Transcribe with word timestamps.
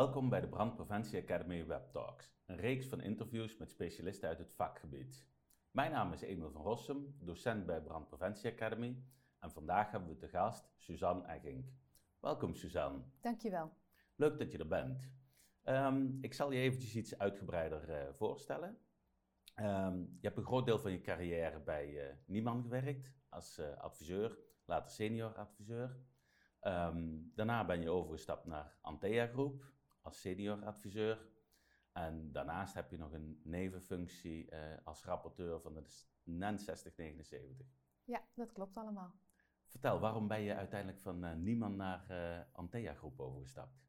Welkom 0.00 0.28
bij 0.28 0.40
de 0.40 0.48
Brandpreventie 0.48 1.22
Academy 1.22 1.66
Web 1.66 1.90
Talks, 1.92 2.32
een 2.46 2.56
reeks 2.56 2.86
van 2.86 3.00
interviews 3.00 3.56
met 3.56 3.70
specialisten 3.70 4.28
uit 4.28 4.38
het 4.38 4.52
vakgebied. 4.52 5.26
Mijn 5.70 5.90
naam 5.90 6.12
is 6.12 6.20
Emil 6.20 6.50
van 6.50 6.62
Rossum, 6.62 7.16
docent 7.18 7.66
bij 7.66 7.80
Brandpreventie 7.80 8.52
Academy 8.52 9.02
en 9.38 9.50
vandaag 9.50 9.90
hebben 9.90 10.08
we 10.08 10.16
te 10.16 10.28
gast 10.28 10.72
Suzanne 10.76 11.26
Eggink. 11.26 11.72
Welkom 12.20 12.54
Suzanne. 12.54 13.02
Dankjewel. 13.20 13.72
Leuk 14.16 14.38
dat 14.38 14.52
je 14.52 14.58
er 14.58 14.68
bent. 14.68 15.10
Um, 15.64 16.18
ik 16.20 16.34
zal 16.34 16.50
je 16.50 16.60
eventjes 16.60 16.96
iets 16.96 17.18
uitgebreider 17.18 17.88
uh, 17.88 18.12
voorstellen. 18.12 18.78
Um, 19.56 20.16
je 20.20 20.26
hebt 20.26 20.36
een 20.36 20.44
groot 20.44 20.66
deel 20.66 20.78
van 20.78 20.92
je 20.92 21.00
carrière 21.00 21.60
bij 21.60 21.88
uh, 21.88 22.14
Nieman 22.26 22.62
gewerkt 22.62 23.12
als 23.28 23.58
uh, 23.58 23.76
adviseur, 23.76 24.38
later 24.64 24.90
senior 24.90 25.36
adviseur. 25.36 25.96
Um, 26.62 27.32
daarna 27.34 27.64
ben 27.64 27.80
je 27.80 27.90
overgestapt 27.90 28.46
naar 28.46 28.76
Antea 28.80 29.26
Groep 29.26 29.78
als 30.02 30.20
senior 30.20 30.64
adviseur. 30.64 31.28
En 31.92 32.32
daarnaast 32.32 32.74
heb 32.74 32.90
je 32.90 32.98
nog 32.98 33.12
een 33.12 33.40
nevenfunctie 33.44 34.52
uh, 34.52 34.58
als 34.84 35.04
rapporteur 35.04 35.60
van 35.60 35.74
de 35.74 35.82
NEN 36.22 36.58
6079. 36.58 37.66
Ja, 38.04 38.22
dat 38.34 38.52
klopt 38.52 38.76
allemaal. 38.76 39.14
Vertel, 39.66 40.00
waarom 40.00 40.28
ben 40.28 40.40
je 40.40 40.54
uiteindelijk 40.54 41.00
van 41.00 41.24
uh, 41.24 41.34
Nieman 41.34 41.76
naar 41.76 42.06
uh, 42.10 42.40
Antea 42.52 42.94
Groep 42.94 43.20
overgestapt? 43.20 43.82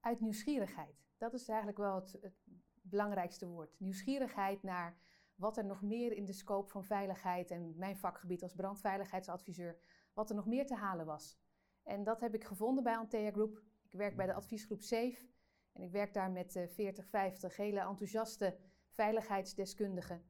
Uit 0.00 0.20
nieuwsgierigheid. 0.20 1.06
Dat 1.16 1.34
is 1.34 1.48
eigenlijk 1.48 1.78
wel 1.78 1.94
het, 1.94 2.18
het 2.20 2.36
belangrijkste 2.82 3.46
woord. 3.46 3.80
Nieuwsgierigheid 3.80 4.62
naar 4.62 4.98
wat 5.34 5.56
er 5.56 5.64
nog 5.64 5.82
meer 5.82 6.12
in 6.12 6.24
de 6.24 6.32
scope 6.32 6.70
van 6.70 6.84
veiligheid 6.84 7.50
en 7.50 7.74
mijn 7.76 7.96
vakgebied 7.96 8.42
als 8.42 8.54
brandveiligheidsadviseur, 8.54 9.78
wat 10.12 10.30
er 10.30 10.36
nog 10.36 10.46
meer 10.46 10.66
te 10.66 10.74
halen 10.74 11.06
was. 11.06 11.38
En 11.82 12.04
dat 12.04 12.20
heb 12.20 12.34
ik 12.34 12.44
gevonden 12.44 12.84
bij 12.84 12.96
Antea 12.96 13.30
Group. 13.30 13.62
Ik 13.90 13.98
werk 13.98 14.16
bij 14.16 14.26
de 14.26 14.34
adviesgroep 14.34 14.82
SAFE 14.82 15.26
en 15.72 15.82
ik 15.82 15.90
werk 15.90 16.14
daar 16.14 16.30
met 16.30 16.66
40, 16.68 17.06
50 17.06 17.56
hele 17.56 17.80
enthousiaste 17.80 18.56
veiligheidsdeskundigen. 18.88 20.22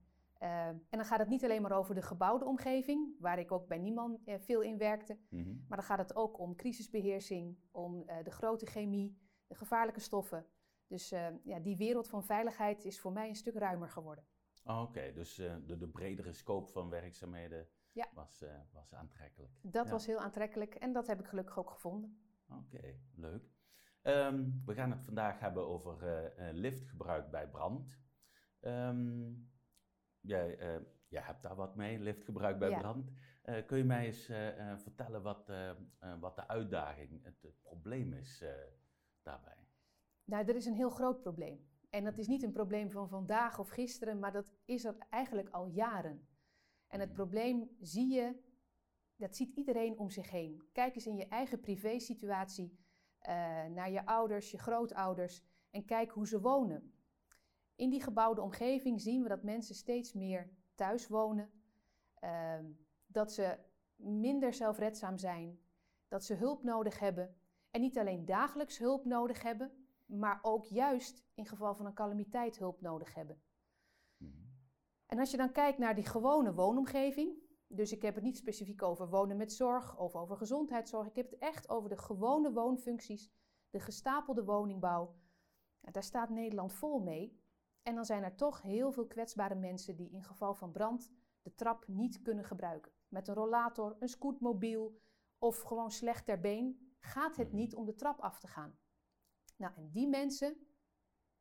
Uh, 0.42 0.67
en 0.67 0.83
dan 0.91 1.05
gaat 1.05 1.19
het 1.19 1.28
niet 1.28 1.45
alleen 1.45 1.62
maar 1.62 1.78
over 1.78 1.95
de 1.95 2.03
gebouwde 2.03 2.45
omgeving, 2.45 3.15
waar 3.19 3.39
ik 3.39 3.53
ook 3.53 3.69
bij 3.69 3.78
niemand 3.78 4.28
uh, 4.28 4.34
veel 4.39 4.61
in 4.61 4.78
werkte, 4.78 5.19
mm-hmm. 5.28 5.65
maar 5.69 5.78
dan 5.78 5.87
gaat 5.87 5.98
het 5.98 6.17
ook 6.17 6.39
om 6.39 6.56
crisisbeheersing, 6.56 7.59
om 7.70 8.03
uh, 8.06 8.17
de 8.25 8.31
grote 8.31 8.67
chemie, 8.67 9.19
de 9.47 9.55
gevaarlijke 9.55 10.00
stoffen. 10.00 10.47
Dus 10.87 11.09
ja, 11.45 11.59
die 11.62 11.77
wereld 11.77 12.09
van 12.09 12.25
veiligheid 12.25 12.84
is 12.84 13.00
voor 13.00 13.12
mij 13.12 13.28
een 13.28 13.37
stuk 13.37 13.55
ruimer 13.55 13.89
geworden. 13.89 14.25
Oh, 14.65 14.81
Oké, 14.81 14.89
okay. 14.89 15.12
dus 15.12 15.34
de, 15.34 15.77
de, 15.78 15.89
bredere 15.89 16.33
scope 16.33 16.70
van 16.72 16.89
werkzaamheden 16.89 17.69
ja. 17.93 18.09
was, 18.15 18.45
was 18.72 18.95
aantrekkelijk. 18.95 19.53
Dat 19.62 19.84
ja. 19.84 19.91
was 19.91 20.06
heel 20.06 20.19
aantrekkelijk 20.19 20.75
en 20.75 20.93
dat 20.93 21.06
heb 21.06 21.20
ik 21.20 21.27
gelukkig 21.27 21.59
ook 21.59 21.70
gevonden. 21.70 22.28
Oké, 22.48 22.77
okay, 22.77 23.00
leuk. 23.14 23.50
Um, 24.02 24.62
we 24.66 24.74
gaan 24.74 24.91
het 24.91 25.04
vandaag 25.04 25.38
hebben 25.38 25.66
over 25.66 26.32
liftgebruik 26.52 27.30
bij 27.30 27.48
brand. 27.48 27.98
Um, 28.60 29.50
Jij, 30.20 30.76
uh, 30.76 30.84
jij 31.08 31.22
hebt 31.22 31.42
daar 31.42 31.54
wat 31.54 31.76
mee, 31.76 31.98
liftgebruik 31.98 32.58
bij 32.58 32.70
ja. 32.70 32.78
brand. 32.78 33.10
Uh, 33.44 33.66
kun 33.66 33.78
je 33.78 33.84
mij 33.84 34.06
eens 34.06 34.24
vertellen 34.82 35.22
wat, 35.22 35.52
wat 36.20 36.36
de 36.36 36.48
uitdaging, 36.48 37.24
het, 37.24 37.42
het 37.42 37.62
probleem 37.62 38.12
is 38.12 38.44
daarbij? 39.22 39.66
Nou, 40.24 40.46
er 40.46 40.56
is 40.56 40.66
een 40.66 40.74
heel 40.74 40.91
groot 40.91 41.20
probleem. 41.20 41.69
En 41.91 42.04
dat 42.04 42.19
is 42.19 42.26
niet 42.26 42.42
een 42.42 42.52
probleem 42.52 42.91
van 42.91 43.08
vandaag 43.08 43.58
of 43.58 43.69
gisteren, 43.69 44.19
maar 44.19 44.32
dat 44.32 44.52
is 44.64 44.84
er 44.84 44.96
eigenlijk 45.10 45.48
al 45.48 45.66
jaren. 45.66 46.28
En 46.86 47.00
het 47.00 47.12
probleem 47.12 47.76
zie 47.80 48.14
je, 48.14 48.34
dat 49.19 49.37
ziet 49.37 49.56
iedereen 49.56 49.99
om 49.99 50.11
zich 50.11 50.31
heen. 50.31 50.62
Kijk 50.73 50.95
eens 50.95 51.06
in 51.06 51.17
je 51.17 51.29
eigen 51.29 51.61
privésituatie 51.61 52.79
naar 53.71 53.91
je 53.91 54.06
ouders, 54.06 54.51
je 54.51 54.59
grootouders 54.59 55.43
en 55.71 55.84
kijk 55.84 56.11
hoe 56.11 56.27
ze 56.27 56.41
wonen. 56.41 56.93
In 57.75 57.91
die 57.91 58.03
gebouwde 58.03 58.41
omgeving 58.41 59.01
zien 59.01 59.23
we 59.23 59.29
dat 59.29 59.43
mensen 59.43 59.75
steeds 59.75 60.12
meer 60.12 60.51
thuis 60.75 61.09
wonen, 61.09 61.51
uh, 62.25 62.59
dat 63.06 63.33
ze 63.33 63.59
minder 63.97 64.55
zelfredzaam 64.55 65.19
zijn, 65.19 65.61
dat 66.09 66.25
ze 66.25 66.35
hulp 66.35 66.62
nodig 66.62 66.99
hebben. 66.99 67.37
En 67.71 67.81
niet 67.81 67.99
alleen 67.99 68.25
dagelijks 68.25 68.79
hulp 68.79 69.05
nodig 69.05 69.43
hebben, 69.43 69.73
maar 70.06 70.39
ook 70.43 70.65
juist 70.65 71.25
in 71.35 71.47
geval 71.47 71.75
van 71.75 71.87
een 71.87 71.95
calamiteit 71.95 72.59
hulp 72.59 72.81
nodig 72.81 73.15
hebben. 73.15 73.43
Mm-hmm. 74.17 74.50
En 75.06 75.19
als 75.19 75.31
je 75.31 75.37
dan 75.37 75.53
kijkt 75.53 75.79
naar 75.79 75.95
die 75.95 76.06
gewone 76.06 76.55
woonomgeving, 76.55 77.47
dus 77.69 77.93
ik 77.93 78.03
heb 78.03 78.15
het 78.15 78.25
niet 78.25 78.37
specifiek 78.37 78.83
over 78.83 79.09
wonen 79.09 79.37
met 79.37 79.53
zorg 79.53 79.99
of 79.99 80.17
over 80.17 80.37
gezondheidszorg, 80.37 81.06
ik 81.06 81.17
heb 81.17 81.31
het 81.31 81.41
echt 81.41 81.69
over 81.69 81.89
de 81.89 81.99
gewone 81.99 82.53
woonfuncties, 82.53 83.31
de 83.71 83.81
gestapelde 83.81 84.45
woningbouw. 84.45 85.17
Daar 85.81 86.03
staat 86.03 86.29
Nederland 86.29 86.73
vol 86.73 87.01
mee. 87.01 87.47
En 87.83 87.95
dan 87.95 88.05
zijn 88.05 88.23
er 88.23 88.34
toch 88.34 88.62
heel 88.62 88.93
veel 88.93 89.06
kwetsbare 89.06 89.55
mensen 89.55 89.97
die 89.97 90.11
in 90.11 90.23
geval 90.23 90.55
van 90.55 90.73
brand 90.73 91.11
de 91.43 91.55
trap 91.55 91.84
niet 91.87 92.23
kunnen 92.23 92.45
gebruiken. 92.45 92.93
Met 93.09 93.29
een 93.29 93.34
rollator, 93.34 93.97
een 93.99 94.09
scootmobiel 94.09 95.00
of 95.39 95.61
gewoon 95.61 95.91
slecht 95.91 96.25
ter 96.25 96.41
been 96.41 96.95
gaat 96.99 97.37
het 97.37 97.53
niet 97.53 97.75
om 97.75 97.85
de 97.85 97.95
trap 97.95 98.21
af 98.21 98.41
te 98.41 98.47
gaan. 98.47 98.79
Nou, 99.56 99.75
en 99.77 99.91
die 99.91 100.09
mensen, 100.09 100.67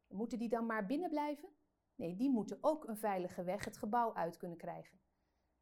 moeten 0.08 0.40
die 0.40 0.50
dan 0.50 0.66
maar 0.66 0.86
binnen 0.86 1.10
blijven? 1.10 1.50
Nee, 1.96 2.16
die 2.16 2.30
moeten 2.30 2.58
ook 2.62 2.88
een 2.88 2.98
veilige 2.98 3.44
weg 3.44 3.66
het 3.66 3.78
gebouw 3.78 4.14
uit 4.14 4.38
kunnen 4.38 4.58
krijgen. 4.58 5.00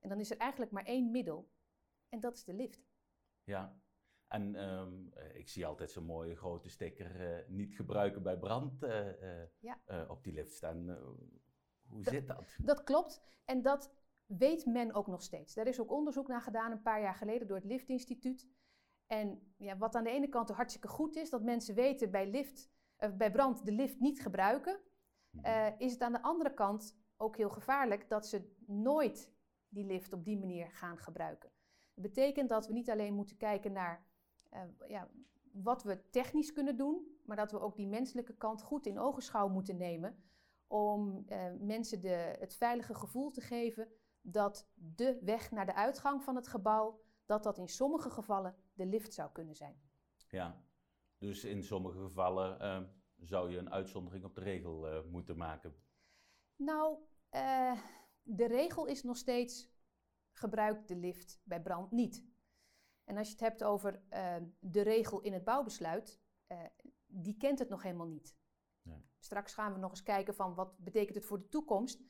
En 0.06 0.12
dan 0.12 0.20
is 0.20 0.32
er 0.32 0.38
eigenlijk 0.38 0.72
maar 0.72 0.86
één 0.86 1.12
middel 1.12 1.50
en 2.10 2.20
dat 2.20 2.36
is 2.36 2.44
de 2.44 2.54
lift. 2.54 2.88
Ja, 3.44 3.80
en 4.28 4.70
um, 4.70 5.14
ik 5.34 5.50
zie 5.50 5.66
altijd 5.66 5.92
zo'n 5.92 6.06
mooie 6.06 6.36
grote 6.36 6.70
sticker, 6.70 7.22
uh, 7.22 7.48
niet 7.48 7.76
gebruiken 7.76 8.24
bij 8.24 8.38
brand, 8.38 8.84
uh, 8.84 9.08
ja. 9.60 10.06
op 10.08 10.24
die 10.24 10.34
lift 10.34 10.54
staan. 10.54 10.90
hoe 11.88 12.04
dat, 12.04 12.14
zit 12.14 12.28
dat? 12.28 12.56
Dat 12.58 12.84
klopt. 12.84 13.22
En 13.46 13.62
dat 13.62 13.92
weet 14.26 14.66
men 14.66 14.94
ook 14.94 15.08
nog 15.08 15.22
steeds. 15.22 15.54
Daar 15.54 15.68
is 15.68 15.80
ook 15.80 15.92
onderzoek 15.92 16.28
naar 16.28 16.42
gedaan 16.42 16.72
een 16.72 16.82
paar 16.82 17.02
jaar 17.02 17.16
geleden 17.16 17.48
door 17.48 17.58
het 17.58 17.66
Liftinstituut. 17.66 18.48
En 19.08 19.54
ja, 19.58 19.78
wat 19.78 19.96
aan 19.96 20.04
de 20.04 20.10
ene 20.10 20.30
kant 20.30 20.50
hartstikke 20.50 20.88
goed 20.88 21.16
is, 21.16 21.30
dat 21.30 21.44
mensen 21.44 21.76
weten 21.76 22.12
bij, 22.12 22.28
lift, 22.28 22.70
bij 23.18 23.32
brand 23.32 23.66
de 23.66 23.72
lift 23.72 24.00
niet 24.00 24.22
gebruiken, 24.22 24.80
mm-hmm. 25.30 25.76
is 25.78 25.92
het 25.92 26.02
aan 26.02 26.14
de 26.14 26.22
andere 26.22 26.54
kant 26.54 26.98
ook 27.18 27.38
heel 27.38 27.50
gevaarlijk 27.50 28.10
dat 28.10 28.28
ze 28.28 28.56
nooit 28.66 29.35
die 29.76 29.86
lift 29.86 30.14
op 30.14 30.26
die 30.26 30.38
manier 30.38 30.72
gaan 30.72 30.98
gebruiken. 30.98 31.50
Dat 31.94 32.04
betekent 32.04 32.50
dat 32.50 32.68
we 32.68 32.74
niet 32.74 32.90
alleen 32.90 33.14
moeten 33.14 33.38
kijken 33.38 33.72
naar 33.72 34.06
uh, 34.54 34.62
ja, 34.88 35.10
wat 35.52 35.84
we 35.84 36.10
technisch 36.10 36.54
kunnen 36.54 36.78
doen, 36.78 37.20
maar 37.26 37.38
dat 37.38 37.52
we 37.52 37.60
ook 37.60 37.76
die 37.76 37.88
menselijke 37.88 38.36
kant 38.36 38.62
goed 38.62 38.86
in 38.86 39.00
ogenschouw 39.00 39.48
moeten 39.48 39.78
nemen. 39.78 40.24
Om 40.68 41.26
uh, 41.28 41.52
mensen 41.60 42.02
de, 42.02 42.36
het 42.40 42.56
veilige 42.56 42.96
gevoel 42.96 43.32
te 43.32 43.42
geven 43.42 43.88
dat 44.22 44.70
de 44.74 45.20
weg 45.22 45.52
naar 45.52 45.66
de 45.66 45.76
uitgang 45.76 46.24
van 46.24 46.36
het 46.36 46.48
gebouw, 46.48 47.02
dat 47.26 47.44
dat 47.44 47.58
in 47.58 47.68
sommige 47.68 48.10
gevallen 48.10 48.56
de 48.74 48.86
lift 48.86 49.14
zou 49.14 49.32
kunnen 49.32 49.56
zijn. 49.56 49.80
Ja, 50.28 50.64
dus 51.18 51.44
in 51.44 51.64
sommige 51.64 52.00
gevallen 52.00 52.62
uh, 52.62 52.90
zou 53.20 53.52
je 53.52 53.58
een 53.58 53.72
uitzondering 53.72 54.24
op 54.24 54.36
de 54.36 54.42
regel 54.42 55.04
moeten 55.10 55.38
maken. 55.38 55.76
Nou, 56.56 56.98
de 58.28 58.46
regel 58.46 58.86
is 58.86 59.04
nog 59.04 59.18
steeds 59.18 59.70
gebruik 60.32 60.88
de 60.88 60.96
lift 60.96 61.42
bij 61.44 61.62
brand 61.62 61.92
niet. 61.92 62.26
En 63.04 63.18
als 63.18 63.28
je 63.28 63.34
het 63.34 63.42
hebt 63.42 63.64
over 63.64 64.04
uh, 64.10 64.36
de 64.60 64.82
regel 64.82 65.22
in 65.22 65.34
het 65.34 65.44
bouwbesluit, 65.44 66.22
uh, 66.48 66.60
die 67.06 67.38
kent 67.38 67.60
het 67.60 67.70
nog 67.70 67.84
helemaal 67.84 68.08
niet. 68.08 68.36
Nee. 68.82 69.10
Straks 69.20 69.54
gaan 69.54 69.74
we 69.74 69.80
nog 69.80 69.90
eens 69.90 70.04
kijken 70.04 70.36
van 70.36 70.56
wat 70.56 70.78
betekent 70.78 71.16
het 71.16 71.26
voor 71.26 71.40
de 71.40 71.50
toekomst. 71.50 72.04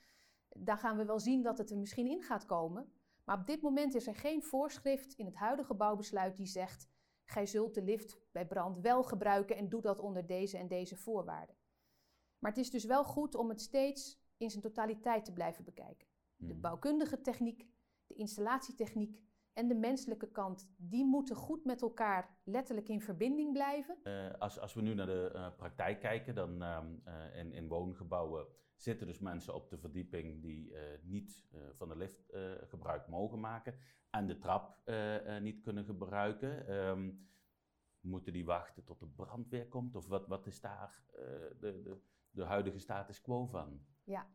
Dan 0.49 0.77
gaan 0.77 0.97
we 0.97 1.05
wel 1.05 1.19
zien 1.19 1.43
dat 1.43 1.57
het 1.57 1.71
er 1.71 1.77
misschien 1.77 2.07
in 2.07 2.23
gaat 2.23 2.45
komen. 2.45 2.93
Maar 3.23 3.39
op 3.39 3.47
dit 3.47 3.61
moment 3.61 3.93
is 3.95 4.07
er 4.07 4.15
geen 4.15 4.43
voorschrift 4.43 5.13
in 5.13 5.25
het 5.25 5.35
huidige 5.35 5.73
bouwbesluit 5.73 6.35
die 6.35 6.45
zegt... 6.45 6.89
gij 7.23 7.45
zult 7.45 7.73
de 7.73 7.81
lift 7.81 8.17
bij 8.31 8.47
brand 8.47 8.77
wel 8.77 9.03
gebruiken 9.03 9.55
en 9.55 9.69
doe 9.69 9.81
dat 9.81 9.99
onder 9.99 10.25
deze 10.25 10.57
en 10.57 10.67
deze 10.67 10.97
voorwaarden. 10.97 11.55
Maar 12.39 12.51
het 12.51 12.59
is 12.59 12.71
dus 12.71 12.85
wel 12.85 13.03
goed 13.03 13.35
om 13.35 13.49
het 13.49 13.61
steeds 13.61 14.19
in 14.37 14.49
zijn 14.49 14.61
totaliteit 14.61 15.25
te 15.25 15.33
blijven 15.33 15.63
bekijken. 15.63 16.07
De 16.37 16.51
hmm. 16.51 16.61
bouwkundige 16.61 17.21
techniek, 17.21 17.67
de 18.07 18.13
installatietechniek 18.13 19.23
en 19.53 19.67
de 19.67 19.75
menselijke 19.75 20.31
kant, 20.31 20.73
die 20.77 21.05
moeten 21.05 21.35
goed 21.35 21.65
met 21.65 21.81
elkaar 21.81 22.37
letterlijk 22.43 22.89
in 22.89 23.01
verbinding 23.01 23.53
blijven. 23.53 23.97
Uh, 24.03 24.33
als, 24.33 24.59
als 24.59 24.73
we 24.73 24.81
nu 24.81 24.93
naar 24.93 25.05
de 25.05 25.31
uh, 25.35 25.55
praktijk 25.55 25.99
kijken, 25.99 26.35
dan 26.35 26.63
uh, 26.63 26.83
in, 27.35 27.51
in 27.51 27.67
woongebouwen 27.67 28.47
zitten 28.75 29.07
dus 29.07 29.19
mensen 29.19 29.55
op 29.55 29.69
de 29.69 29.77
verdieping 29.77 30.41
die 30.41 30.73
niet 31.01 31.47
van 31.73 31.89
de 31.89 31.95
lift 31.95 32.33
gebruik 32.67 33.07
mogen 33.07 33.39
maken 33.39 33.75
en 34.09 34.27
de 34.27 34.37
trap 34.37 34.81
niet 35.41 35.61
kunnen 35.61 35.85
gebruiken. 35.85 36.73
Um, 36.73 37.27
moeten 37.99 38.33
die 38.33 38.45
wachten 38.45 38.83
tot 38.83 38.99
de 38.99 39.07
brandweer 39.07 39.67
komt? 39.67 39.95
Of 39.95 40.07
wat, 40.07 40.27
wat 40.27 40.47
is 40.47 40.61
daar 40.61 41.03
de, 41.59 41.81
de, 41.83 41.97
de 42.31 42.43
huidige 42.43 42.79
status 42.79 43.21
quo 43.21 43.45
van? 43.45 43.85
Ja, 44.03 44.27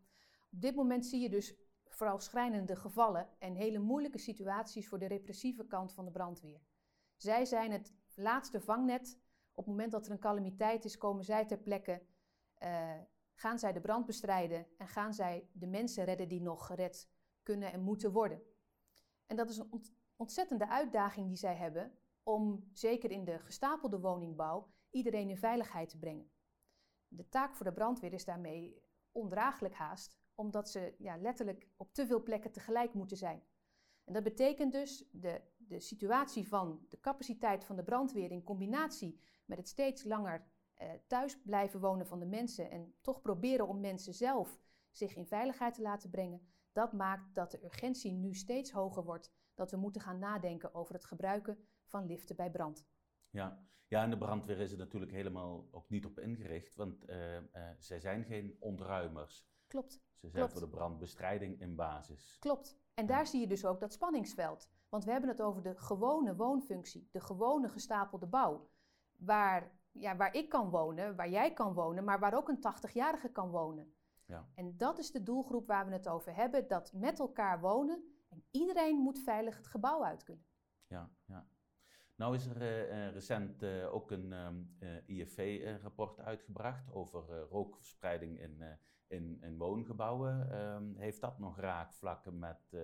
op 0.51 0.61
dit 0.61 0.75
moment 0.75 1.07
zie 1.07 1.21
je 1.21 1.31
dus 1.31 1.57
vooral 2.01 2.21
schrijnende 2.21 2.77
gevallen 2.77 3.29
en 3.39 3.55
hele 3.55 3.79
moeilijke 3.79 4.19
situaties 4.19 4.89
voor 4.89 4.99
de 4.99 5.07
repressieve 5.07 5.67
kant 5.67 5.93
van 5.93 6.05
de 6.05 6.11
brandweer. 6.11 6.61
Zij 7.17 7.45
zijn 7.45 7.71
het 7.71 7.95
laatste 8.15 8.61
vangnet 8.61 9.19
Op 9.55 9.67
het 9.67 9.75
moment 9.75 9.93
dat 9.93 10.07
er 10.07 10.13
een 10.13 10.19
calamiteit 10.19 10.85
is, 10.85 10.97
komen 10.97 11.25
zij 11.25 11.47
ter 11.47 11.59
plekke, 11.59 12.03
uh, 12.63 12.95
gaan 13.35 13.59
zij 13.59 13.73
de 13.73 13.81
brand 13.81 14.07
bestrijden 14.07 14.67
en 14.77 14.89
gaan 14.89 15.15
zij 15.15 15.49
de 15.53 15.67
mensen 15.67 16.05
redden 16.05 16.29
die 16.29 16.41
nog 16.41 16.67
gered 16.67 17.11
kunnen 17.43 17.73
en 17.73 17.81
moeten 17.81 18.13
worden. 18.13 18.43
En 19.27 19.37
dat 19.37 19.51
is 19.51 19.57
een 19.57 19.85
ontzettende 20.17 20.69
uitdaging 20.69 21.29
die 21.29 21.37
zij 21.37 21.55
hebben 21.55 21.99
om, 22.23 22.71
zeker 22.73 23.11
in 23.11 23.25
de 23.25 23.39
gestapelde 23.39 24.01
woningbouw, 24.01 24.73
iedereen 24.91 25.29
in 25.29 25.37
veiligheid 25.37 25.89
te 25.89 25.99
brengen. 25.99 26.31
De 27.09 27.29
taak 27.29 27.55
voor 27.55 27.67
de 27.67 27.73
brandweer 27.73 28.13
is 28.13 28.25
daarmee 28.25 28.83
ondraaglijk 29.13 29.75
haast, 29.75 30.20
omdat 30.41 30.71
ze 30.71 30.95
ja, 30.99 31.17
letterlijk 31.17 31.69
op 31.77 31.93
te 31.93 32.07
veel 32.07 32.23
plekken 32.23 32.53
tegelijk 32.53 32.95
moeten 32.95 33.17
zijn. 33.17 33.43
En 34.05 34.13
dat 34.13 34.23
betekent 34.23 34.73
dus 34.73 35.09
de, 35.13 35.41
de 35.57 35.81
situatie 35.81 36.49
van 36.49 36.87
de 36.89 37.01
capaciteit 37.01 37.65
van 37.65 37.77
de 37.77 37.83
brandweer 37.83 38.31
in 38.31 38.43
combinatie 38.43 39.21
met 39.45 39.59
het 39.59 39.69
steeds 39.69 40.05
langer 40.05 40.45
eh, 40.75 40.89
thuis 41.07 41.43
blijven 41.43 41.81
wonen 41.81 42.07
van 42.07 42.19
de 42.19 42.27
mensen 42.27 42.71
en 42.71 42.95
toch 43.01 43.21
proberen 43.21 43.69
om 43.69 43.81
mensen 43.81 44.15
zelf 44.15 44.61
zich 44.91 45.17
in 45.17 45.27
veiligheid 45.27 45.75
te 45.75 45.83
laten 45.83 46.11
brengen, 46.11 46.41
dat 46.73 46.93
maakt 46.93 47.35
dat 47.35 47.51
de 47.51 47.65
urgentie 47.65 48.13
nu 48.13 48.35
steeds 48.35 48.71
hoger 48.71 49.05
wordt, 49.05 49.33
dat 49.55 49.71
we 49.71 49.77
moeten 49.77 50.01
gaan 50.01 50.19
nadenken 50.19 50.75
over 50.75 50.95
het 50.95 51.05
gebruiken 51.05 51.59
van 51.85 52.07
liften 52.07 52.37
bij 52.37 52.51
brand. 52.51 52.87
Ja. 53.31 53.67
ja, 53.87 54.03
en 54.03 54.11
de 54.11 54.19
brandweer 54.19 54.59
is 54.59 54.73
er 54.73 54.79
natuurlijk 54.79 55.13
helemaal 55.13 55.69
ook 55.71 55.89
niet 55.89 56.05
op 56.05 56.19
ingericht, 56.19 56.75
want 56.75 57.09
uh, 57.09 57.37
uh, 57.37 57.43
zij 57.79 58.01
zijn 58.01 58.25
geen 58.25 58.57
ontruimers. 58.61 59.49
Klopt. 59.71 59.93
Ze 59.93 60.29
zijn 60.29 60.33
Klopt. 60.33 60.53
voor 60.53 60.61
de 60.61 60.77
brandbestrijding 60.77 61.61
in 61.61 61.75
basis. 61.75 62.37
Klopt. 62.41 62.79
En 62.95 63.07
daar 63.07 63.27
zie 63.27 63.41
je 63.41 63.47
dus 63.47 63.65
ook 63.65 63.81
dat 63.81 63.93
spanningsveld. 63.93 64.69
Want 64.89 65.05
we 65.05 65.11
hebben 65.11 65.31
het 65.31 65.43
over 65.43 65.63
de 65.63 65.75
gewone 65.77 66.37
woonfunctie, 66.37 67.09
de 67.11 67.21
gewone 67.21 67.69
gestapelde 67.69 68.27
bouw. 68.27 68.71
Waar, 69.17 69.73
ja, 69.93 70.17
waar 70.17 70.35
ik 70.35 70.49
kan 70.49 70.71
wonen, 70.71 71.17
waar 71.17 71.31
jij 71.31 71.53
kan 71.53 71.73
wonen, 71.75 72.05
maar 72.05 72.19
waar 72.19 72.35
ook 72.35 72.49
een 72.49 72.59
80-jarige 72.59 73.29
kan 73.29 73.51
wonen. 73.51 73.95
Ja. 74.27 74.49
En 74.55 74.77
dat 74.77 74.99
is 74.99 75.11
de 75.11 75.23
doelgroep 75.23 75.67
waar 75.67 75.87
we 75.87 75.93
het 75.93 76.09
over 76.09 76.35
hebben, 76.35 76.69
dat 76.69 76.93
met 76.93 77.19
elkaar 77.19 77.61
wonen 77.61 78.05
en 78.29 78.45
iedereen 78.51 78.97
moet 78.97 79.19
veilig 79.19 79.57
het 79.57 79.67
gebouw 79.67 80.05
uit 80.05 80.23
kunnen. 80.23 80.45
Ja, 80.87 81.11
ja. 81.25 81.47
Nou 82.15 82.35
is 82.35 82.47
er 82.47 82.63
uh, 82.63 83.13
recent 83.13 83.63
uh, 83.63 83.95
ook 83.95 84.11
een 84.11 84.33
um, 84.33 84.77
uh, 84.81 85.09
IFV-rapport 85.19 86.21
uitgebracht 86.21 86.93
over 86.93 87.39
rookverspreiding 87.39 88.41
in, 88.41 88.63
in, 89.11 89.39
in 89.43 89.59
woongebouwen. 89.59 90.63
Um, 90.65 90.97
heeft 90.97 91.21
dat 91.21 91.39
nog 91.39 91.59
raakvlakken 91.59 92.39
met 92.39 92.77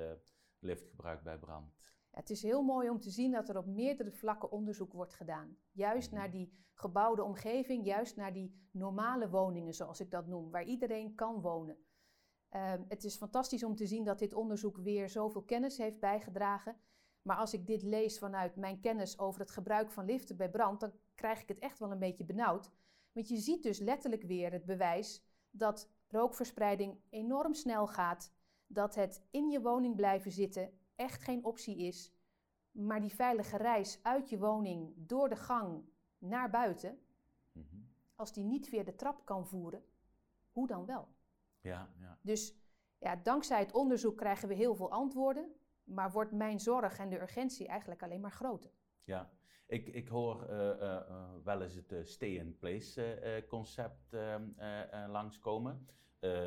liftgebruik 0.59 1.23
bij 1.23 1.39
brand? 1.39 1.75
Het 2.11 2.31
is 2.31 2.43
heel 2.43 2.63
mooi 2.63 2.91
om 2.91 3.01
te 3.01 3.11
zien 3.11 3.33
dat 3.33 3.49
er 3.49 3.59
op 3.59 3.67
meerdere 3.67 4.13
vlakken 4.13 4.51
onderzoek 4.51 4.93
wordt 4.93 5.15
gedaan. 5.15 5.57
Juist 5.73 6.11
-hmm. 6.11 6.19
naar 6.19 6.31
die 6.31 6.53
gebouwde 6.75 7.23
omgeving, 7.23 7.85
juist 7.85 8.17
naar 8.17 8.33
die 8.33 8.69
normale 8.71 9.31
woningen, 9.31 9.75
zoals 9.75 10.01
ik 10.01 10.11
dat 10.11 10.27
noem, 10.27 10.51
waar 10.51 10.65
iedereen 10.65 11.15
kan 11.15 11.41
wonen. 11.41 11.77
het 12.89 13.05
is 13.05 13.17
fantastisch 13.17 13.65
om 13.65 13.75
te 13.75 13.87
zien 13.87 14.05
dat 14.05 14.19
dit 14.19 14.35
onderzoek 14.35 14.77
weer 14.77 15.09
zoveel 15.09 15.43
kennis 15.43 15.79
heeft 15.79 16.01
bijgedragen. 16.01 16.77
Maar 17.23 17.37
als 17.37 17.55
ik 17.55 17.67
dit 17.67 17.83
lees 17.83 18.19
vanuit 18.19 18.57
mijn 18.57 18.81
kennis 18.81 19.19
over 19.19 19.41
het 19.41 19.51
gebruik 19.51 19.91
van 19.91 20.05
liften 20.05 20.37
bij 20.37 20.51
brand, 20.51 20.81
dan 20.81 20.93
krijg 21.15 21.43
ik 21.43 21.49
het 21.49 21.59
echt 21.59 21.79
wel 21.79 21.91
een 21.91 21.99
beetje 21.99 22.25
benauwd. 22.25 22.71
Want 23.13 23.29
je 23.29 23.37
ziet 23.37 23.63
dus 23.63 23.79
letterlijk 23.79 24.23
weer 24.23 24.53
het 24.53 24.65
bewijs 24.65 25.25
dat 25.51 25.91
rookverspreiding 26.17 26.99
enorm 27.11 27.55
snel 27.55 27.87
gaat, 27.87 28.33
dat 28.67 28.95
het 28.95 29.23
in 29.31 29.51
je 29.51 29.61
woning 29.61 29.97
blijven 29.97 30.31
zitten 30.31 30.71
echt 30.95 31.23
geen 31.23 31.45
optie 31.45 31.77
is, 31.77 32.13
maar 32.71 33.01
die 33.01 33.15
veilige 33.15 33.57
reis 33.57 33.99
uit 34.03 34.29
je 34.29 34.39
woning 34.39 34.93
door 34.97 35.29
de 35.29 35.37
gang 35.37 35.85
naar 36.19 36.51
buiten, 36.51 36.99
mm 37.53 37.67
-hmm. 37.71 37.89
als 38.15 38.33
die 38.33 38.45
niet 38.45 38.69
via 38.69 38.83
de 38.83 38.95
trap 38.95 39.25
kan 39.25 39.47
voeren, 39.47 39.85
hoe 40.51 40.67
dan 40.67 40.87
wel? 40.87 41.09
Ja, 41.61 41.91
ja. 41.99 42.19
Dus 42.23 42.55
ja, 42.99 43.17
dankzij 43.17 43.59
het 43.59 43.73
onderzoek 43.73 44.17
krijgen 44.17 44.49
we 44.49 44.55
heel 44.55 44.75
veel 44.75 44.91
antwoorden 44.91 45.55
maar 45.87 46.11
wordt 46.11 46.33
mijn 46.33 46.61
zorg 46.61 46.99
en 46.99 47.09
de 47.09 47.21
urgentie 47.21 47.67
eigenlijk 47.67 48.03
alleen 48.03 48.21
maar 48.21 48.31
groter. 48.31 48.71
Ja, 49.05 49.31
ik, 49.67 49.87
ik 49.87 50.09
hoor 50.09 50.47
uh, 50.51 50.59
uh, 50.81 51.01
wel 51.45 51.63
eens 51.63 51.75
het 51.75 52.09
stay-in-place 52.09 53.45
concept 53.49 54.17
langskomen. 55.09 55.89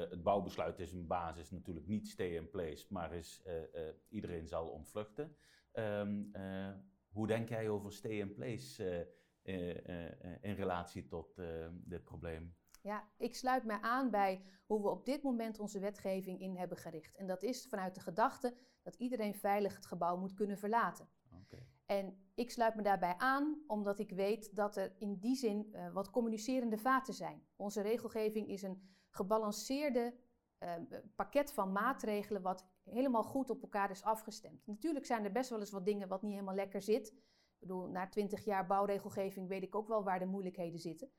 Het 0.09 0.23
bouwbesluit 0.23 0.79
is 0.79 0.91
een 0.91 1.07
basis 1.07 1.51
natuurlijk 1.51 1.87
niet 1.87 2.07
stay-in-place, 2.07 2.85
maar 2.89 3.13
is 3.13 3.43
iedereen 4.09 4.47
zal 4.47 4.67
ontvluchten. 4.67 5.35
Um, 5.73 6.31
hoe 7.09 7.27
denk 7.27 7.49
jij 7.49 7.69
over 7.69 7.93
stay-in-place 7.93 9.07
in 10.41 10.53
relatie 10.53 11.05
tot 11.05 11.41
dit 11.71 12.03
probleem? 12.03 12.55
Ja, 12.81 13.09
ik 13.17 13.35
sluit 13.35 13.63
mij 13.63 13.79
aan 13.81 14.09
bij 14.09 14.43
hoe 14.65 14.81
we 14.81 14.89
op 14.89 15.05
dit 15.05 15.23
moment 15.23 15.59
onze 15.59 15.79
wetgeving 15.79 16.39
in 16.39 16.55
hebben 16.55 16.77
gericht. 16.77 17.15
En 17.15 17.27
dat 17.27 17.43
is 17.43 17.67
vanuit 17.69 17.95
de 17.95 18.01
gedachte 18.01 18.55
dat 18.83 18.95
iedereen 18.95 19.35
veilig 19.35 19.75
het 19.75 19.85
gebouw 19.85 20.17
moet 20.17 20.33
kunnen 20.33 20.57
verlaten. 20.57 21.09
En 21.89 22.17
ik 22.35 22.51
sluit 22.51 22.75
me 22.75 22.81
daarbij 22.81 23.15
aan 23.17 23.63
omdat 23.67 23.99
ik 23.99 24.11
weet 24.11 24.55
dat 24.55 24.75
er 24.75 24.95
in 24.97 25.19
die 25.19 25.35
zin 25.35 25.69
uh, 25.71 25.93
wat 25.93 26.09
communicerende 26.09 26.77
vaten 26.77 27.13
zijn. 27.13 27.47
Onze 27.55 27.81
regelgeving 27.81 28.47
is 28.47 28.61
een 28.61 28.81
gebalanceerde 29.09 30.15
uh, 30.59 30.73
pakket 31.15 31.51
van 31.51 31.71
maatregelen 31.71 32.41
wat 32.41 32.65
helemaal 32.83 33.23
goed 33.23 33.49
op 33.49 33.61
elkaar 33.61 33.89
is 33.89 34.03
afgestemd. 34.03 34.67
Natuurlijk 34.67 35.05
zijn 35.05 35.23
er 35.23 35.31
best 35.31 35.49
wel 35.49 35.59
eens 35.59 35.71
wat 35.71 35.85
dingen 35.85 36.07
wat 36.07 36.21
niet 36.21 36.31
helemaal 36.31 36.55
lekker 36.55 36.81
zit. 36.81 37.07
Ik 37.07 37.59
bedoel, 37.59 37.87
na 37.87 38.09
20 38.09 38.45
jaar 38.45 38.65
bouwregelgeving 38.65 39.47
weet 39.47 39.63
ik 39.63 39.75
ook 39.75 39.87
wel 39.87 40.03
waar 40.03 40.19
de 40.19 40.25
moeilijkheden 40.25 40.79
zitten. 40.79 41.11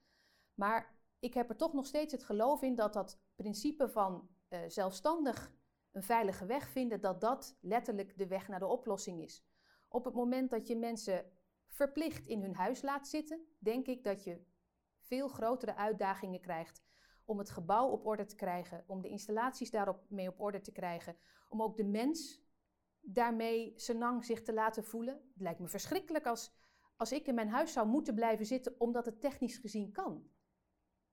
Maar 0.54 0.98
ik 1.18 1.34
heb 1.34 1.50
er 1.50 1.56
toch 1.56 1.72
nog 1.72 1.86
steeds 1.86 2.12
het 2.12 2.24
geloof 2.24 2.62
in 2.62 2.74
dat 2.74 2.92
dat 2.92 3.20
principe 3.34 3.88
van 3.88 4.28
uh, 4.48 4.60
zelfstandig 4.66 5.52
een 5.90 6.02
veilige 6.02 6.46
weg 6.46 6.68
vinden, 6.68 7.00
dat 7.00 7.20
dat 7.20 7.56
letterlijk 7.60 8.18
de 8.18 8.26
weg 8.26 8.48
naar 8.48 8.58
de 8.58 8.66
oplossing 8.66 9.22
is. 9.22 9.44
Op 9.92 10.04
het 10.04 10.14
moment 10.14 10.50
dat 10.50 10.68
je 10.68 10.76
mensen 10.76 11.24
verplicht 11.68 12.26
in 12.26 12.42
hun 12.42 12.54
huis 12.54 12.82
laat 12.82 13.08
zitten, 13.08 13.46
denk 13.58 13.86
ik 13.86 14.04
dat 14.04 14.24
je 14.24 14.44
veel 14.98 15.28
grotere 15.28 15.74
uitdagingen 15.74 16.40
krijgt 16.40 16.82
om 17.24 17.38
het 17.38 17.50
gebouw 17.50 17.88
op 17.88 18.06
orde 18.06 18.24
te 18.24 18.34
krijgen, 18.34 18.84
om 18.86 19.02
de 19.02 19.08
installaties 19.08 19.70
daarop 19.70 20.04
mee 20.08 20.28
op 20.28 20.40
orde 20.40 20.60
te 20.60 20.72
krijgen, 20.72 21.16
om 21.48 21.62
ook 21.62 21.76
de 21.76 21.84
mens 21.84 22.42
daarmee 23.00 23.72
senang 23.76 24.24
zich 24.24 24.42
te 24.42 24.52
laten 24.52 24.84
voelen. 24.84 25.14
Het 25.14 25.42
lijkt 25.42 25.60
me 25.60 25.68
verschrikkelijk 25.68 26.26
als, 26.26 26.52
als 26.96 27.12
ik 27.12 27.26
in 27.26 27.34
mijn 27.34 27.48
huis 27.48 27.72
zou 27.72 27.86
moeten 27.88 28.14
blijven 28.14 28.46
zitten 28.46 28.74
omdat 28.78 29.06
het 29.06 29.20
technisch 29.20 29.56
gezien 29.56 29.92
kan. 29.92 30.30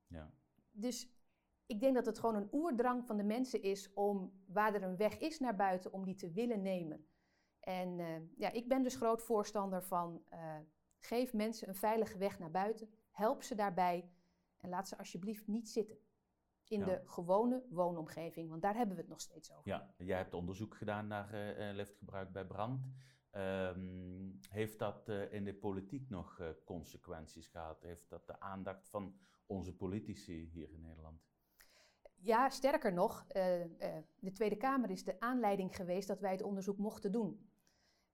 Ja. 0.07 0.33
Dus 0.71 1.17
ik 1.65 1.79
denk 1.79 1.95
dat 1.95 2.05
het 2.05 2.19
gewoon 2.19 2.35
een 2.35 2.49
oerdrang 2.51 3.05
van 3.05 3.17
de 3.17 3.23
mensen 3.23 3.61
is 3.61 3.93
om, 3.93 4.43
waar 4.47 4.73
er 4.73 4.83
een 4.83 4.97
weg 4.97 5.17
is 5.17 5.39
naar 5.39 5.55
buiten, 5.55 5.93
om 5.93 6.05
die 6.05 6.15
te 6.15 6.31
willen 6.31 6.61
nemen. 6.61 7.07
En 7.67 7.99
uh, 7.99 8.15
ja, 8.37 8.51
ik 8.51 8.67
ben 8.67 8.83
dus 8.83 8.95
groot 8.95 9.21
voorstander 9.21 9.83
van, 9.83 10.23
uh, 10.33 10.55
geef 10.99 11.33
mensen 11.33 11.67
een 11.67 11.75
veilige 11.75 12.17
weg 12.17 12.39
naar 12.39 12.51
buiten, 12.51 12.89
help 13.11 13.43
ze 13.43 13.55
daarbij 13.55 14.09
en 14.57 14.69
laat 14.69 14.87
ze 14.87 14.97
alsjeblieft 14.97 15.47
niet 15.47 15.69
zitten 15.69 15.97
in 16.67 16.79
Ja. 16.79 16.85
de 16.85 17.01
gewone 17.05 17.63
woonomgeving, 17.69 18.49
want 18.49 18.61
daar 18.61 18.75
hebben 18.75 18.95
we 18.95 19.01
het 19.01 19.09
nog 19.09 19.21
steeds 19.21 19.51
over. 19.51 19.67
Ja, 19.69 19.93
jij 19.97 20.17
hebt 20.17 20.33
onderzoek 20.33 20.75
gedaan 20.75 21.07
naar 21.07 21.33
eh, 21.33 21.69
eh, 21.69 21.75
liftgebruik 21.75 22.31
bij 22.31 22.45
brand. 22.45 22.85
Ehm, 23.31 24.31
heeft 24.49 24.79
dat 24.79 25.09
eh, 25.09 25.33
in 25.33 25.43
de 25.43 25.53
politiek 25.53 26.09
nog 26.09 26.39
eh, 26.39 26.47
consequenties 26.65 27.47
gehad? 27.47 27.81
Heeft 27.81 28.09
dat 28.09 28.27
de 28.27 28.39
aandacht 28.39 28.89
van 28.89 29.17
onze 29.45 29.75
politici 29.75 30.49
hier 30.53 30.71
in 30.71 30.81
Nederland? 30.81 31.21
Ja, 32.15 32.49
sterker 32.49 32.93
nog, 32.93 33.25
eh, 33.27 33.61
eh, 33.97 34.03
de 34.19 34.31
Tweede 34.31 34.57
Kamer 34.57 34.89
is 34.89 35.03
de 35.03 35.19
aanleiding 35.19 35.75
geweest 35.75 36.07
dat 36.07 36.19
wij 36.19 36.31
het 36.31 36.41
onderzoek 36.43 36.77
mochten 36.77 37.11
doen. 37.11 37.49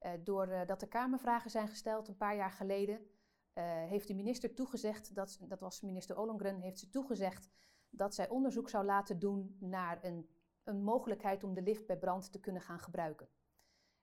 Eh, 0.04 0.12
doordat 0.24 0.82
er 0.82 0.88
Kamervragen 0.88 1.52
zijn 1.52 1.68
gesteld 1.68 2.08
een 2.08 2.18
paar 2.18 2.36
jaar 2.36 2.52
geleden, 2.52 3.08
eh, 3.54 3.64
heeft 3.66 4.08
de 4.08 4.14
minister 4.16 4.54
toegezegd, 4.54 5.16
dat, 5.16 5.40
dat 5.42 5.60
was 5.60 5.82
minister 5.82 6.18
Ollongren, 6.18 6.60
heeft 6.60 6.80
ze 6.80 6.90
toegezegd 6.90 7.50
dat 7.90 8.16
zij 8.16 8.30
onderzoek 8.30 8.70
zou 8.70 8.86
laten 8.86 9.20
doen 9.20 9.58
naar 9.60 10.04
een, 10.04 10.30
een 10.64 10.84
mogelijkheid 10.84 11.44
om 11.44 11.54
de 11.54 11.62
lift 11.62 11.86
bij 11.86 11.98
brand 11.98 12.32
te 12.32 12.40
kunnen 12.40 12.62
gaan 12.62 12.80
gebruiken. 12.80 13.30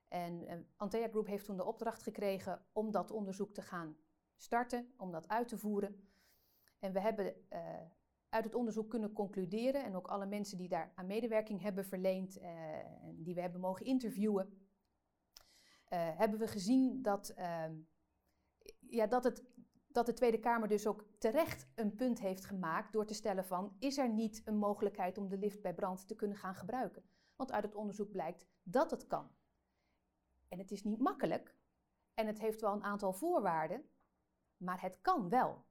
En 0.07 0.47
eh, 0.47 0.57
Antea 0.75 1.07
Group 1.07 1.27
heeft 1.27 1.45
toen 1.45 1.57
de 1.57 1.65
opdracht 1.65 2.03
gekregen 2.03 2.65
om 2.71 2.91
dat 2.91 3.11
onderzoek 3.11 3.53
te 3.53 3.61
gaan 3.61 3.97
starten, 4.35 4.93
om 4.97 5.11
dat 5.11 5.27
uit 5.27 5.47
te 5.47 5.57
voeren. 5.57 6.09
En 6.79 6.93
we 6.93 6.99
hebben 6.99 7.49
eh, 7.49 7.81
uit 8.29 8.43
het 8.43 8.55
onderzoek 8.55 8.89
kunnen 8.89 9.13
concluderen, 9.13 9.83
en 9.83 9.95
ook 9.95 10.07
alle 10.07 10.25
mensen 10.25 10.57
die 10.57 10.67
daar 10.67 10.91
aan 10.95 11.07
medewerking 11.07 11.61
hebben 11.61 11.85
verleend 11.85 12.37
eh, 12.37 12.49
en 13.03 13.23
die 13.23 13.35
we 13.35 13.41
hebben 13.41 13.61
mogen 13.61 13.85
interviewen, 13.85 14.45
eh, 14.45 14.60
hebben 15.97 16.39
we 16.39 16.47
gezien 16.47 17.01
dat, 17.01 17.29
ehm, 17.29 17.75
ja, 18.79 19.07
dat, 19.07 19.23
het, 19.23 19.43
dat 19.87 20.05
de 20.05 20.13
Tweede 20.13 20.39
Kamer 20.39 20.67
dus 20.67 20.87
ook 20.87 21.05
terecht 21.17 21.67
een 21.75 21.95
punt 21.95 22.19
heeft 22.19 22.45
gemaakt 22.45 22.93
door 22.93 23.05
te 23.05 23.13
stellen 23.13 23.45
van, 23.45 23.75
is 23.79 23.97
er 23.97 24.09
niet 24.09 24.41
een 24.45 24.57
mogelijkheid 24.57 25.17
om 25.17 25.29
de 25.29 25.37
lift 25.37 25.61
bij 25.61 25.73
brand 25.73 26.07
te 26.07 26.15
kunnen 26.15 26.37
gaan 26.37 26.55
gebruiken? 26.55 27.03
Want 27.35 27.51
uit 27.51 27.63
het 27.63 27.75
onderzoek 27.75 28.11
blijkt 28.11 28.47
dat 28.63 28.91
het 28.91 29.07
kan. 29.07 29.31
En 30.47 30.59
het 30.59 30.71
is 30.71 30.83
niet 30.83 30.99
makkelijk 30.99 31.55
en 32.13 32.27
het 32.27 32.39
heeft 32.39 32.61
wel 32.61 32.73
een 32.73 32.83
aantal 32.83 33.13
voorwaarden, 33.13 33.89
Maar 34.57 34.81
het 34.81 34.97
kan 35.01 35.29
wel. 35.29 35.65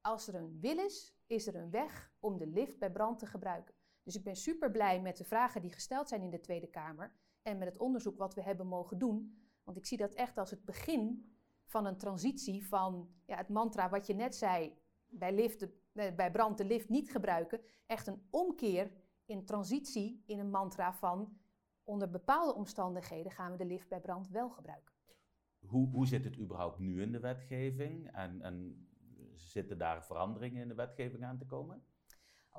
Als 0.00 0.28
er 0.28 0.34
een 0.34 0.60
wil 0.60 0.78
is, 0.78 1.16
is 1.26 1.46
er 1.46 1.54
een 1.54 1.70
weg 1.70 2.12
om 2.18 2.38
de 2.38 2.46
lift 2.46 2.78
bij 2.78 2.92
brand 2.92 3.18
te 3.18 3.26
gebruiken. 3.26 3.74
Dus 4.02 4.16
ik 4.16 4.24
ben 4.24 4.36
super 4.36 4.70
blij 4.70 5.00
met 5.00 5.16
de 5.16 5.24
vragen 5.24 5.60
die 5.60 5.72
gesteld 5.72 6.08
zijn 6.08 6.22
in 6.22 6.30
de 6.30 6.40
Tweede 6.40 6.66
Kamer 6.66 7.12
en 7.42 7.58
met 7.58 7.68
het 7.68 7.78
onderzoek 7.78 8.18
wat 8.18 8.34
we 8.34 8.42
hebben 8.42 8.66
mogen 8.66 8.98
doen. 8.98 9.47
Want 9.68 9.80
ik 9.80 9.86
zie 9.86 9.98
dat 9.98 10.14
echt 10.14 10.38
als 10.38 10.50
het 10.50 10.64
begin 10.64 11.32
van 11.64 11.86
een 11.86 11.96
transitie 11.96 12.66
van 12.66 13.10
ja, 13.26 13.36
het 13.36 13.48
mantra 13.48 13.88
wat 13.88 14.06
je 14.06 14.14
net 14.14 14.36
zei, 14.36 14.78
bij, 15.06 15.34
lift, 15.34 15.62
eh, 15.92 16.14
bij 16.14 16.30
brand 16.30 16.58
de 16.58 16.64
lift 16.64 16.88
niet 16.88 17.10
gebruiken, 17.10 17.60
echt 17.86 18.06
een 18.06 18.22
omkeer 18.30 18.90
in 19.24 19.44
transitie 19.44 20.22
in 20.26 20.38
een 20.38 20.50
mantra 20.50 20.94
van 20.94 21.38
onder 21.84 22.10
bepaalde 22.10 22.54
omstandigheden 22.54 23.32
gaan 23.32 23.50
we 23.50 23.56
de 23.56 23.64
lift 23.64 23.88
bij 23.88 24.00
brand 24.00 24.28
wel 24.28 24.50
gebruiken. 24.50 24.94
Hoe, 25.58 25.88
hoe 25.88 26.06
zit 26.06 26.24
het 26.24 26.38
überhaupt 26.38 26.78
nu 26.78 27.02
in 27.02 27.12
de 27.12 27.20
wetgeving 27.20 28.10
en, 28.12 28.42
en 28.42 28.88
zitten 29.34 29.78
daar 29.78 30.04
veranderingen 30.04 30.62
in 30.62 30.68
de 30.68 30.74
wetgeving 30.74 31.24
aan 31.24 31.38
te 31.38 31.46
komen? 31.46 31.84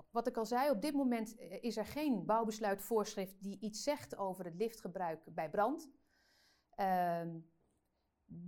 Wat 0.09 0.27
ik 0.27 0.37
al 0.37 0.45
zei, 0.45 0.69
op 0.69 0.81
dit 0.81 0.93
moment 0.93 1.35
eh, 1.35 1.63
is 1.63 1.77
er 1.77 1.85
geen 1.85 2.25
bouwbesluitvoorschrift 2.25 3.43
die 3.43 3.59
iets 3.59 3.83
zegt 3.83 4.17
over 4.17 4.45
het 4.45 4.55
liftgebruik 4.55 5.33
bij 5.33 5.49
brand. 5.49 5.89
Ehm, 6.79 7.39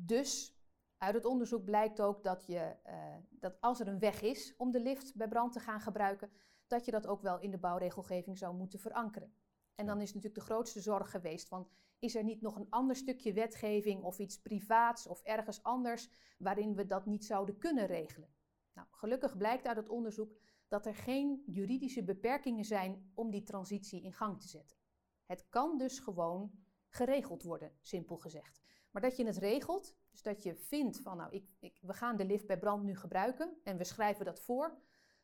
dus 0.05 0.59
uit 0.97 1.13
het 1.13 1.25
onderzoek 1.25 1.63
blijkt 1.63 2.01
ook 2.01 2.23
dat, 2.23 2.45
je, 2.45 2.75
uh, 2.87 3.15
dat 3.29 3.61
als 3.61 3.79
er 3.79 3.87
een 3.87 3.99
weg 3.99 4.21
is 4.21 4.55
om 4.57 4.71
de 4.71 4.79
lift 4.79 5.15
bij 5.15 5.27
brand 5.27 5.53
te 5.53 5.59
gaan 5.59 5.81
gebruiken, 5.81 6.31
dat 6.67 6.85
je 6.85 6.91
dat 6.91 7.07
ook 7.07 7.21
wel 7.21 7.39
in 7.39 7.51
de 7.51 7.57
bouwregelgeving 7.57 8.37
zou 8.37 8.55
moeten 8.55 8.79
verankeren. 8.79 9.33
En 9.75 9.85
dan 9.85 10.01
is 10.01 10.13
natuurlijk 10.13 10.39
de 10.39 10.53
grootste 10.53 10.81
zorg 10.81 11.11
geweest 11.11 11.47
van, 11.47 11.69
is 11.99 12.15
er 12.15 12.23
niet 12.23 12.41
nog 12.41 12.55
een 12.55 12.69
ander 12.69 12.95
stukje 12.95 13.33
wetgeving 13.33 14.03
of 14.03 14.19
iets 14.19 14.41
privaats 14.41 15.07
of 15.07 15.21
ergens 15.21 15.63
anders 15.63 16.09
waarin 16.37 16.75
we 16.75 16.85
dat 16.85 17.05
niet 17.05 17.25
zouden 17.25 17.57
kunnen 17.57 17.85
regelen? 17.85 18.33
Nou, 18.73 18.87
gelukkig 18.91 19.37
blijkt 19.37 19.67
uit 19.67 19.77
het 19.77 19.89
onderzoek 19.89 20.35
dat 20.67 20.85
er 20.85 20.95
geen 20.95 21.43
juridische 21.45 22.03
beperkingen 22.03 22.65
zijn 22.65 23.11
om 23.13 23.31
die 23.31 23.43
transitie 23.43 24.03
in 24.03 24.13
gang 24.13 24.41
te 24.41 24.47
zetten. 24.47 24.77
Het 25.25 25.49
kan 25.49 25.77
dus 25.77 25.99
gewoon 25.99 26.51
geregeld 26.93 27.43
worden, 27.43 27.71
simpel 27.81 28.17
gezegd. 28.17 28.61
Maar 28.91 29.01
dat 29.01 29.17
je 29.17 29.25
het 29.25 29.37
regelt, 29.37 29.95
dus 30.11 30.21
dat 30.21 30.43
je 30.43 30.55
vindt 30.55 30.99
van 30.99 31.17
nou, 31.17 31.31
ik, 31.31 31.49
ik, 31.59 31.79
we 31.81 31.93
gaan 31.93 32.17
de 32.17 32.25
lift 32.25 32.47
bij 32.47 32.59
brand 32.59 32.83
nu 32.83 32.95
gebruiken 32.95 33.57
en 33.63 33.77
we 33.77 33.83
schrijven 33.83 34.25
dat 34.25 34.39
voor, 34.39 34.77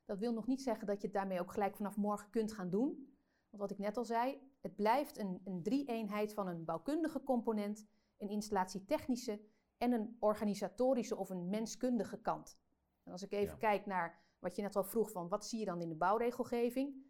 dat 0.05 0.19
wil 0.19 0.33
nog 0.33 0.47
niet 0.47 0.61
zeggen 0.61 0.87
dat 0.87 1.01
je 1.01 1.07
het 1.07 1.15
daarmee 1.15 1.39
ook 1.39 1.51
gelijk 1.51 1.75
vanaf 1.75 1.97
morgen 1.97 2.29
kunt 2.29 2.53
gaan 2.53 2.69
doen. 2.69 3.15
Want 3.49 3.61
wat 3.61 3.71
ik 3.71 3.77
net 3.77 3.97
al 3.97 4.05
zei, 4.05 4.41
het 4.61 4.75
blijft 4.75 5.17
een, 5.17 5.41
een 5.43 5.63
drie-eenheid 5.63 6.33
van 6.33 6.47
een 6.47 6.65
bouwkundige 6.65 7.23
component, 7.23 7.87
een 8.17 8.29
installatietechnische 8.29 9.41
en 9.77 9.91
een 9.91 10.17
organisatorische 10.19 11.15
of 11.15 11.29
een 11.29 11.49
menskundige 11.49 12.17
kant. 12.17 12.59
En 13.03 13.11
als 13.11 13.23
ik 13.23 13.31
even 13.31 13.57
kijk 13.57 13.85
naar 13.85 14.21
wat 14.39 14.55
je 14.55 14.61
net 14.61 14.75
al 14.75 14.83
vroeg 14.83 15.11
van 15.11 15.27
wat 15.27 15.45
zie 15.45 15.59
je 15.59 15.65
dan 15.65 15.81
in 15.81 15.89
de 15.89 15.95
bouwregelgeving? 15.95 17.05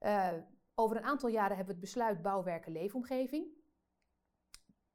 Uh, 0.00 0.32
over 0.74 0.96
een 0.96 1.04
aantal 1.04 1.28
jaren 1.28 1.56
hebben 1.56 1.74
we 1.74 1.80
het 1.80 1.90
besluit 1.90 2.22
bouwwerken 2.22 2.72
leefomgeving. 2.72 3.46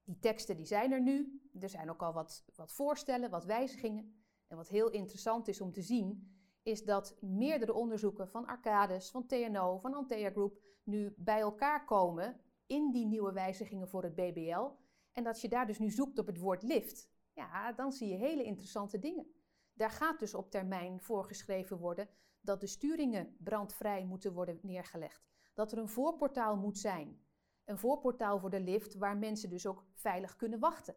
Die 0.07 0.19
teksten 0.19 0.55
die 0.55 0.65
zijn 0.65 0.91
er 0.91 1.01
nu. 1.01 1.41
Er 1.59 1.69
zijn 1.69 1.89
ook 1.89 2.01
al 2.01 2.13
wat, 2.13 2.45
wat 2.55 2.71
voorstellen, 2.71 3.29
wat 3.29 3.45
wijzigingen. 3.45 4.23
En 4.47 4.57
wat 4.57 4.67
heel 4.67 4.89
interessant 4.89 5.47
is 5.47 5.61
om 5.61 5.71
te 5.71 5.81
zien, 5.81 6.35
is 6.63 6.83
dat 6.83 7.17
meerdere 7.21 7.73
onderzoeken 7.73 8.29
van 8.29 8.45
Arcades, 8.45 9.11
van 9.11 9.25
TNO, 9.25 9.77
van 9.77 9.93
Antea 9.93 10.29
Group 10.29 10.59
nu 10.83 11.13
bij 11.17 11.39
elkaar 11.39 11.85
komen 11.85 12.41
in 12.65 12.91
die 12.91 13.05
nieuwe 13.05 13.31
wijzigingen 13.31 13.87
voor 13.87 14.03
het 14.03 14.15
BBL. 14.15 14.69
En 15.11 15.23
dat 15.23 15.41
je 15.41 15.49
daar 15.49 15.67
dus 15.67 15.79
nu 15.79 15.89
zoekt 15.89 16.19
op 16.19 16.27
het 16.27 16.37
woord 16.37 16.63
lift. 16.63 17.09
Ja, 17.33 17.73
dan 17.73 17.91
zie 17.91 18.07
je 18.07 18.15
hele 18.15 18.43
interessante 18.43 18.99
dingen. 18.99 19.27
Daar 19.73 19.91
gaat 19.91 20.19
dus 20.19 20.33
op 20.33 20.51
termijn 20.51 21.01
voorgeschreven 21.01 21.77
worden 21.77 22.09
dat 22.41 22.61
de 22.61 22.67
sturingen 22.67 23.35
brandvrij 23.39 24.05
moeten 24.05 24.33
worden 24.33 24.59
neergelegd. 24.61 25.27
Dat 25.53 25.71
er 25.71 25.77
een 25.77 25.89
voorportaal 25.89 26.57
moet 26.57 26.77
zijn. 26.77 27.26
Een 27.67 27.77
voorportaal 27.77 28.39
voor 28.39 28.49
de 28.49 28.59
lift 28.59 28.95
waar 28.95 29.17
mensen 29.17 29.49
dus 29.49 29.65
ook 29.65 29.85
veilig 29.93 30.35
kunnen 30.35 30.59
wachten. 30.59 30.95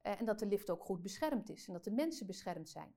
Eh, 0.00 0.20
en 0.20 0.24
dat 0.24 0.38
de 0.38 0.46
lift 0.46 0.70
ook 0.70 0.84
goed 0.84 1.02
beschermd 1.02 1.50
is 1.50 1.66
en 1.66 1.72
dat 1.72 1.84
de 1.84 1.90
mensen 1.90 2.26
beschermd 2.26 2.68
zijn. 2.68 2.94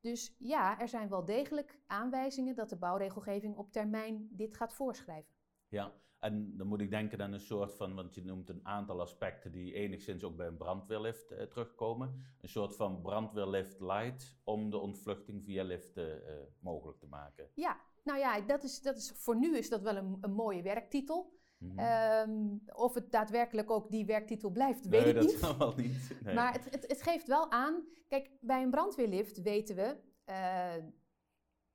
Dus 0.00 0.36
ja, 0.38 0.80
er 0.80 0.88
zijn 0.88 1.08
wel 1.08 1.24
degelijk 1.24 1.80
aanwijzingen 1.86 2.54
dat 2.54 2.68
de 2.68 2.76
bouwregelgeving 2.76 3.56
op 3.56 3.72
termijn 3.72 4.28
dit 4.30 4.54
gaat 4.54 4.74
voorschrijven. 4.74 5.34
Ja, 5.68 5.92
en 6.18 6.56
dan 6.56 6.66
moet 6.66 6.80
ik 6.80 6.90
denken 6.90 7.22
aan 7.22 7.32
een 7.32 7.40
soort 7.40 7.74
van, 7.74 7.94
want 7.94 8.14
je 8.14 8.24
noemt 8.24 8.48
een 8.48 8.66
aantal 8.66 9.00
aspecten 9.00 9.52
die 9.52 9.72
enigszins 9.72 10.24
ook 10.24 10.36
bij 10.36 10.46
een 10.46 10.56
brandweerlift 10.56 11.30
eh, 11.30 11.46
terugkomen. 11.46 12.36
Een 12.40 12.48
soort 12.48 12.76
van 12.76 13.00
brandweerlift 13.00 13.80
light 13.80 14.36
om 14.44 14.70
de 14.70 14.78
ontvluchting 14.78 15.44
via 15.44 15.64
liften 15.64 16.26
eh, 16.26 16.34
mogelijk 16.58 16.98
te 16.98 17.06
maken. 17.06 17.50
Ja, 17.54 17.80
nou 18.02 18.18
ja, 18.18 18.40
dat 18.40 18.62
is, 18.62 18.80
dat 18.80 18.96
is, 18.96 19.10
voor 19.10 19.36
nu 19.36 19.56
is 19.56 19.68
dat 19.68 19.82
wel 19.82 19.96
een, 19.96 20.18
een 20.20 20.32
mooie 20.32 20.62
werktitel. 20.62 21.32
Mhm. 21.64 21.78
Ehm, 21.78 22.56
of 22.74 22.94
het 22.94 23.10
daadwerkelijk 23.10 23.70
ook 23.70 23.90
die 23.90 24.06
werktitel 24.06 24.50
blijft, 24.50 24.88
weet 24.88 25.06
ik 25.06 25.14
dat 25.14 25.24
niet. 25.24 25.40
dat 25.40 25.56
wel 25.56 25.74
niet. 25.76 26.16
Nee. 26.24 26.34
Maar 26.34 26.52
het, 26.52 26.64
het, 26.70 26.86
het, 26.86 27.02
geeft 27.02 27.26
wel 27.26 27.50
aan, 27.50 27.84
kijk, 28.08 28.30
bij 28.40 28.62
een 28.62 28.70
brandweerlift 28.70 29.42
weten 29.42 29.76
we, 29.76 29.96
uh, 30.26 30.84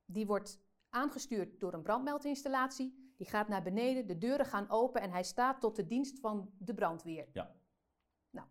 die 0.04 0.26
wordt 0.26 0.60
aangestuurd 0.88 1.60
door 1.60 1.72
een 1.72 1.82
brandmeldinstallatie. 1.82 3.12
Die 3.16 3.28
gaat 3.28 3.48
naar 3.48 3.62
beneden, 3.62 4.06
de 4.06 4.18
deuren 4.18 4.46
gaan 4.46 4.70
open 4.70 5.00
en 5.00 5.10
hij 5.10 5.22
staat 5.22 5.60
tot 5.60 5.76
de 5.76 5.86
dienst 5.86 6.20
van 6.20 6.50
de 6.58 6.74
brandweer. 6.74 7.28
Ja. 7.32 7.54
Nou, 8.30 8.48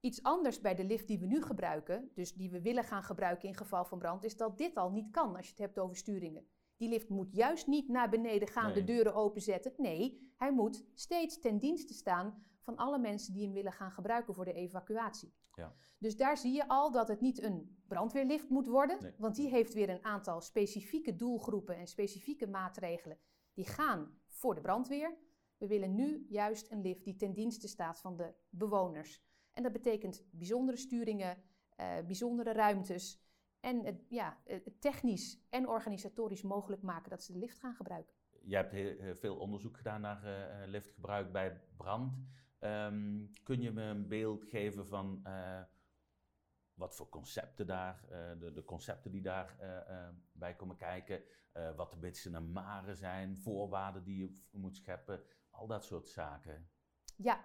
iets 0.00 0.22
anders 0.22 0.60
bij 0.60 0.74
de 0.74 0.84
lift 0.84 1.06
die 1.06 1.18
we 1.18 1.26
nu 1.26 1.42
gebruiken, 1.42 2.10
dus 2.14 2.34
die 2.34 2.50
we 2.50 2.60
willen 2.60 2.84
gaan 2.84 3.02
gebruiken 3.02 3.48
in 3.48 3.56
geval 3.56 3.84
van 3.84 3.98
brand, 3.98 4.24
is 4.24 4.36
dat 4.36 4.58
dit 4.58 4.76
al 4.76 4.90
niet 4.90 5.10
kan 5.10 5.36
als 5.36 5.44
je 5.44 5.50
het 5.50 5.60
hebt 5.60 5.78
over 5.78 5.96
sturingen. 5.96 6.46
Die 6.82 6.90
lift 6.90 7.08
moet 7.08 7.32
juist 7.32 7.66
niet 7.66 7.88
naar 7.88 8.08
beneden 8.10 8.48
gaan, 8.48 8.72
de 8.72 8.84
deuren 8.84 9.14
openzetten. 9.14 9.72
Nee, 9.76 10.32
hij 10.36 10.52
moet 10.52 10.84
steeds 10.94 11.40
ten 11.40 11.58
dienste 11.58 11.94
staan 11.94 12.44
van 12.60 12.76
alle 12.76 12.98
mensen 12.98 13.32
die 13.32 13.44
hem 13.44 13.52
willen 13.52 13.72
gaan 13.72 13.90
gebruiken 13.90 14.34
voor 14.34 14.44
de 14.44 14.52
evacuatie. 14.52 15.34
Ja. 15.54 15.74
Dus 15.98 16.16
daar 16.16 16.36
zie 16.36 16.52
je 16.52 16.68
al 16.68 16.90
dat 16.90 17.08
het 17.08 17.20
niet 17.20 17.42
een 17.42 17.82
brandweerlift 17.88 18.48
moet 18.48 18.66
worden, 18.66 19.14
want 19.18 19.36
die 19.36 19.48
heeft 19.48 19.74
weer 19.74 19.88
een 19.88 20.04
aantal 20.04 20.40
specifieke 20.40 21.16
doelgroepen 21.16 21.76
en 21.76 21.86
specifieke 21.86 22.46
maatregelen 22.46 23.18
die 23.52 23.66
gaan 23.66 24.18
voor 24.26 24.54
de 24.54 24.60
brandweer. 24.60 25.16
We 25.56 25.66
willen 25.66 25.94
nu 25.94 26.26
juist 26.28 26.70
een 26.70 26.82
lift 26.82 27.04
die 27.04 27.16
ten 27.16 27.32
dienste 27.32 27.68
staat 27.68 28.00
van 28.00 28.16
de 28.16 28.34
bewoners. 28.50 29.22
En 29.52 29.62
dat 29.62 29.72
betekent 29.72 30.24
bijzondere 30.30 30.76
sturingen, 30.76 31.42
uh, 31.80 31.86
bijzondere 32.06 32.52
ruimtes 32.52 33.20
en 33.62 33.84
het, 33.84 34.04
ja, 34.08 34.38
technisch 34.78 35.40
en 35.50 35.68
organisatorisch 35.68 36.42
mogelijk 36.42 36.82
maken 36.82 37.10
dat 37.10 37.22
ze 37.22 37.32
de 37.32 37.38
lift 37.38 37.58
gaan 37.58 37.74
gebruiken. 37.74 38.14
Je 38.40 38.56
hebt 38.56 38.72
heel, 38.72 39.14
veel 39.14 39.36
onderzoek 39.36 39.76
gedaan 39.76 40.00
naar 40.00 40.24
uh, 40.24 40.66
liftgebruik 40.66 41.32
bij 41.32 41.60
brand. 41.76 42.14
Um, 42.60 43.30
kun 43.42 43.60
je 43.60 43.70
me 43.70 43.82
een 43.82 44.08
beeld 44.08 44.44
geven 44.44 44.86
van 44.86 45.20
uh, 45.26 45.62
wat 46.74 46.96
voor 46.96 47.08
concepten 47.08 47.66
daar, 47.66 48.04
uh, 48.04 48.40
de, 48.40 48.52
de, 48.52 48.64
concepten 48.64 49.10
die 49.10 49.22
daarbij 49.22 50.14
bij 50.32 50.54
komen 50.56 50.76
kijken, 50.76 51.22
wat 51.76 51.90
de 51.90 51.96
bitsen 51.96 52.34
en 52.34 52.52
maren 52.52 52.96
zijn, 52.96 53.36
voorwaarden 53.36 54.04
die 54.04 54.18
je 54.18 54.58
moet 54.58 54.76
scheppen, 54.76 55.22
al 55.50 55.66
dat 55.66 55.84
soort 55.84 56.08
zaken? 56.08 56.70
Ja, 57.16 57.44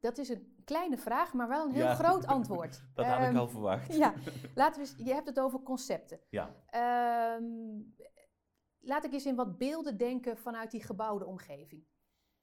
dat 0.00 0.18
is 0.18 0.28
een 0.28 0.62
kleine 0.64 0.98
vraag, 0.98 1.32
maar 1.32 1.48
wel 1.48 1.64
een 1.64 1.72
heel 1.72 1.84
ja, 1.84 1.94
groot 1.94 2.26
antwoord. 2.26 2.84
dat 2.94 3.06
had 3.06 3.20
um, 3.20 3.30
ik 3.30 3.36
al 3.36 3.48
verwacht. 3.48 3.94
ja, 3.94 4.14
laten 4.54 4.82
we, 4.82 5.04
je 5.04 5.14
hebt 5.14 5.26
het 5.26 5.40
over 5.40 5.62
concepten. 5.62 6.20
Ja. 6.28 6.54
Um, 7.36 7.94
laat 8.78 9.04
ik 9.04 9.12
eens 9.12 9.26
in 9.26 9.36
wat 9.36 9.58
beelden 9.58 9.96
denken 9.96 10.38
vanuit 10.38 10.70
die 10.70 10.82
gebouwde 10.82 11.26
omgeving. 11.26 11.84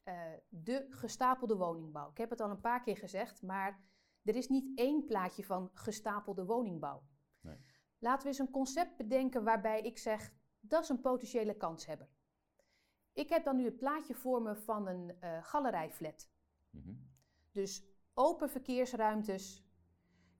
Uh, 0.03 0.13
de 0.49 0.87
gestapelde 0.89 1.55
woningbouw. 1.55 2.09
Ik 2.09 2.17
heb 2.17 2.29
het 2.29 2.41
al 2.41 2.49
een 2.49 2.61
paar 2.61 2.81
keer 2.81 2.97
gezegd, 2.97 3.41
maar 3.41 3.85
er 4.23 4.35
is 4.35 4.47
niet 4.47 4.77
één 4.77 5.05
plaatje 5.05 5.43
van 5.43 5.71
gestapelde 5.73 6.45
woningbouw. 6.45 7.03
Nee. 7.41 7.57
Laten 7.99 8.21
we 8.21 8.27
eens 8.27 8.39
een 8.39 8.51
concept 8.51 8.97
bedenken 8.97 9.43
waarbij 9.43 9.81
ik 9.81 9.97
zeg, 9.97 10.31
dat 10.59 10.83
is 10.83 10.89
een 10.89 11.01
potentiële 11.01 11.57
kanshebber. 11.57 12.09
Ik 13.13 13.29
heb 13.29 13.43
dan 13.43 13.55
nu 13.55 13.65
het 13.65 13.77
plaatje 13.77 14.15
voor 14.15 14.41
me 14.41 14.55
van 14.55 14.87
een 14.87 15.17
uh, 15.23 15.43
galerijflat. 15.43 16.29
Mm 16.69 16.81
-hmm. 16.81 17.15
Dus 17.51 17.84
open 18.13 18.50
verkeersruimtes 18.50 19.63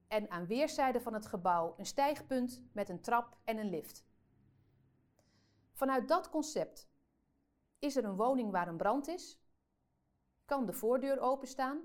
en 0.08 0.30
aan 0.30 0.46
weerszijden 0.46 1.02
van 1.02 1.14
het 1.14 1.26
gebouw 1.26 1.74
een 1.78 1.86
stijgpunt 1.86 2.64
met 2.72 2.90
een 2.90 3.02
trap 3.02 3.38
en 3.44 3.58
een 3.58 3.70
lift. 3.70 4.06
Vanuit 5.72 6.08
dat 6.08 6.30
concept 6.30 6.90
is 7.80 7.96
er 7.96 8.06
een 8.06 8.16
woning 8.16 8.52
waar 8.52 8.68
een 8.68 8.78
brand 8.78 9.08
is, 9.08 9.40
kan 10.46 10.66
de 10.66 10.74
voordeur 10.74 11.20
openstaan, 11.20 11.82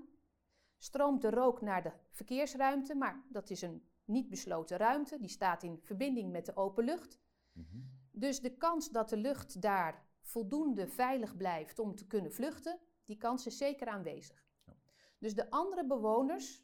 stroomt 0.77 1.21
de 1.21 1.29
rook 1.29 1.61
naar 1.61 1.83
de 1.83 1.91
verkeersruimte, 2.09 2.95
maar 2.95 3.23
dat 3.29 3.49
is 3.49 3.61
een 3.61 3.87
niet 4.05 4.29
besloten 4.29 4.77
ruimte, 4.77 5.19
die 5.19 5.29
staat 5.29 5.63
in 5.63 5.79
verbinding 5.81 6.31
met 6.31 6.45
de 6.45 6.55
open 6.55 6.83
lucht. 6.83 7.19
Mm 7.51 7.65
-hmm. 7.71 7.89
Dus 8.11 8.41
de 8.41 8.57
kans 8.57 8.89
dat 8.89 9.09
de 9.09 9.17
lucht 9.17 9.61
daar 9.61 10.05
voldoende 10.21 10.87
veilig 10.87 11.37
blijft 11.37 11.79
om 11.79 11.95
te 11.95 12.07
kunnen 12.07 12.33
vluchten, 12.33 12.79
die 13.05 13.17
kans 13.17 13.45
is 13.45 13.57
zeker 13.57 13.87
aanwezig. 13.87 14.42
Dus 15.23 15.35
de 15.35 15.49
andere 15.49 15.85
bewoners 15.85 16.63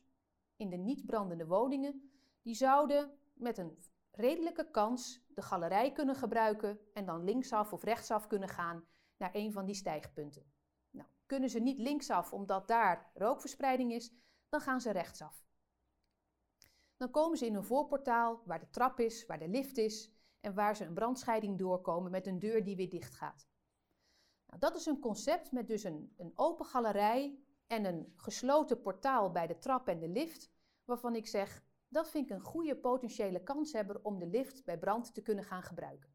in 0.55 0.69
de 0.69 0.75
niet 0.75 1.05
brandende 1.05 1.45
woningen 1.45 2.11
die 2.41 2.53
zouden 2.53 3.17
met 3.33 3.57
een 3.57 3.77
redelijke 4.11 4.71
kans 4.71 5.25
de 5.27 5.41
galerij 5.41 5.91
kunnen 5.91 6.15
gebruiken 6.15 6.79
en 6.93 7.05
dan 7.05 7.23
linksaf 7.23 7.73
of 7.73 7.83
rechtsaf 7.83 8.27
kunnen 8.27 8.49
gaan 8.49 8.85
naar 9.17 9.29
een 9.33 9.51
van 9.51 9.65
die 9.65 9.75
stijgpunten. 9.75 10.51
Nou, 10.89 11.07
kunnen 11.25 11.49
ze 11.49 11.59
niet 11.59 11.79
linksaf 11.79 12.33
omdat 12.33 12.67
daar 12.67 13.11
rookverspreiding 13.13 13.93
is, 13.93 14.11
dan 14.49 14.61
gaan 14.61 14.81
ze 14.81 14.91
rechtsaf. 14.91 15.45
Dan 16.97 17.11
komen 17.11 17.37
ze 17.37 17.45
in 17.45 17.55
een 17.55 17.63
voorportaal 17.63 18.41
waar 18.45 18.59
de 18.59 18.69
trap 18.69 18.99
is, 18.99 19.25
waar 19.25 19.39
de 19.39 19.47
lift 19.47 19.77
is 19.77 20.11
en 20.39 20.53
waar 20.53 20.75
ze 20.75 20.85
een 20.85 20.93
brandscheiding 20.93 21.57
doorkomen 21.57 22.11
met 22.11 22.27
een 22.27 22.39
deur 22.39 22.63
die 22.63 22.75
weer 22.75 22.89
dicht 22.89 23.15
gaat. 23.15 23.49
Nou, 24.45 24.59
dat 24.59 24.75
is 24.75 24.85
een 24.85 24.99
concept 24.99 25.51
met 25.51 25.67
dus 25.67 25.83
een, 25.83 26.13
een 26.17 26.31
open 26.35 26.65
galerij 26.65 27.47
en 27.69 27.85
een 27.85 28.13
gesloten 28.15 28.81
portaal 28.81 29.31
bij 29.31 29.47
de 29.47 29.57
trap 29.57 29.87
en 29.87 29.99
de 29.99 30.07
lift, 30.07 30.51
waarvan 30.85 31.15
ik 31.15 31.27
zeg, 31.27 31.63
dat 31.87 32.09
vind 32.09 32.29
ik 32.29 32.35
een 32.35 32.43
goede 32.43 32.75
potentiële 32.75 33.43
kanshebber 33.43 34.03
om 34.03 34.19
de 34.19 34.27
lift 34.27 34.65
bij 34.65 34.77
brand 34.77 35.13
te 35.13 35.21
kunnen 35.21 35.43
gaan 35.43 35.63
gebruiken. 35.63 36.09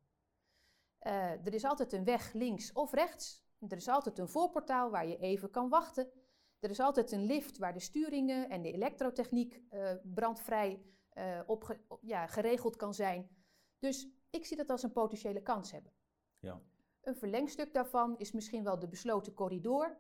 Uh, 1.07 1.47
er 1.47 1.55
is 1.55 1.65
altijd 1.65 1.93
een 1.93 2.05
weg 2.05 2.33
links 2.33 2.73
of 2.73 2.93
rechts. 2.93 3.45
Er 3.69 3.77
is 3.77 3.89
altijd 3.89 4.19
een 4.19 4.29
voorportaal 4.29 4.91
waar 4.91 5.07
je 5.07 5.19
even 5.19 5.51
kan 5.51 5.69
wachten. 5.69 6.11
Er 6.59 6.71
is 6.71 6.81
altijd 6.81 7.13
een 7.13 7.25
lift 7.25 7.59
waar 7.59 7.73
de 7.73 7.81
sturingen 7.81 8.49
en 8.49 8.63
de 8.63 8.73
elektrotechniek 8.73 9.63
uh, 9.71 9.93
brandvrij 10.03 10.83
uh, 11.15 11.41
op, 11.47 11.79
ja, 12.01 12.27
geregeld 12.27 12.77
kan 12.77 12.95
zijn. 12.95 13.29
Dus 13.79 14.09
ik 14.31 14.47
zie 14.47 14.57
dat 14.57 14.71
als 14.71 14.83
een 14.83 14.93
potentiële 14.93 15.43
kans 15.43 15.73
hebben. 15.73 15.93
Ja. 16.39 16.61
Een 17.01 17.17
verlengstuk 17.17 17.75
daarvan 17.75 18.19
is 18.19 18.33
misschien 18.33 18.65
wel 18.65 18.79
de 18.79 18.89
besloten 18.89 19.35
corridor, 19.35 19.99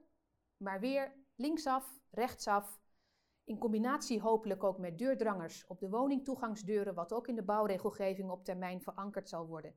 maar 0.56 0.80
weer 0.80 1.23
linksaf, 1.34 2.00
rechtsaf, 2.10 2.80
in 3.44 3.58
combinatie 3.58 4.20
hopelijk 4.20 4.64
ook 4.64 4.78
met 4.78 4.98
deurdrangers 4.98 5.66
op 5.66 5.80
de 5.80 5.88
woningtoegangsdeuren, 5.88 6.94
wat 6.94 7.12
ook 7.12 7.28
in 7.28 7.34
de 7.34 7.42
bouwregelgeving 7.42 8.30
op 8.30 8.44
termijn 8.44 8.82
verankerd 8.82 9.28
zal 9.28 9.46
worden. 9.46 9.74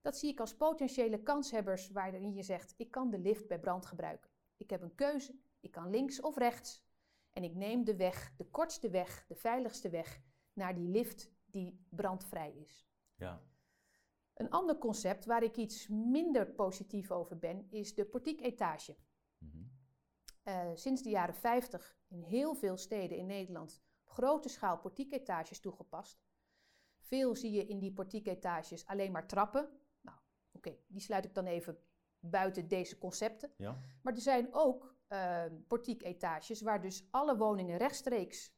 Dat 0.00 0.16
zie 0.16 0.30
ik 0.30 0.40
als 0.40 0.56
potentiële 0.56 1.22
kanshebbers 1.22 1.90
waarin 1.90 2.34
je 2.34 2.42
zegt: 2.42 2.74
ik 2.76 2.90
kan 2.90 3.10
de 3.10 3.18
lift 3.18 3.46
bij 3.46 3.60
brand 3.60 3.86
gebruiken. 3.86 4.30
Ik 4.56 4.70
heb 4.70 4.82
een 4.82 4.94
keuze, 4.94 5.38
ik 5.60 5.70
kan 5.70 5.90
links 5.90 6.20
of 6.20 6.36
rechts. 6.36 6.84
En 7.32 7.44
ik 7.44 7.54
neem 7.54 7.84
de 7.84 7.96
weg, 7.96 8.32
de 8.36 8.44
kortste 8.50 8.90
weg, 8.90 9.24
de 9.26 9.34
veiligste 9.34 9.88
weg 9.88 10.20
naar 10.52 10.74
die 10.74 10.88
lift 10.88 11.30
die 11.44 11.86
brandvrij 11.88 12.52
is. 12.52 12.88
Ja. 13.14 13.42
Een 14.34 14.50
ander 14.50 14.78
concept 14.78 15.24
waar 15.24 15.42
ik 15.42 15.56
iets 15.56 15.88
minder 15.88 16.46
positief 16.46 17.10
over 17.10 17.38
ben, 17.38 17.66
is 17.70 17.94
de 17.94 18.04
portieketage. 18.04 18.96
Mm 19.38 19.75
uh, 20.48 20.70
sinds 20.74 21.02
de 21.02 21.10
jaren 21.10 21.34
50 21.34 21.96
in 22.08 22.22
heel 22.22 22.54
veel 22.54 22.76
steden 22.76 23.18
in 23.18 23.26
Nederland 23.26 23.82
op 24.04 24.10
grote 24.10 24.48
schaal 24.48 24.78
portieketages 24.78 25.60
toegepast. 25.60 26.24
Veel 26.98 27.34
zie 27.34 27.52
je 27.52 27.66
in 27.66 27.78
die 27.78 27.92
portieketages 27.92 28.86
alleen 28.86 29.12
maar 29.12 29.26
trappen. 29.26 29.68
Nou, 30.00 30.18
oké, 30.52 30.76
die 30.86 31.00
sluit 31.00 31.24
ik 31.24 31.34
dan 31.34 31.46
even 31.46 31.78
buiten 32.18 32.68
deze 32.68 32.98
concepten. 32.98 33.52
Ja. 33.56 33.80
Maar 34.02 34.14
er 34.14 34.20
zijn 34.20 34.54
ook 34.54 34.96
uh, 35.08 35.44
portieketages 35.66 36.60
waar 36.60 36.80
dus 36.80 37.08
alle 37.10 37.36
woningen 37.36 37.76
rechtstreeks 37.76 38.54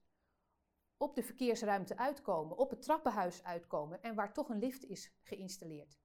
op 0.97 1.15
de 1.15 1.23
verkeersruimte 1.23 1.97
uitkomen, 1.97 2.57
op 2.57 2.71
het 2.71 2.83
trappenhuis 2.83 3.45
uitkomen 3.45 4.03
en 4.03 4.15
waar 4.15 4.33
toch 4.33 4.49
een 4.49 4.59
lift 4.59 4.85
is 4.85 5.13
geïnstalleerd. 5.23 5.99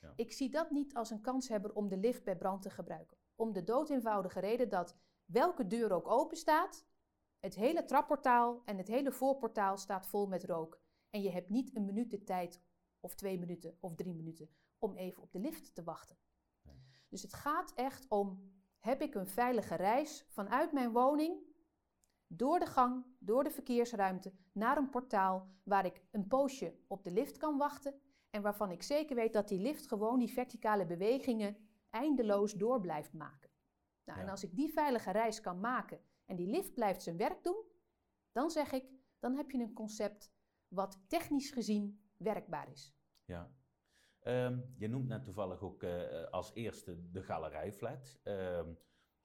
Ja. 0.00 0.12
Ik 0.16 0.32
zie 0.32 0.50
dat 0.50 0.70
niet 0.70 0.94
als 0.94 1.10
een 1.10 1.20
kanshebber 1.20 1.72
om 1.72 1.88
de 1.88 1.96
lift 1.96 2.24
bij 2.24 2.36
brand 2.36 2.62
te 2.62 2.70
gebruiken. 2.70 3.16
Om 3.34 3.52
de 3.52 3.64
doodeenvoudige 3.64 4.40
reden 4.40 4.68
dat 4.68 4.96
welke 5.26 5.66
deur 5.66 5.92
ook 5.92 6.08
open 6.08 6.36
staat, 6.36 6.86
het 7.40 7.54
hele 7.54 7.84
trapportaal 7.84 8.62
en 8.64 8.76
het 8.76 8.88
hele 8.88 9.12
voorportaal 9.12 9.76
staat 9.76 10.06
vol 10.06 10.26
met 10.26 10.44
rook. 10.44 10.80
En 11.10 11.22
je 11.22 11.30
hebt 11.30 11.48
niet 11.48 11.76
een 11.76 11.84
minuut 11.84 12.10
de 12.10 12.24
tijd, 12.24 12.62
of 13.00 13.14
twee 13.14 13.38
minuten, 13.38 13.76
of 13.80 13.94
drie 13.94 14.14
minuten, 14.14 14.50
om 14.78 14.96
even 14.96 15.22
op 15.22 15.32
de 15.32 15.38
lift 15.38 15.74
te 15.74 15.82
wachten. 15.82 16.16
Nee. 16.62 16.82
Dus 17.08 17.22
het 17.22 17.34
gaat 17.34 17.72
echt 17.74 18.08
om, 18.08 18.52
heb 18.78 19.02
ik 19.02 19.14
een 19.14 19.26
veilige 19.26 19.74
reis 19.74 20.26
vanuit 20.28 20.72
mijn 20.72 20.92
woning, 20.92 21.54
door 22.26 22.58
de 22.58 22.66
gang, 22.66 23.04
door 23.18 23.44
de 23.44 23.50
verkeersruimte, 23.50 24.32
naar 24.52 24.76
een 24.76 24.90
portaal 24.90 25.48
waar 25.62 25.84
ik 25.84 26.02
een 26.10 26.26
poosje 26.26 26.74
op 26.86 27.04
de 27.04 27.10
lift 27.10 27.36
kan 27.36 27.56
wachten 27.56 28.00
en 28.30 28.42
waarvan 28.42 28.70
ik 28.70 28.82
zeker 28.82 29.16
weet 29.16 29.32
dat 29.32 29.48
die 29.48 29.60
lift 29.60 29.86
gewoon 29.86 30.18
die 30.18 30.32
verticale 30.32 30.86
bewegingen 30.86 31.56
eindeloos 31.90 32.52
door 32.52 32.80
blijft 32.80 33.12
maken. 33.12 33.45
Nou, 34.06 34.20
En 34.20 34.28
als 34.28 34.44
ik 34.44 34.56
die 34.56 34.72
veilige 34.72 35.10
reis 35.10 35.40
kan 35.40 35.60
maken 35.60 36.00
en 36.24 36.36
die 36.36 36.46
lift 36.46 36.74
blijft 36.74 37.02
zijn 37.02 37.16
werk 37.16 37.44
doen, 37.44 37.64
dan 38.32 38.50
zeg 38.50 38.72
ik, 38.72 38.84
dan 39.18 39.36
heb 39.36 39.50
je 39.50 39.58
een 39.58 39.72
concept 39.72 40.32
wat 40.68 41.04
technisch 41.08 41.50
gezien 41.50 42.00
werkbaar 42.16 42.70
is. 42.70 42.94
Ja. 43.24 43.54
Um, 44.22 44.74
je 44.76 44.88
noemt 44.88 45.08
net 45.08 45.24
toevallig 45.24 45.62
ook 45.62 45.82
uh, 45.82 46.24
als 46.30 46.54
eerste 46.54 47.10
de 47.10 47.22
galerijflat. 47.22 48.20
Um, 48.24 48.78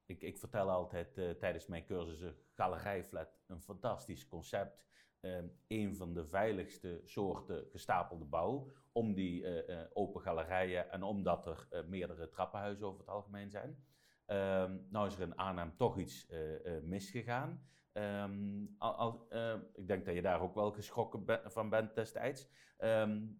ik, 0.06 0.22
ik, 0.22 0.38
vertel 0.38 0.70
altijd 0.70 1.18
uh, 1.18 1.30
tijdens 1.30 1.68
mijn 1.68 1.86
cursussen, 1.86 2.36
galerijflat, 2.54 3.42
een 3.48 3.62
fantastisch 3.62 4.28
concept. 4.28 4.86
Um, 5.20 5.52
een 5.68 5.96
van 5.96 6.14
de 6.14 6.26
veiligste 6.26 7.02
soorten 7.04 7.66
gestapelde 7.70 8.26
bouw. 8.26 8.72
Om 8.92 9.14
die 9.14 9.66
uh, 9.68 9.82
open 9.94 10.22
galerijen 10.22 10.92
en 10.92 11.04
omdat 11.04 11.46
er 11.46 11.86
meerdere 11.88 12.30
trappenhuizen 12.30 12.86
over 12.86 13.00
het 13.00 13.10
algemeen 13.10 13.50
zijn. 13.50 13.86
Um, 14.32 14.88
nou 14.90 15.08
is 15.08 15.16
er 15.16 15.22
in 15.22 15.36
Arnhem 15.36 15.76
toch 15.78 15.98
iets 15.98 16.30
uh, 16.30 16.66
uh, 16.66 16.82
misgegaan. 16.84 17.66
Um, 17.94 18.76
al, 18.78 19.28
uh, 19.30 19.54
ik 19.74 19.88
denk 19.88 20.06
dat 20.06 20.16
je 20.16 20.22
daar 20.22 20.42
ook 20.42 20.56
wel 20.56 20.72
geschrokken 20.72 21.42
van 21.52 21.70
bent 21.70 21.96
destijds. 21.96 22.50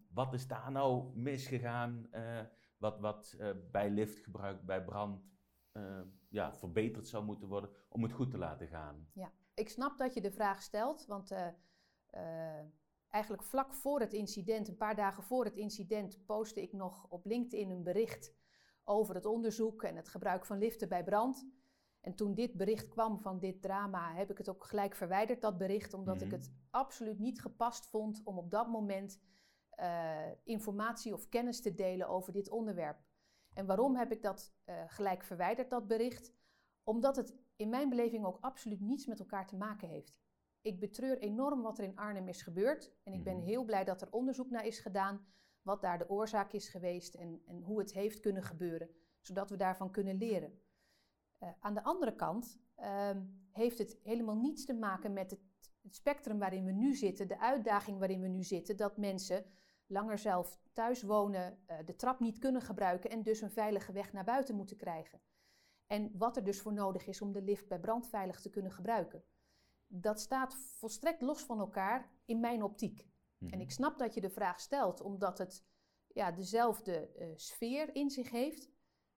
Wat 0.08 0.34
is 0.34 0.46
daar 0.46 0.70
nou 0.70 1.16
misgegaan? 1.18 2.10
wat 2.76 3.00
wat 3.00 3.36
bij 3.70 3.90
liftgebruik, 3.90 4.66
bij 4.66 4.84
brand, 4.84 5.22
ja, 6.28 6.54
verbeterd 6.54 7.08
zou 7.08 7.24
moeten 7.24 7.48
worden 7.48 7.70
om 7.88 8.02
het 8.02 8.12
goed 8.12 8.30
te 8.30 8.38
laten 8.38 8.68
gaan? 8.68 9.08
Ja, 9.12 9.32
ik 9.54 9.68
snap 9.68 9.98
dat 9.98 10.14
je 10.14 10.20
de 10.20 10.32
vraag 10.32 10.62
stelt, 10.62 11.06
want 11.06 11.34
eigenlijk 13.08 13.42
vlak 13.42 13.74
voor 13.74 14.00
het 14.00 14.12
incident, 14.12 14.68
een 14.68 14.76
paar 14.76 14.96
dagen 14.96 15.22
voor 15.22 15.44
het 15.44 15.56
incident, 15.56 16.26
postte 16.26 16.62
ik 16.62 16.72
nog 16.72 17.06
op 17.08 17.24
LinkedIn 17.24 17.70
een 17.70 17.82
bericht 17.82 18.34
over 18.84 19.14
het 19.14 19.26
onderzoek 19.26 19.82
en 19.82 19.96
het 19.96 20.08
gebruik 20.08 20.46
van 20.46 20.58
liften 20.58 20.88
bij 20.88 21.04
brand. 21.04 21.46
En 22.00 22.14
toen 22.14 22.34
dit 22.34 22.56
bericht 22.56 22.88
kwam 22.88 23.20
van 23.20 23.38
dit 23.38 23.62
drama, 23.62 24.14
heb 24.14 24.30
ik 24.30 24.38
het 24.38 24.48
ook 24.48 24.64
gelijk 24.64 24.94
verwijderd, 24.94 25.40
dat 25.40 25.58
bericht, 25.58 25.94
omdat 25.94 26.20
ik 26.20 26.26
mhm. 26.26 26.36
het 26.36 26.52
absoluut 26.70 27.18
niet 27.18 27.40
gepast 27.40 27.86
vond 27.86 28.20
om 28.24 28.38
op 28.38 28.50
dat 28.50 28.68
moment 28.68 29.20
uh, 29.80 30.30
informatie 30.44 31.12
of 31.12 31.28
kennis 31.28 31.60
te 31.60 31.74
delen 31.74 32.08
over 32.08 32.32
dit 32.32 32.50
onderwerp. 32.50 33.02
En 33.52 33.66
waarom 33.66 33.96
heb 33.96 34.12
ik 34.12 34.22
dat 34.22 34.54
uh, 34.66 34.82
gelijk 34.86 35.24
verwijderd, 35.24 35.70
dat 35.70 35.86
bericht? 35.86 36.32
Omdat 36.82 37.16
het 37.16 37.36
in 37.56 37.68
mijn 37.68 37.88
beleving 37.88 38.24
ook 38.24 38.38
absoluut 38.40 38.80
niets 38.80 39.06
met 39.06 39.18
elkaar 39.18 39.46
te 39.46 39.56
maken 39.56 39.88
heeft. 39.88 40.14
Ik 40.60 40.80
betreur 40.80 41.18
enorm 41.18 41.62
wat 41.62 41.78
er 41.78 41.84
in 41.84 41.96
Arnhem 41.96 42.28
is 42.28 42.42
gebeurd 42.42 42.92
en 43.02 43.12
ik 43.12 43.24
ben 43.24 43.36
mhm. 43.36 43.44
heel 43.44 43.64
blij 43.64 43.84
dat 43.84 44.02
er 44.02 44.12
onderzoek 44.12 44.50
naar 44.50 44.66
is 44.66 44.78
gedaan 44.78 45.26
wat 45.62 45.80
daar 45.80 45.98
de 45.98 46.08
oorzaak 46.08 46.52
is 46.52 46.68
geweest 46.68 47.14
en, 47.14 47.42
en 47.46 47.62
hoe 47.62 47.78
het 47.78 47.92
heeft 47.92 48.20
kunnen 48.20 48.42
gebeuren, 48.42 48.90
zodat 49.20 49.50
we 49.50 49.56
daarvan 49.56 49.90
kunnen 49.90 50.16
leren. 50.16 50.60
Uh, 51.42 51.48
aan 51.60 51.74
de 51.74 51.82
andere 51.82 52.14
kant 52.14 52.58
uh, 52.78 53.10
heeft 53.50 53.78
het 53.78 53.98
helemaal 54.02 54.36
niets 54.36 54.64
te 54.64 54.74
maken 54.74 55.12
met 55.12 55.30
het, 55.30 55.40
spectrum 55.90 56.38
waarin 56.38 56.64
we 56.64 56.72
nu 56.72 56.94
zitten, 56.94 57.28
de 57.28 57.40
uitdaging 57.40 57.98
waarin 57.98 58.20
we 58.20 58.28
nu 58.28 58.42
zitten, 58.42 58.76
dat 58.76 58.96
mensen 58.96 59.44
langer 59.86 60.18
zelf 60.18 60.60
thuis 60.72 61.02
wonen, 61.02 61.58
uh, 61.70 61.76
de 61.84 61.96
trap 61.96 62.20
niet 62.20 62.38
kunnen 62.38 62.62
gebruiken 62.62 63.10
en 63.10 63.22
dus 63.22 63.40
een 63.40 63.50
veilige 63.50 63.92
weg 63.92 64.12
naar 64.12 64.24
buiten 64.24 64.56
moeten 64.56 64.76
krijgen. 64.76 65.20
En 65.86 66.18
wat 66.18 66.36
er 66.36 66.44
dus 66.44 66.60
voor 66.60 66.72
nodig 66.72 67.06
is 67.06 67.20
om 67.20 67.32
de 67.32 67.42
lift 67.42 67.68
bij 67.68 67.80
brand 67.80 68.08
veilig 68.08 68.40
te 68.40 68.50
kunnen 68.50 68.72
gebruiken. 68.72 69.24
Dat 69.86 70.20
staat 70.20 70.54
volstrekt 70.54 71.22
los 71.22 71.44
van 71.44 71.58
elkaar 71.58 72.10
in 72.24 72.40
mijn 72.40 72.62
optiek. 72.62 73.06
En 73.50 73.60
ik 73.60 73.66
mhm. 73.66 73.74
snap 73.74 73.98
dat 73.98 74.14
je 74.14 74.20
de 74.20 74.30
vraag 74.30 74.60
stelt, 74.60 75.00
omdat 75.00 75.38
het 75.38 75.64
ja, 76.06 76.32
dezelfde 76.32 77.10
uh, 77.18 77.26
sfeer 77.36 77.94
in 77.94 78.10
zich 78.10 78.30
heeft. 78.30 78.70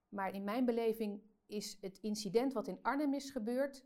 Maar 0.10 0.34
in 0.34 0.44
mijn 0.44 0.66
beleving 0.66 1.24
is 1.46 1.78
het 1.82 1.98
incident 1.98 2.54
wat 2.54 2.68
in 2.68 2.80
Arnhem 2.82 3.14
is 3.14 3.32
gebeurd 3.32 3.86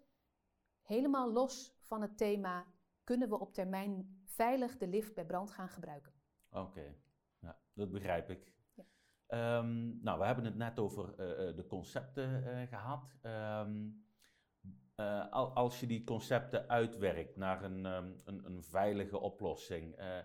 helemaal 0.81 1.31
los 1.31 1.77
van 1.81 2.01
het 2.01 2.17
thema: 2.17 2.65
kunnen 3.03 3.29
we 3.29 3.39
op 3.39 3.53
termijn 3.53 4.21
veilig 4.25 4.77
de 4.77 4.87
lift 4.87 5.13
bij 5.13 5.25
brand 5.25 5.51
gaan 5.51 5.69
gebruiken? 5.69 6.13
Oké, 6.49 6.95
ja, 7.39 7.59
dat 7.73 7.91
begrijp 7.91 8.29
ik. 8.29 8.53
Ja. 8.73 9.57
Um, 9.57 9.99
nou, 10.01 10.19
we 10.19 10.25
hebben 10.25 10.45
het 10.45 10.55
net 10.55 10.79
over 10.79 11.09
uh, 11.09 11.55
de 11.55 11.65
concepten 11.67 12.43
uh, 12.43 12.67
gehad. 12.67 13.15
Um, 13.21 14.07
uh, 14.99 15.31
als 15.53 15.79
je 15.79 15.87
die 15.87 16.03
concepten 16.03 16.69
uitwerkt 16.69 17.35
naar 17.35 17.63
een, 17.63 17.85
um, 17.85 18.15
een, 18.25 18.45
een 18.45 18.63
veilige 18.63 19.19
oplossing, 19.19 19.99
uh, 19.99 20.17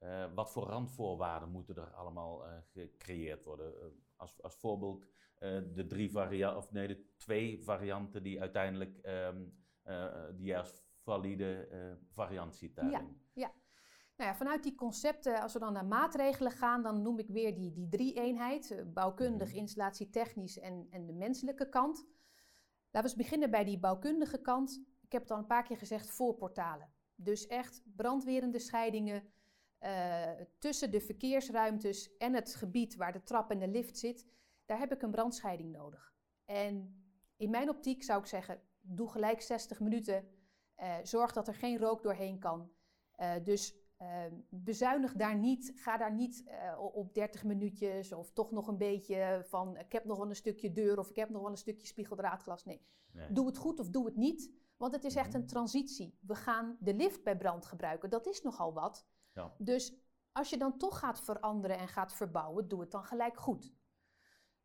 uh, 0.00 0.34
wat 0.34 0.52
voor 0.52 0.66
randvoorwaarden 0.66 1.50
moeten 1.50 1.76
er 1.76 1.94
allemaal 1.94 2.42
gecreëerd 2.72 3.44
worden? 3.44 3.74
als, 4.16 4.42
als 4.42 4.56
voorbeeld 4.56 5.04
de 5.74 5.84
drie 5.88 6.10
varianten, 6.10 6.58
of 6.58 6.72
nee, 6.72 6.88
de 6.88 7.14
twee 7.16 7.64
varianten 7.64 8.22
die 8.22 8.40
uiteindelijk 8.40 8.98
um, 9.06 9.64
die 10.36 10.56
als 10.56 10.84
valide 11.02 11.68
variant 12.12 12.56
ziet 12.56 12.74
daarin. 12.74 12.92
Ja, 13.32 13.42
ja. 13.42 13.52
Nou 14.16 14.30
ja, 14.30 14.36
vanuit 14.36 14.62
die 14.62 14.74
concepten, 14.74 15.40
als 15.40 15.52
we 15.52 15.58
dan 15.58 15.72
naar 15.72 15.86
maatregelen 15.86 16.52
gaan, 16.52 16.82
dan 16.82 17.02
noem 17.02 17.18
ik 17.18 17.28
weer 17.28 17.54
die, 17.54 17.72
die 17.72 17.88
drie-eenheid: 17.88 18.70
eh, 18.70 18.84
bouwkundig, 18.86 19.48
Mhm. 19.48 19.58
installatietechnisch 19.58 20.58
en, 20.58 20.86
en 20.90 21.06
de 21.06 21.12
menselijke 21.12 21.68
kant. 21.68 22.06
Laten 22.96 23.10
we 23.10 23.16
beginnen 23.16 23.50
bij 23.50 23.64
die 23.64 23.78
bouwkundige 23.78 24.38
kant. 24.38 24.82
Ik 25.00 25.12
heb 25.12 25.22
het 25.22 25.30
al 25.30 25.38
een 25.38 25.46
paar 25.46 25.62
keer 25.62 25.76
gezegd: 25.76 26.10
voorportalen. 26.10 26.92
Dus 27.14 27.46
echt 27.46 27.82
brandwerende 27.96 28.58
scheidingen 28.58 29.22
eh, 29.78 30.30
tussen 30.58 30.90
de 30.90 31.00
verkeersruimtes 31.00 32.16
en 32.16 32.34
het 32.34 32.54
gebied 32.54 32.96
waar 32.96 33.12
de 33.12 33.22
trap 33.22 33.50
en 33.50 33.58
de 33.58 33.68
lift 33.68 33.98
zit. 33.98 34.26
Daar 34.64 34.78
heb 34.78 34.92
ik 34.92 35.02
een 35.02 35.10
brandscheiding 35.10 35.72
nodig. 35.72 36.14
En 36.44 37.04
in 37.36 37.50
mijn 37.50 37.68
optiek 37.68 38.02
zou 38.02 38.20
ik 38.20 38.26
zeggen: 38.26 38.60
doe 38.80 39.08
gelijk 39.08 39.40
60 39.40 39.80
minuten. 39.80 40.28
Eh, 40.74 40.94
zorg 41.02 41.32
dat 41.32 41.48
er 41.48 41.54
geen 41.54 41.78
rook 41.78 42.02
doorheen 42.02 42.38
kan. 42.38 42.70
Eh, 43.12 43.34
dus 43.42 43.74
eh, 43.96 44.24
bezuinig 44.48 45.12
daar 45.14 45.36
niet, 45.38 45.72
ga 45.74 45.96
daar 45.96 46.12
niet 46.14 46.44
eh, 46.46 46.78
op 46.94 47.14
30 47.14 47.44
minuutjes 47.44 48.12
of 48.12 48.32
toch 48.32 48.50
nog 48.50 48.66
een 48.68 48.78
beetje 48.78 49.42
van 49.48 49.76
ik 49.76 49.92
heb 49.92 50.04
nog 50.04 50.18
wel 50.18 50.28
een 50.28 50.36
stukje 50.36 50.72
deur 50.72 50.98
of 50.98 51.10
ik 51.10 51.16
heb 51.16 51.28
nog 51.30 51.42
wel 51.42 51.50
een 51.50 51.56
stukje 51.56 51.86
spiegeldraadglas. 51.86 52.64
Nee, 52.64 52.86
Nee. 53.12 53.32
doe 53.32 53.46
het 53.46 53.56
goed 53.56 53.80
of 53.80 53.88
doe 53.88 54.04
het 54.06 54.16
niet, 54.16 54.52
want 54.76 54.92
het 54.94 55.04
is 55.04 55.14
echt 55.14 55.28
Mhm. 55.28 55.36
een 55.36 55.46
transitie. 55.46 56.18
We 56.20 56.34
gaan 56.34 56.76
de 56.80 56.94
lift 56.94 57.22
bij 57.24 57.36
brand 57.36 57.66
gebruiken, 57.66 58.10
dat 58.10 58.26
is 58.26 58.42
nogal 58.42 58.72
wat. 58.72 59.06
Ja. 59.32 59.54
Dus 59.58 59.96
als 60.32 60.50
je 60.50 60.56
dan 60.58 60.78
toch 60.78 60.98
gaat 60.98 61.20
veranderen 61.20 61.78
en 61.78 61.88
gaat 61.88 62.12
verbouwen, 62.14 62.68
doe 62.68 62.80
het 62.80 62.90
dan 62.90 63.04
gelijk 63.04 63.36
goed. 63.36 63.74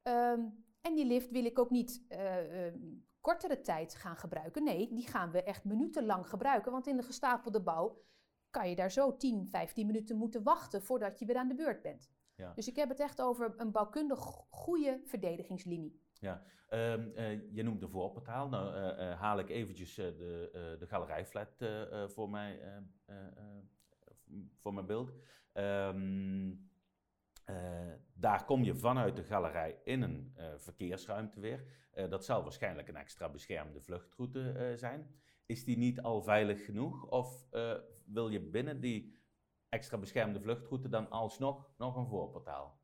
Ehm, 0.02 0.46
en 0.82 0.96
die 0.96 1.06
lift 1.06 1.30
wil 1.32 1.46
ik 1.46 1.60
ook 1.60 1.70
niet 1.70 2.06
eh, 2.08 2.68
eh, 2.68 2.74
kortere 3.22 3.62
tijd 3.62 3.96
gaan 3.96 4.16
gebruiken. 4.18 4.64
Nee, 4.64 4.94
die 4.94 5.08
gaan 5.08 5.32
we 5.32 5.44
echt 5.44 5.64
minutenlang 5.64 6.28
gebruiken. 6.30 6.72
Want 6.72 6.88
in 6.88 6.98
de 6.98 7.04
gestapelde 7.04 7.62
bouw 7.62 8.02
kan 8.52 8.70
je 8.70 8.76
daar 8.76 8.92
zo 8.92 9.18
10, 9.18 9.48
15 9.50 9.86
minuten 9.86 10.18
moeten 10.18 10.44
wachten 10.44 10.84
voordat 10.84 11.20
je 11.20 11.26
weer 11.26 11.38
aan 11.38 11.48
de 11.48 11.56
beurt 11.56 11.82
bent. 11.82 12.10
Ja. 12.36 12.54
Dus 12.54 12.68
ik 12.68 12.76
heb 12.76 12.90
het 12.90 13.00
echt 13.00 13.22
over 13.22 13.54
een 13.58 13.72
bouwkundig 13.72 14.20
goede 14.50 15.02
verdedigingslinie. 15.06 16.00
Ehm, 16.72 17.10
eh, 17.16 17.54
je 17.54 17.64
noemt 17.64 17.80
de 17.80 17.88
voorportaal. 17.88 18.50
Nou 18.50 18.76
eh, 18.76 19.12
eh, 19.12 19.20
haal 19.20 19.40
ik 19.40 19.50
eventjes 19.50 19.96
de, 19.96 20.76
de 20.80 20.88
galerijflat 20.88 21.66
voor, 22.08 22.30
mij, 22.30 22.60
voor 24.56 24.74
mijn 24.74 24.86
beeld. 24.86 25.14
Ehm, 25.54 26.50
eh, 27.46 27.94
daar 28.14 28.46
kom 28.46 28.64
je 28.64 28.76
vanuit 28.76 29.16
de 29.16 29.24
galerij 29.24 29.80
in 29.84 30.02
een 30.02 30.36
verkeersruimte 30.58 31.40
weer. 31.40 31.64
Dat 32.10 32.26
zal 32.26 32.44
waarschijnlijk 32.44 32.88
een 32.88 32.96
extra 32.96 33.30
beschermde 33.30 33.82
vluchtroute 33.82 34.74
zijn. 34.76 35.16
Is 35.46 35.64
die 35.64 35.78
niet 35.78 36.02
al 36.02 36.22
veilig 36.22 36.66
genoeg? 36.66 37.06
Of 37.06 37.48
wil 38.14 38.28
je 38.30 38.40
binnen 38.42 38.80
die 38.82 39.20
extra 39.70 39.98
beschermde 39.98 40.42
vluchtroute 40.42 40.90
dan 40.90 41.10
alsnog 41.10 41.72
nog 41.78 41.96
een 41.96 42.08
voorportaal? 42.08 42.80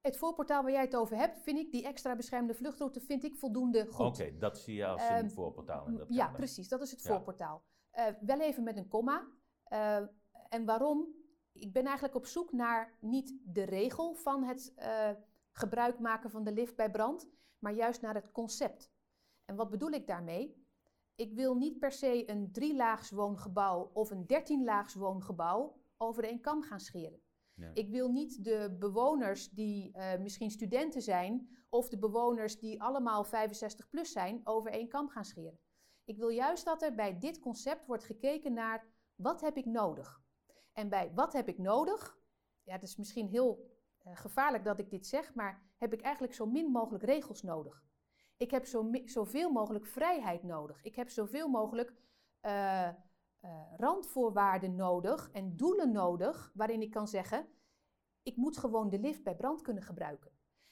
Het 0.00 0.16
voorportaal 0.16 0.62
waar 0.62 0.72
jij 0.72 0.80
het 0.80 0.96
over 0.96 1.16
hebt, 1.16 1.38
vind 1.42 1.58
ik, 1.58 1.70
die 1.72 1.84
extra 1.84 2.16
beschermde 2.16 2.54
vluchtroute, 2.54 3.00
vind 3.00 3.24
ik 3.24 3.36
voldoende 3.36 3.86
goed. 3.86 4.06
Oké, 4.20 4.38
dat 4.38 4.58
zie 4.58 4.74
je 4.74 4.86
als 4.86 5.02
Ehm, 5.02 5.24
een 5.24 5.30
voorportaal. 5.30 5.86
In 5.86 5.96
dat 5.96 6.06
ja, 6.08 6.22
kader. 6.24 6.36
precies, 6.36 6.68
dat 6.68 6.80
is 6.82 6.90
het 6.90 7.02
Ja. 7.02 7.08
voorportaal. 7.10 7.64
Eh, 7.90 8.06
wel 8.20 8.40
even 8.40 8.62
met 8.62 8.76
een 8.76 8.88
komma. 8.88 9.28
Eh, 9.64 9.96
en 10.48 10.64
waarom? 10.64 11.08
Ik 11.52 11.72
ben 11.72 11.84
eigenlijk 11.84 12.14
op 12.14 12.26
zoek 12.26 12.52
naar 12.52 12.96
niet 13.00 13.34
de 13.44 13.62
regel 13.62 14.14
van 14.14 14.42
het 14.44 14.72
eh, 14.76 15.10
gebruik 15.52 15.98
maken 15.98 16.30
van 16.30 16.44
de 16.44 16.52
lift 16.52 16.76
bij 16.76 16.90
brand, 16.90 17.28
maar 17.58 17.72
juist 17.72 18.00
naar 18.00 18.14
het 18.14 18.30
concept. 18.32 18.92
En 19.44 19.56
wat 19.56 19.70
bedoel 19.70 19.90
ik 19.90 20.06
daarmee? 20.06 20.61
Ik 21.14 21.32
wil 21.32 21.54
niet 21.54 21.78
per 21.78 21.92
se 21.92 22.30
een 22.30 22.52
drielaags 22.52 23.10
woongebouw 23.10 23.90
of 23.92 24.10
een 24.10 24.26
dertienlaags 24.26 24.94
woongebouw 24.94 25.80
over 25.96 26.24
één 26.24 26.40
kam 26.40 26.62
gaan 26.62 26.80
scheren. 26.80 27.22
Ja. 27.54 27.70
Ik 27.74 27.90
wil 27.90 28.12
niet 28.12 28.44
de 28.44 28.76
bewoners 28.78 29.50
die 29.50 29.92
eh, 29.92 30.20
misschien 30.20 30.50
studenten 30.50 31.02
zijn 31.02 31.48
of 31.68 31.88
de 31.88 31.98
bewoners 31.98 32.58
die 32.58 32.82
allemaal 32.82 33.24
65 33.24 33.88
plus 33.88 34.12
zijn 34.12 34.40
over 34.44 34.70
één 34.70 34.88
kam 34.88 35.08
gaan 35.08 35.24
scheren. 35.24 35.58
Ik 36.04 36.16
wil 36.16 36.28
juist 36.28 36.64
dat 36.64 36.82
er 36.82 36.94
bij 36.94 37.18
dit 37.18 37.38
concept 37.38 37.86
wordt 37.86 38.04
gekeken 38.04 38.52
naar 38.52 38.86
wat 39.14 39.40
heb 39.40 39.56
ik 39.56 39.64
nodig. 39.64 40.22
En 40.72 40.88
bij 40.88 41.12
wat 41.14 41.32
heb 41.32 41.48
ik 41.48 41.58
nodig, 41.58 42.18
ja, 42.62 42.72
het 42.72 42.82
is 42.82 42.96
misschien 42.96 43.28
heel 43.28 43.70
eh, 43.98 44.16
gevaarlijk 44.16 44.64
dat 44.64 44.78
ik 44.78 44.90
dit 44.90 45.06
zeg, 45.06 45.34
maar 45.34 45.70
heb 45.76 45.92
ik 45.92 46.00
eigenlijk 46.00 46.34
zo 46.34 46.46
min 46.46 46.70
mogelijk 46.70 47.04
regels 47.04 47.42
nodig. 47.42 47.84
Ik 48.42 48.50
heb 48.50 48.66
zo 48.66 48.90
zoveel 49.04 49.50
mogelijk 49.50 49.86
vrijheid 49.86 50.42
nodig. 50.42 50.82
Ik 50.82 50.94
heb 50.94 51.08
zoveel 51.08 51.48
mogelijk 51.48 51.92
eh, 52.40 52.88
eh, 52.88 52.94
randvoorwaarden 53.76 54.74
nodig 54.74 55.30
en 55.32 55.56
doelen 55.56 55.92
nodig 55.92 56.50
waarin 56.54 56.82
ik 56.82 56.90
kan 56.90 57.08
zeggen, 57.08 57.46
ik 58.22 58.36
moet 58.36 58.56
gewoon 58.56 58.88
de 58.88 58.98
lift 58.98 59.22
bij 59.22 59.36
brand 59.36 59.62
kunnen 59.62 59.82
gebruiken. 59.82 60.30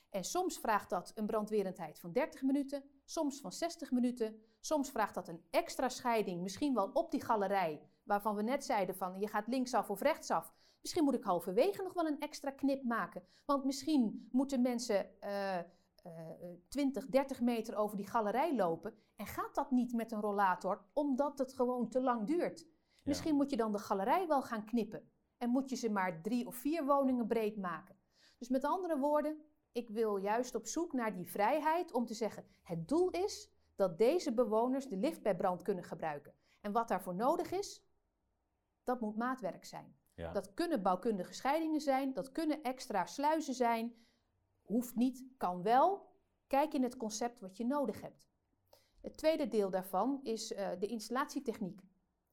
En 0.08 0.24
soms 0.24 0.58
vraagt 0.58 0.90
dat 0.90 1.12
een 1.14 1.26
brandwerendheid 1.26 1.98
van 1.98 2.12
30 2.12 2.42
minuten, 2.42 2.84
soms 3.04 3.40
van 3.40 3.52
60 3.52 3.90
minuten, 3.90 4.42
soms 4.60 4.90
vraagt 4.90 5.14
dat 5.14 5.28
een 5.28 5.44
extra 5.50 5.88
scheiding, 5.88 6.42
misschien 6.42 6.74
wel 6.74 6.90
op 6.92 7.10
die 7.10 7.22
galerij, 7.24 7.82
waarvan 8.02 8.34
we 8.34 8.42
net 8.42 8.64
zeiden 8.64 8.96
van 8.96 9.20
je 9.20 9.28
gaat 9.28 9.46
linksaf 9.46 9.90
of 9.90 10.00
rechtsaf. 10.00 10.54
Misschien 10.80 11.04
moet 11.04 11.14
ik 11.14 11.24
halverwege 11.24 11.82
nog 11.82 11.92
wel 11.92 12.06
een 12.06 12.20
extra 12.20 12.50
knip 12.50 12.82
maken, 12.82 13.22
want 13.44 13.64
misschien 13.64 14.28
moeten 14.32 14.62
mensen 14.62 15.20
eh, 15.20 15.58
20, 16.68 17.06
30 17.06 17.40
meter 17.40 17.76
over 17.76 17.96
die 17.96 18.06
galerij 18.06 18.56
lopen 18.56 18.94
en 19.16 19.26
gaat 19.26 19.54
dat 19.54 19.70
niet 19.70 19.92
met 19.92 20.12
een 20.12 20.20
rollator, 20.20 20.84
omdat 20.92 21.38
het 21.38 21.52
gewoon 21.52 21.88
te 21.88 22.00
lang 22.00 22.26
duurt. 22.26 22.66
Misschien 23.02 23.34
moet 23.34 23.50
je 23.50 23.56
dan 23.56 23.72
de 23.72 23.78
galerij 23.78 24.26
wel 24.26 24.42
gaan 24.42 24.64
knippen 24.64 25.10
en 25.36 25.50
moet 25.50 25.70
je 25.70 25.76
ze 25.76 25.90
maar 25.90 26.22
drie 26.22 26.46
of 26.46 26.54
vier 26.54 26.84
woningen 26.84 27.26
breed 27.26 27.56
maken. 27.56 27.96
Dus 28.38 28.48
met 28.48 28.64
andere 28.64 28.98
woorden, 28.98 29.40
ik 29.72 29.88
wil 29.88 30.16
juist 30.16 30.54
op 30.54 30.66
zoek 30.66 30.92
naar 30.92 31.14
die 31.14 31.30
vrijheid 31.30 31.92
om 31.92 32.06
te 32.06 32.14
zeggen: 32.14 32.46
het 32.62 32.88
doel 32.88 33.10
is 33.10 33.50
dat 33.74 33.98
deze 33.98 34.34
bewoners 34.34 34.88
de 34.88 34.96
lift 34.96 35.22
bij 35.22 35.36
brand 35.36 35.62
kunnen 35.62 35.84
gebruiken. 35.84 36.34
En 36.60 36.72
wat 36.72 36.88
daarvoor 36.88 37.14
nodig 37.14 37.50
is, 37.50 37.84
dat 38.84 39.00
moet 39.00 39.16
maatwerk 39.16 39.64
zijn. 39.64 39.96
Ja. 40.14 40.32
Dat 40.32 40.54
kunnen 40.54 40.82
bouwkundige 40.82 41.32
scheidingen 41.32 41.80
zijn, 41.80 42.12
dat 42.12 42.32
kunnen 42.32 42.62
extra 42.62 43.06
sluizen 43.06 43.54
zijn. 43.54 43.94
Hoeft 44.70 44.96
niet, 44.96 45.24
kan 45.36 45.62
wel. 45.62 46.08
Kijk 46.46 46.74
in 46.74 46.82
het 46.82 46.96
concept 46.96 47.40
wat 47.40 47.56
je 47.56 47.64
nodig 47.64 48.00
hebt. 48.00 48.28
Het 49.00 49.16
tweede 49.16 49.48
deel 49.48 49.70
daarvan 49.70 50.20
is 50.22 50.52
eh, 50.52 50.68
de 50.78 50.86
installatietechniek. 50.86 51.80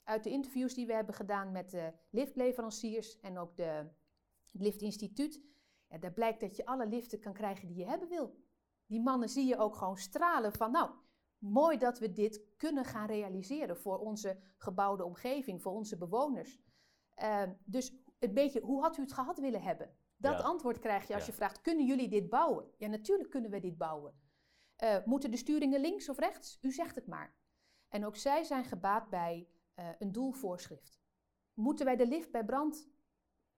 Uit 0.04 0.24
de 0.24 0.30
interviews 0.30 0.74
die 0.74 0.86
we 0.86 0.94
hebben 0.94 1.16
gedaan 1.16 1.52
met 1.52 1.70
de 1.70 1.94
liftleveranciers 2.10 3.20
en 3.20 3.38
ook 3.38 3.56
de, 3.56 3.64
het 4.52 4.62
Liftinstituut, 4.62 5.42
ja, 5.88 5.98
daar 5.98 6.14
blijkt 6.14 6.40
dat 6.40 6.56
je 6.56 6.66
alle 6.66 6.88
liften 6.88 7.20
kan 7.20 7.34
krijgen 7.34 7.68
die 7.68 7.78
je 7.78 7.86
hebben 7.86 8.10
wil. 8.10 8.44
Die 8.86 9.02
mannen 9.02 9.30
zie 9.30 9.46
je 9.46 9.58
ook 9.58 9.76
gewoon 9.76 9.98
stralen 9.98 10.54
van, 10.54 10.72
nou, 10.72 10.92
mooi 11.38 11.78
dat 11.78 12.00
we 12.00 12.12
dit 12.12 12.42
kunnen 12.58 12.86
gaan 12.86 13.08
realiseren 13.08 13.78
voor 13.78 14.00
onze 14.00 14.40
gebouwde 14.58 15.04
omgeving, 15.04 15.62
voor 15.62 15.74
onze 15.74 15.98
bewoners. 15.98 16.60
Uh, 17.24 17.44
dus 17.66 17.94
een 18.20 18.34
beetje, 18.34 18.62
hoe 18.62 18.82
had 18.82 18.98
u 18.98 19.02
het 19.02 19.14
gehad 19.14 19.40
willen 19.40 19.62
hebben? 19.62 19.98
Dat 20.18 20.38
Ja. 20.38 20.44
antwoord 20.44 20.80
krijg 20.80 21.08
je 21.08 21.14
als 21.14 21.26
Ja. 21.26 21.32
je 21.32 21.38
vraagt, 21.38 21.62
kunnen 21.62 21.86
jullie 21.86 22.10
dit 22.10 22.30
bouwen? 22.30 22.72
Ja, 22.78 22.88
natuurlijk 22.88 23.30
kunnen 23.30 23.52
we 23.52 23.60
dit 23.60 23.78
bouwen. 23.78 24.20
Uh, 24.84 24.98
moeten 25.06 25.32
de 25.32 25.38
sturingen 25.38 25.82
links 25.82 26.10
of 26.10 26.18
rechts? 26.18 26.58
U 26.62 26.72
zegt 26.72 26.96
het 26.96 27.08
maar. 27.08 27.36
En 27.88 28.06
ook 28.06 28.16
zij 28.16 28.44
zijn 28.44 28.64
gebaat 28.66 29.10
bij 29.10 29.48
uh, 29.76 29.90
een 30.00 30.12
doelvoorschrift. 30.12 31.00
Moeten 31.54 31.86
wij 31.86 31.96
de 31.96 32.08
lift 32.08 32.32
bij 32.32 32.46
brand 32.46 32.90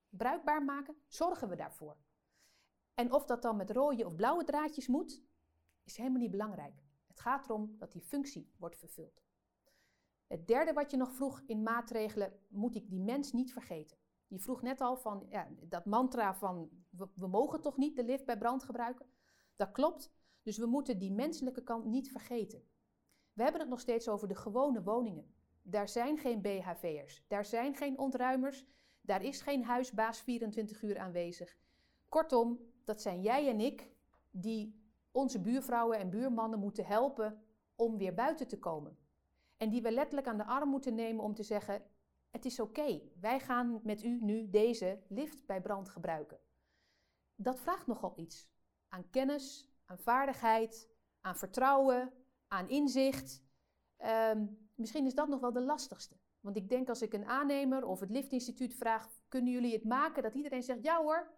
bruikbaar 0.10 0.63
maken? 0.63 0.95
Zorgen 1.08 1.50
we 1.50 1.56
daarvoor. 1.56 1.98
En 2.93 3.13
of 3.13 3.26
dat 3.26 3.41
dan 3.41 3.56
met 3.56 3.72
rode 3.72 4.06
of 4.06 4.15
blauwe 4.15 4.43
draadjes 4.43 4.88
moet, 4.88 5.24
is 5.84 5.98
helemaal 5.98 6.19
niet 6.22 6.32
belangrijk. 6.32 6.84
Het 7.08 7.19
gaat 7.19 7.45
erom 7.45 7.76
dat 7.78 7.91
die 7.91 8.02
functie 8.02 8.52
wordt 8.58 8.78
vervuld. 8.78 9.24
Het 10.28 10.48
derde 10.48 10.74
wat 10.74 10.91
je 10.91 10.98
nog 10.98 11.13
vroeg 11.13 11.41
in 11.45 11.63
maatregelen, 11.63 12.39
moet 12.48 12.76
ik 12.76 12.89
die 12.89 13.00
mens 13.02 13.32
niet 13.32 13.54
vergeten. 13.54 13.98
Je 14.30 14.39
vroeg 14.39 14.62
net 14.62 14.82
al 14.82 14.98
van 14.98 15.26
ja, 15.30 15.48
dat 15.60 15.86
mantra 15.86 16.36
van 16.36 16.70
we, 16.89 17.08
we 17.15 17.28
mogen 17.28 17.62
toch 17.62 17.78
niet 17.78 17.96
de 17.96 18.04
lift 18.04 18.26
bij 18.26 18.38
brand 18.38 18.63
gebruiken. 18.63 19.06
Dat 19.56 19.72
klopt. 19.72 20.12
Dus 20.42 20.58
we 20.58 20.65
moeten 20.65 21.00
die 21.00 21.12
menselijke 21.12 21.63
kant 21.63 21.86
niet 21.86 22.12
vergeten. 22.12 22.63
We 23.34 23.44
hebben 23.44 23.62
het 23.62 23.70
nog 23.70 23.80
steeds 23.80 24.08
over 24.08 24.28
de 24.28 24.36
gewone 24.36 24.84
woningen. 24.84 25.34
Daar 25.62 25.89
zijn 25.89 26.18
geen 26.18 26.42
BHV'ers, 26.42 27.26
daar 27.28 27.46
zijn 27.46 27.76
geen 27.76 27.98
ontruimers, 27.98 28.65
daar 29.02 29.24
is 29.24 29.42
geen 29.42 29.63
huisbaas 29.63 30.22
24 30.22 30.82
uur 30.82 31.00
aanwezig. 31.00 31.58
Kortom, 32.10 32.60
dat 32.84 33.02
zijn 33.02 33.22
jij 33.22 33.50
en 33.50 33.60
ik 33.60 33.92
die 34.32 34.82
onze 35.12 35.42
buurvrouwen 35.42 35.98
en 35.98 36.10
buurmannen 36.10 36.60
moeten 36.60 36.86
helpen 36.86 37.44
om 37.76 37.98
weer 37.98 38.13
buiten 38.13 38.48
te 38.48 38.60
komen. 38.60 38.98
En 39.58 39.70
die 39.70 39.82
we 39.82 39.92
letterlijk 39.92 40.28
aan 40.28 40.38
de 40.38 40.46
arm 40.46 40.70
moeten 40.70 40.96
nemen 40.96 41.24
om 41.24 41.34
te 41.34 41.44
zeggen: 41.44 41.84
Het 42.30 42.46
is 42.46 42.60
oké, 42.60 42.80
okay. 42.80 43.12
wij 43.20 43.39
gaan 43.39 43.80
met 43.84 44.04
u 44.04 44.22
nu 44.22 44.50
deze 44.50 45.00
lift 45.08 45.46
bij 45.46 45.62
brand 45.62 45.89
gebruiken. 45.89 46.39
Dat 47.36 47.60
vraagt 47.60 47.88
nogal 47.88 48.13
iets 48.15 48.50
aan 48.88 49.10
kennis, 49.10 49.70
aan 49.86 50.00
vaardigheid, 50.00 50.89
aan 51.22 51.36
vertrouwen, 51.36 52.13
aan 52.48 52.70
inzicht. 52.70 53.44
Um, 53.98 54.70
misschien 54.76 55.06
is 55.06 55.13
dat 55.15 55.28
nog 55.28 55.39
wel 55.39 55.54
de 55.54 55.62
lastigste. 55.62 56.15
Want 56.39 56.56
ik 56.56 56.70
denk 56.70 56.89
als 56.89 57.02
ik 57.02 57.13
een 57.13 57.26
aannemer 57.26 57.86
of 57.86 58.00
het 58.00 58.10
liftinstituut 58.10 58.76
vraag: 58.76 59.10
Kunnen 59.28 59.54
jullie 59.54 59.74
het 59.74 59.84
maken 59.84 60.24
dat 60.24 60.34
iedereen 60.34 60.63
zegt, 60.63 60.84
ja 60.84 61.02
hoor, 61.02 61.38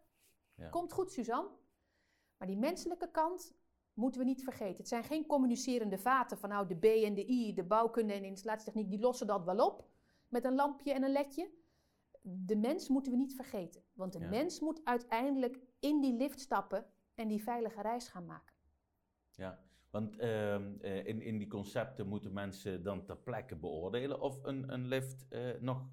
Ja. 0.55 0.69
komt 0.69 0.91
goed 0.91 1.11
Suzanne. 1.11 1.49
Maar 2.37 2.47
die 2.47 2.57
menselijke 2.57 3.11
kant 3.11 3.55
moeten 3.93 4.19
we 4.19 4.25
niet 4.25 4.43
vergeten. 4.43 4.77
Het 4.77 4.87
zijn 4.87 5.03
geen 5.03 5.25
communicerende 5.25 5.97
vaten 5.97 6.37
van 6.37 6.49
nou 6.49 6.67
de 6.67 6.75
B 6.75 6.83
en 6.83 7.13
de 7.13 7.29
I, 7.29 7.53
de 7.53 7.63
bouwkunde 7.63 8.13
en 8.13 8.23
installatietechniek, 8.23 8.89
die 8.89 8.99
lossen 8.99 9.27
dat 9.27 9.43
wel 9.43 9.65
op 9.65 9.90
met 10.31 10.45
een 10.45 10.55
lampje 10.55 10.93
en 10.93 11.03
een 11.03 11.11
ledje. 11.11 11.51
De 12.21 12.55
mens 12.55 12.89
moeten 12.89 13.11
we 13.11 13.17
niet 13.17 13.35
vergeten. 13.35 13.83
Want 13.93 14.13
de 14.13 14.19
Ja. 14.19 14.29
mens 14.29 14.59
moet 14.59 14.81
uiteindelijk 14.83 15.59
in 15.79 16.01
die 16.01 16.13
lift 16.13 16.39
stappen 16.39 16.85
en 17.15 17.27
die 17.27 17.43
veilige 17.43 17.81
reis 17.81 18.07
gaan 18.07 18.25
maken. 18.25 18.55
Ja, 19.31 19.59
want 19.89 20.17
ehm, 20.17 20.75
eh, 20.81 21.05
in, 21.05 21.21
in 21.21 21.37
die 21.37 21.47
concepten 21.47 22.07
moeten 22.07 22.33
mensen 22.33 22.83
dan 22.83 23.03
ter 23.05 23.17
plekke 23.17 23.55
beoordelen 23.55 24.21
of 24.21 24.43
een, 24.43 24.73
een 24.73 24.87
lift 24.87 25.27
eh, 25.27 25.59
nog 25.59 25.89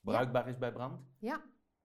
bruikbaar 0.00 0.48
is 0.48 0.58
bij 0.58 0.72
brand. 0.72 1.06
Ja, 1.18 1.42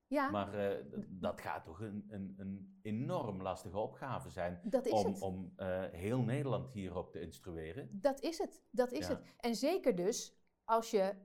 ja 0.08 0.30
Maar 0.30 0.54
eh, 0.54 0.86
dat 1.10 1.42
gaat 1.42 1.64
toch 1.66 1.80
een, 1.82 2.06
een, 2.10 2.34
een 2.38 2.80
enorm 2.82 3.42
lastige 3.42 3.78
opgave 3.78 4.30
zijn 4.30 4.60
dat 4.64 4.86
is 4.86 4.92
om, 4.92 5.06
het. 5.06 5.22
om 5.22 5.54
heel 5.92 6.22
Nederland 6.22 6.72
hierop 6.74 7.12
te 7.12 7.20
instrueren. 7.22 7.90
Dat 8.02 8.22
is 8.22 8.38
het, 8.38 8.64
dat 8.72 8.92
is 8.92 9.08
Ja. 9.08 9.14
het. 9.14 9.36
En 9.38 9.56
zeker 9.56 9.96
dus 9.96 10.36
als 10.64 10.92
je 10.92 11.16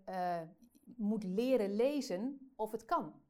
moet 0.96 1.24
leren 1.24 1.76
lezen 1.76 2.52
of 2.56 2.70
het 2.70 2.84
kan. 2.84 3.22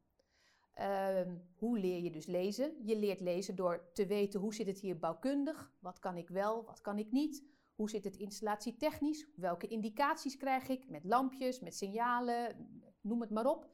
Ehm, 0.73 1.37
hoe 1.57 1.79
leer 1.79 2.03
je 2.03 2.11
dus 2.11 2.27
lezen? 2.27 2.75
Je 2.85 2.97
leert 2.97 3.21
lezen 3.21 3.57
door 3.57 3.91
te 3.93 4.07
weten 4.07 4.41
hoe 4.41 4.55
zit 4.55 4.67
het 4.67 4.81
hier 4.81 4.99
bouwkundig, 4.99 5.73
wat 5.81 5.99
kan 5.99 6.17
ik 6.17 6.29
wel, 6.29 6.65
wat 6.65 6.81
kan 6.81 6.99
ik 6.99 7.13
niet, 7.13 7.45
hoe 7.75 7.91
zit 7.91 8.05
het 8.05 8.17
installatietechnisch, 8.17 9.27
welke 9.37 9.67
indicaties 9.67 10.37
krijg 10.37 10.69
ik 10.69 10.89
met 10.89 11.05
lampjes, 11.05 11.61
met 11.61 11.75
signalen, 11.75 12.69
noem 13.01 13.21
het 13.21 13.31
maar 13.31 13.47
op. 13.47 13.71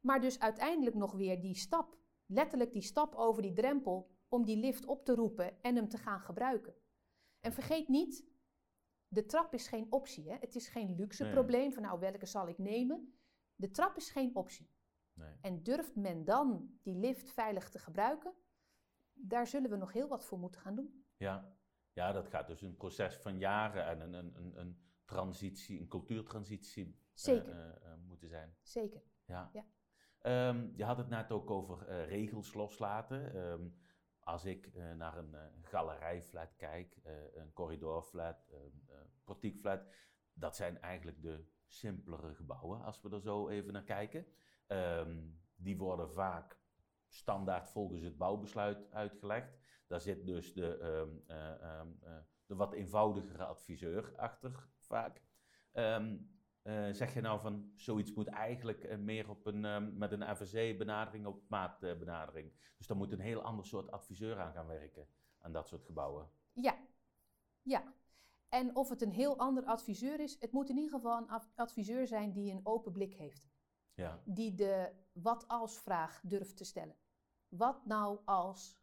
Maar 0.00 0.20
dus 0.20 0.38
uiteindelijk 0.38 0.96
nog 0.96 1.12
weer 1.12 1.40
die 1.40 1.54
stap, 1.54 1.98
letterlijk 2.26 2.72
die 2.72 2.82
stap 2.82 3.14
over 3.14 3.42
die 3.42 3.52
drempel 3.52 4.10
om 4.28 4.44
die 4.44 4.56
lift 4.56 4.86
op 4.86 5.04
te 5.04 5.14
roepen 5.14 5.62
en 5.62 5.76
hem 5.76 5.88
te 5.88 5.98
gaan 5.98 6.20
gebruiken. 6.20 6.74
En 7.40 7.52
vergeet 7.52 7.88
niet, 7.88 8.24
de 9.14 9.24
trap 9.26 9.54
is 9.54 9.68
geen 9.68 9.86
optie. 9.92 10.30
Hè? 10.30 10.36
Het 10.40 10.54
is 10.54 10.68
geen 10.68 10.94
luxe 10.94 11.22
Nee. 11.22 11.32
probleem 11.32 11.72
van 11.72 11.82
nou 11.82 12.00
welke 12.00 12.26
zal 12.26 12.48
ik 12.48 12.58
nemen. 12.58 13.14
De 13.54 13.70
trap 13.70 13.96
is 13.96 14.10
geen 14.10 14.34
optie. 14.36 14.70
Nee. 15.12 15.34
En 15.40 15.62
durft 15.62 15.96
men 15.96 16.24
dan 16.24 16.78
die 16.82 16.94
lift 16.96 17.30
veilig 17.30 17.68
te 17.68 17.78
gebruiken? 17.78 18.34
Daar 19.12 19.46
zullen 19.46 19.70
we 19.70 19.76
nog 19.76 19.92
heel 19.92 20.08
wat 20.08 20.24
voor 20.24 20.38
moeten 20.38 20.60
gaan 20.60 20.74
doen. 20.74 21.04
Ja. 21.16 21.56
ja, 21.92 22.12
dat 22.12 22.28
gaat 22.28 22.46
dus 22.46 22.62
een 22.62 22.76
proces 22.76 23.16
van 23.16 23.38
jaren 23.38 23.86
en 23.86 24.00
een, 24.00 24.12
een, 24.12 24.34
een, 24.36 24.58
een 24.60 24.78
transitie, 25.04 25.80
een 25.80 25.88
cultuurtransitie 25.88 26.84
eh, 26.86 26.92
Zeker. 27.12 27.52
eh, 27.52 27.68
eh, 27.92 27.98
moeten 28.06 28.28
zijn. 28.28 28.56
Zeker. 28.62 29.02
Ja. 29.24 29.50
Ja. 29.52 29.64
Ehm, 30.18 30.68
je 30.76 30.84
had 30.84 30.96
het 30.96 31.08
net 31.08 31.32
ook 31.32 31.50
over 31.50 32.04
regels 32.06 32.54
loslaten. 32.54 33.34
Ehm, 33.34 33.68
als 34.20 34.44
ik 34.44 34.74
naar 34.96 35.18
een 35.18 35.34
eh, 35.34 35.46
galerijflat 35.62 36.56
kijk, 36.56 36.96
een 37.34 37.52
corridorflat, 37.52 38.46
een 38.50 38.82
eh, 38.88 38.93
portiekflat, 39.24 39.86
dat 40.32 40.56
zijn 40.56 40.80
eigenlijk 40.80 41.22
de 41.22 41.44
simpelere 41.66 42.34
gebouwen, 42.34 42.82
als 42.82 43.00
we 43.00 43.10
er 43.10 43.20
zo 43.20 43.48
even 43.48 43.72
naar 43.72 43.84
kijken. 43.84 44.26
Ehm, 44.66 45.22
die 45.56 45.76
worden 45.76 46.12
vaak 46.12 46.58
standaard 47.08 47.70
volgens 47.70 48.02
het 48.02 48.16
bouwbesluit 48.16 48.90
uitgelegd. 48.90 49.56
Daar 49.86 50.00
zit 50.00 50.26
dus 50.26 50.54
de, 50.54 50.78
ehm, 50.78 51.38
eh, 51.38 51.62
ehm, 51.62 51.88
eh, 52.00 52.16
de 52.46 52.54
wat 52.54 52.72
eenvoudigere 52.72 53.44
adviseur 53.44 54.16
achter 54.16 54.68
vaak. 54.78 55.22
Eh, 55.72 56.88
zeg 56.90 57.14
je 57.14 57.20
nou 57.20 57.40
van 57.40 57.72
zoiets 57.74 58.14
moet 58.14 58.28
eigenlijk 58.28 58.98
meer 58.98 59.28
op 59.30 59.46
een, 59.46 59.98
met 59.98 60.12
een 60.12 60.36
FSC-benadering 60.36 61.26
op 61.26 61.48
maatbenadering. 61.48 62.52
dus 62.76 62.86
daar 62.86 62.96
moet 62.96 63.12
een 63.12 63.20
heel 63.20 63.42
ander 63.42 63.64
soort 63.64 63.90
adviseur 63.90 64.40
aan 64.40 64.52
gaan 64.52 64.66
werken, 64.66 65.08
aan 65.38 65.52
dat 65.52 65.68
soort 65.68 65.84
gebouwen. 65.84 66.30
Ja. 66.52 66.78
Ja. 67.62 67.94
En 68.54 68.76
of 68.76 68.88
het 68.88 69.02
een 69.02 69.12
heel 69.12 69.38
ander 69.38 69.64
adviseur 69.64 70.20
is, 70.20 70.36
het 70.40 70.52
moet 70.52 70.68
in 70.68 70.76
ieder 70.76 70.90
geval 70.90 71.18
een 71.18 71.40
adviseur 71.54 72.06
zijn 72.06 72.32
die 72.32 72.52
een 72.52 72.66
open 72.66 72.92
blik 72.92 73.14
heeft. 73.14 73.48
Ja, 73.94 74.22
die 74.24 74.54
de 74.54 74.92
wat 75.12 75.48
als 75.48 75.78
vraag 75.78 76.20
durft 76.24 76.56
te 76.56 76.64
stellen. 76.64 76.96
Wat 77.48 77.86
nou 77.86 78.18
als? 78.24 78.78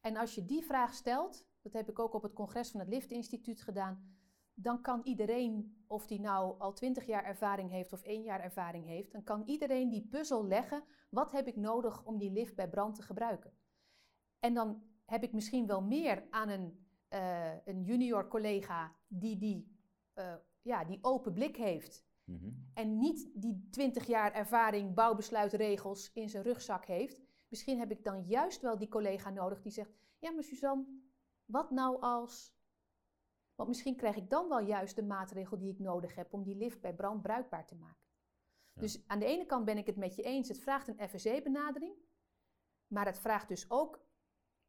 En 0.00 0.16
als 0.16 0.34
je 0.34 0.44
die 0.44 0.62
vraag 0.62 0.94
stelt, 0.94 1.46
dat 1.60 1.72
heb 1.72 1.88
ik 1.88 1.98
ook 1.98 2.14
op 2.14 2.22
het 2.22 2.32
congres 2.32 2.70
van 2.70 2.80
het 2.80 2.88
Lift 2.88 3.10
Instituut 3.10 3.62
gedaan, 3.62 4.18
dan 4.54 4.82
kan 4.82 5.00
iedereen, 5.04 5.84
of 5.86 6.06
die 6.06 6.20
nou 6.20 6.58
al 6.58 6.72
twintig 6.72 7.06
jaar 7.06 7.24
ervaring 7.24 7.70
heeft 7.70 7.92
of 7.92 8.02
één 8.02 8.22
jaar 8.22 8.40
ervaring 8.40 8.86
heeft, 8.86 9.12
dan 9.12 9.22
kan 9.22 9.42
iedereen 9.46 9.88
die 9.88 10.08
puzzel 10.08 10.46
leggen, 10.46 10.84
wat 11.10 11.32
heb 11.32 11.46
ik 11.46 11.56
nodig 11.56 12.04
om 12.04 12.18
die 12.18 12.30
lift 12.30 12.56
bij 12.56 12.68
brand 12.68 12.94
te 12.94 13.02
gebruiken? 13.02 13.52
En 14.38 14.54
dan 14.54 14.82
heb 15.04 15.22
ik 15.22 15.32
misschien 15.32 15.66
wel 15.66 15.82
meer 15.82 16.26
aan 16.30 16.48
een, 16.48 16.86
eh, 17.10 17.66
een 17.66 17.82
junior 17.82 18.28
collega 18.28 18.96
die 19.06 19.36
die, 19.36 19.78
eh, 20.12 20.34
ja, 20.62 20.84
die 20.84 20.98
open 21.02 21.32
blik 21.32 21.56
heeft 21.56 22.08
Mhm. 22.30 22.50
en 22.74 22.98
niet 22.98 23.30
die 23.34 23.68
20 23.70 24.06
jaar 24.06 24.32
ervaring 24.32 24.94
bouwbesluitregels 24.94 26.12
in 26.12 26.28
zijn 26.28 26.42
rugzak 26.42 26.84
heeft. 26.84 27.20
Misschien 27.48 27.78
heb 27.78 27.90
ik 27.90 28.04
dan 28.04 28.24
juist 28.26 28.60
wel 28.60 28.78
die 28.78 28.88
collega 28.88 29.30
nodig 29.30 29.62
die 29.62 29.72
zegt: 29.72 29.90
Ja, 30.18 30.30
maar 30.30 30.44
Suzanne, 30.44 30.84
wat 31.44 31.70
nou 31.70 32.00
als. 32.00 32.58
Want 33.54 33.68
misschien 33.68 33.96
krijg 33.96 34.16
ik 34.16 34.30
dan 34.30 34.48
wel 34.48 34.60
juist 34.60 34.96
de 34.96 35.02
maatregel 35.02 35.58
die 35.58 35.72
ik 35.72 35.78
nodig 35.78 36.14
heb 36.14 36.32
om 36.32 36.42
die 36.42 36.56
lift 36.56 36.80
bij 36.80 36.94
brand 36.94 37.22
bruikbaar 37.22 37.66
te 37.66 37.74
maken. 37.74 38.08
Ja. 38.72 38.80
Dus 38.80 39.06
aan 39.06 39.18
de 39.18 39.24
ene 39.24 39.46
kant 39.46 39.64
ben 39.64 39.78
ik 39.78 39.86
het 39.86 39.96
met 39.96 40.14
je 40.14 40.22
eens, 40.22 40.48
het 40.48 40.60
vraagt 40.60 40.88
een 40.88 41.08
FSC-benadering. 41.08 41.94
Maar 42.86 43.06
het 43.06 43.18
vraagt 43.18 43.48
dus 43.48 43.70
ook 43.70 44.06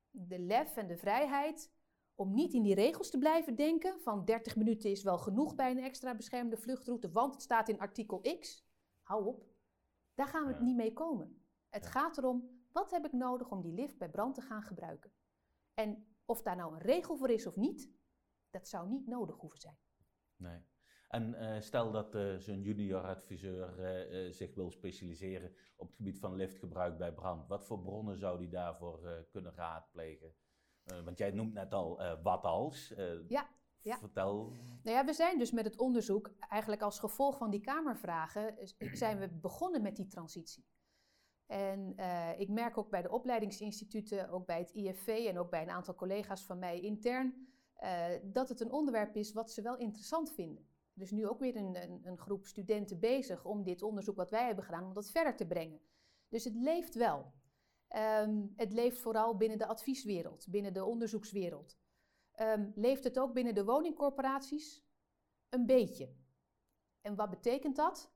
de 0.10 0.39
lef 0.39 0.77
en 0.77 0.88
de 0.88 0.97
vrijheid 0.97 1.73
om 2.21 2.34
niet 2.34 2.53
in 2.53 2.63
die 2.63 2.75
regels 2.75 3.10
te 3.10 3.17
blijven 3.17 3.55
denken 3.55 3.99
van 4.01 4.25
30 4.25 4.55
minuten 4.55 4.89
is 4.89 5.03
wel 5.03 5.17
genoeg 5.17 5.55
bij 5.55 5.71
een 5.71 5.84
extra 5.84 6.15
beschermde 6.15 6.57
vluchtroute, 6.57 7.12
want 7.12 7.34
het 7.34 7.41
staat 7.43 7.69
in 7.69 7.79
artikel 7.79 8.21
X. 8.39 8.65
Hou 9.01 9.25
op. 9.25 9.45
Daar 10.13 10.27
gaan 10.27 10.43
we 10.43 10.49
Ja. 10.49 10.55
het 10.55 10.65
niet 10.65 10.75
mee 10.75 10.93
komen. 10.93 11.43
Het 11.69 11.84
Ja. 11.84 11.89
gaat 11.89 12.17
erom, 12.17 12.65
wat 12.71 12.91
heb 12.91 13.05
ik 13.05 13.12
nodig 13.12 13.51
om 13.51 13.62
die 13.62 13.73
lift 13.73 13.97
bij 13.97 14.10
brand 14.10 14.36
te 14.36 14.41
gaan 14.41 14.62
gebruiken? 14.62 15.12
En 15.73 16.15
of 16.25 16.41
daar 16.41 16.55
nou 16.55 16.73
een 16.73 16.81
regel 16.81 17.17
voor 17.17 17.29
is 17.29 17.47
of 17.47 17.55
niet, 17.55 17.91
dat 18.49 18.67
zou 18.67 18.89
niet 18.89 19.07
nodig 19.07 19.38
hoeven 19.38 19.60
zijn. 19.60 19.77
Nee. 20.36 20.60
En 21.07 21.34
eh, 21.34 21.62
stel 21.62 21.91
dat 21.91 22.15
eh, 22.15 22.36
zo'n 22.38 22.62
junior 22.62 23.01
adviseur 23.01 23.79
eh, 23.79 24.31
zich 24.31 24.55
wil 24.55 24.71
specialiseren 24.71 25.55
op 25.75 25.88
het 25.88 25.95
gebied 25.95 26.19
van 26.19 26.36
liftgebruik 26.36 26.97
bij 26.97 27.13
brand. 27.13 27.47
Wat 27.47 27.65
voor 27.65 27.81
bronnen 27.81 28.17
zou 28.17 28.38
die 28.39 28.49
daarvoor 28.49 29.25
kunnen 29.29 29.53
raadplegen? 29.55 30.36
Eh, 30.91 31.04
want 31.04 31.17
jij 31.17 31.32
noemt 31.32 31.54
net 31.54 31.73
al 31.73 32.01
eh, 32.01 32.13
wat 32.23 32.43
als. 32.43 32.93
Eh, 32.93 33.30
Ja, 33.30 33.49
ja. 33.82 33.97
Vertel. 33.97 34.51
Nou 34.84 34.97
ja, 34.97 35.06
we 35.06 35.13
zijn 35.13 35.39
dus 35.39 35.51
met 35.51 35.65
het 35.65 35.77
onderzoek, 35.77 36.32
eigenlijk 36.49 36.82
als 36.82 36.99
gevolg 36.99 37.38
van 37.38 37.49
die 37.49 37.62
Kamervragen, 37.62 38.56
zijn 38.91 39.19
we 39.19 39.30
begonnen 39.30 39.82
met 39.82 39.95
die 39.95 40.08
transitie. 40.08 40.65
En 41.45 41.95
ik 42.38 42.49
merk 42.49 42.77
ook 42.77 42.89
bij 42.89 43.01
de 43.01 43.12
opleidingsinstituten, 43.12 44.30
ook 44.30 44.45
bij 44.45 44.58
het 44.58 44.71
IFV 44.71 45.25
en 45.27 45.39
ook 45.39 45.49
bij 45.49 45.62
een 45.62 45.69
aantal 45.69 45.95
collega's 45.95 46.43
van 46.43 46.60
mij 46.60 46.80
intern, 46.80 47.47
dat 48.23 48.49
het 48.49 48.60
een 48.60 48.71
onderwerp 48.71 49.15
is 49.15 49.34
wat 49.34 49.51
ze 49.51 49.62
wel 49.62 49.77
interessant 49.77 50.32
vinden. 50.32 50.67
Dus 50.93 51.12
nu 51.12 51.27
ook 51.27 51.39
weer 51.39 51.56
een, 51.56 51.75
een, 51.84 52.01
een 52.04 52.17
groep 52.17 52.45
studenten 52.45 52.99
bezig 52.99 53.45
om 53.45 53.63
dit 53.63 53.82
onderzoek 53.82 54.15
wat 54.15 54.30
wij 54.30 54.45
hebben 54.45 54.63
gedaan, 54.63 54.86
om 54.86 54.93
dat 54.93 55.12
verder 55.12 55.36
te 55.36 55.47
brengen. 55.47 55.80
Dus 56.30 56.43
het 56.43 56.56
leeft 56.56 56.95
wel. 56.95 57.32
Ehm, 57.91 58.45
het 58.56 58.73
leeft 58.73 58.99
vooral 58.99 59.38
binnen 59.38 59.58
de 59.58 59.65
advieswereld, 59.67 60.47
binnen 60.49 60.73
de 60.73 60.84
onderzoekswereld. 60.86 61.77
Ehm, 62.32 62.71
leeft 62.75 63.04
het 63.04 63.19
ook 63.19 63.34
binnen 63.34 63.56
de 63.56 63.63
woningcorporaties? 63.65 64.84
Een 65.49 65.65
beetje. 65.65 66.15
En 67.01 67.15
wat 67.15 67.30
betekent 67.30 67.75
dat? 67.75 68.12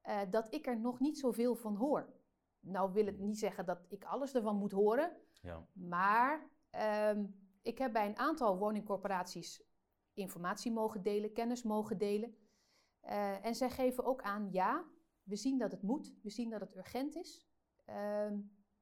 Eh, 0.00 0.20
dat 0.30 0.54
ik 0.54 0.66
er 0.66 0.80
nog 0.80 1.00
niet 1.00 1.18
zoveel 1.18 1.54
van 1.54 1.76
hoor. 1.76 2.12
Nou 2.60 2.92
wil 2.92 3.06
het 3.06 3.18
niet 3.18 3.38
zeggen 3.38 3.66
dat 3.66 3.86
ik 3.88 4.04
alles 4.04 4.34
ervan 4.34 4.56
moet 4.56 4.72
horen, 4.72 5.16
Ja. 5.42 5.66
maar 5.72 6.50
ehm, 6.70 7.26
ik 7.62 7.78
heb 7.78 7.92
bij 7.92 8.06
een 8.06 8.18
aantal 8.18 8.58
woningcorporaties 8.58 9.62
informatie 10.12 10.72
mogen 10.72 11.02
delen, 11.02 11.32
kennis 11.32 11.62
mogen 11.62 11.98
delen. 11.98 12.36
Eh, 13.00 13.44
en 13.44 13.54
zij 13.54 13.70
geven 13.70 14.04
ook 14.04 14.22
aan, 14.22 14.48
ja, 14.52 14.84
we 15.22 15.36
zien 15.36 15.58
dat 15.58 15.72
het 15.72 15.82
moet, 15.82 16.14
we 16.22 16.30
zien 16.30 16.50
dat 16.50 16.60
het 16.60 16.76
urgent 16.76 17.14
is. 17.14 17.46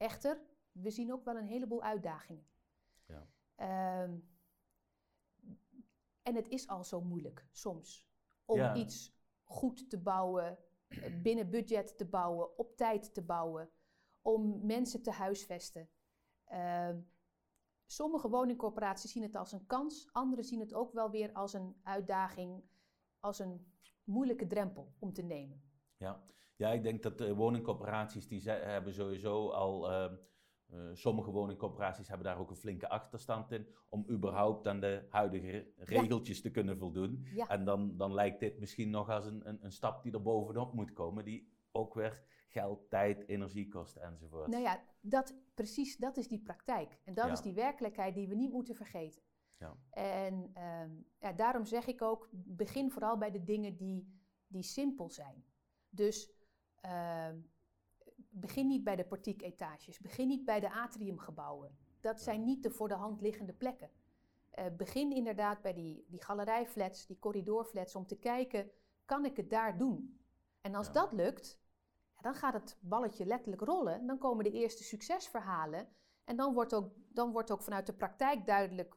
Echter, 0.03 0.43
we 0.73 0.91
zien 0.91 1.13
ook 1.13 1.25
wel 1.25 1.37
een 1.37 1.47
heleboel 1.47 1.83
uitdagingen. 1.83 2.47
Ja. 3.07 3.27
Ehm, 3.55 4.19
en 6.23 6.35
het 6.35 6.49
is 6.49 6.69
al 6.69 6.85
zo 6.85 7.01
moeilijk 7.01 7.47
soms 7.51 8.09
om 8.45 8.57
Ja. 8.59 8.75
iets 8.75 9.15
goed 9.45 9.91
te 9.91 9.99
bouwen, 10.01 10.59
binnen 11.23 11.51
budget 11.51 11.97
te 11.99 12.05
bouwen, 12.07 12.59
op 12.59 12.77
tijd 12.77 13.15
te 13.15 13.23
bouwen, 13.23 13.71
om 14.23 14.67
mensen 14.67 15.03
te 15.03 15.11
huisvesten. 15.11 15.91
Ehm, 16.45 17.01
sommige 17.87 18.29
woningcorporaties 18.29 19.13
zien 19.13 19.23
het 19.23 19.37
als 19.37 19.53
een 19.53 19.67
kans, 19.67 20.13
anderen 20.13 20.45
zien 20.45 20.61
het 20.61 20.75
ook 20.75 20.93
wel 20.93 21.11
weer 21.11 21.33
als 21.33 21.53
een 21.53 21.81
uitdaging, 21.83 22.65
als 23.21 23.39
een 23.39 23.73
moeilijke 24.05 24.47
drempel 24.47 24.93
om 24.99 25.13
te 25.13 25.23
nemen. 25.23 25.63
Ja, 25.97 26.23
Ja, 26.63 26.71
ik 26.73 26.83
denk 26.83 27.03
dat 27.03 27.19
de 27.19 27.35
woningcorporaties 27.35 28.29
die 28.29 28.41
ze- 28.41 28.51
hebben 28.51 28.93
sowieso 28.95 29.49
al. 29.49 29.91
eh, 29.91 30.13
sommige 30.93 31.31
woningcorporaties 31.31 32.09
hebben 32.09 32.27
daar 32.27 32.39
ook 32.39 32.51
een 32.51 32.57
flinke 32.57 32.89
achterstand 32.89 33.53
in. 33.53 33.67
Om 33.89 34.07
überhaupt 34.11 34.67
aan 34.69 34.81
de 34.81 35.07
huidige 35.09 35.51
re- 35.51 35.73
regeltjes 35.77 36.41
te 36.41 36.51
kunnen 36.51 36.79
voldoen. 36.79 37.27
Ja. 37.35 37.49
En 37.49 37.65
dan, 37.65 37.97
dan 37.97 38.15
lijkt 38.15 38.41
dit 38.41 38.59
misschien 38.59 38.91
nog 38.91 39.09
als 39.09 39.27
een, 39.27 39.49
een, 39.49 39.65
een 39.65 39.73
stap 39.73 40.03
die 40.03 40.13
er 40.13 40.23
bovenop 40.23 40.73
moet 40.73 40.93
komen. 40.93 41.25
Die 41.25 41.53
ook 41.73 41.95
weer 41.95 42.23
geld, 42.49 42.91
tijd, 42.91 43.29
energie 43.29 43.69
kost 43.69 43.97
enzovoort. 43.97 44.47
Nou 44.49 44.63
ja, 44.63 44.83
dat, 45.01 45.35
precies 45.55 45.97
dat 45.97 46.17
is 46.17 46.29
die 46.29 46.43
praktijk. 46.43 46.99
En 47.05 47.15
dat 47.15 47.27
Ja. 47.27 47.33
is 47.33 47.41
die 47.41 47.55
werkelijkheid 47.55 48.15
die 48.15 48.29
we 48.29 48.35
niet 48.35 48.53
moeten 48.53 48.75
vergeten. 48.75 49.23
Ja. 49.59 49.77
En 49.91 50.51
ehm, 50.55 50.91
ja, 51.21 51.33
daarom 51.33 51.65
zeg 51.65 51.87
ik 51.87 52.03
ook, 52.03 52.29
begin 52.33 52.91
vooral 52.91 53.19
bij 53.19 53.31
de 53.31 53.43
dingen 53.45 53.77
die, 53.77 54.21
die 54.47 54.63
simpel 54.63 55.11
zijn. 55.11 55.45
Dus 55.91 56.31
ehm, 56.83 57.41
begin 58.31 58.67
niet 58.67 58.85
bij 58.85 58.97
de 58.97 59.05
portieketages, 59.05 60.01
begin 60.01 60.29
niet 60.29 60.45
bij 60.45 60.61
de 60.61 60.71
atriumgebouwen. 60.73 61.77
Dat 62.01 62.21
zijn 62.21 62.45
niet 62.45 62.63
de 62.63 62.71
voor 62.71 62.89
de 62.89 62.95
hand 62.95 63.21
liggende 63.21 63.53
plekken. 63.53 63.91
Eh, 64.51 64.67
begin 64.77 65.13
inderdaad 65.13 65.63
bij 65.63 65.73
die, 65.75 66.05
die 66.09 66.23
galerijflats, 66.23 67.07
die 67.07 67.19
corridorflats, 67.19 67.95
om 67.95 68.07
te 68.07 68.17
kijken, 68.19 68.71
kan 69.05 69.25
ik 69.25 69.37
het 69.37 69.51
daar 69.51 69.79
doen? 69.79 70.21
En 70.61 70.75
als 70.75 70.87
Ja. 70.87 70.93
dat 70.93 71.13
lukt, 71.13 71.61
ja, 72.15 72.21
dan 72.21 72.35
gaat 72.35 72.53
het 72.53 72.79
balletje 72.81 73.27
letterlijk 73.27 73.63
rollen. 73.63 74.07
Dan 74.07 74.19
komen 74.19 74.45
de 74.45 74.51
eerste 74.51 74.83
succesverhalen. 74.83 75.89
En 76.25 76.37
dan 76.37 76.55
wordt 76.55 76.75
ook, 76.75 76.93
dan 77.09 77.33
wordt 77.33 77.51
ook 77.51 77.63
vanuit 77.63 77.87
de 77.87 77.95
praktijk 77.95 78.47
duidelijk 78.47 78.97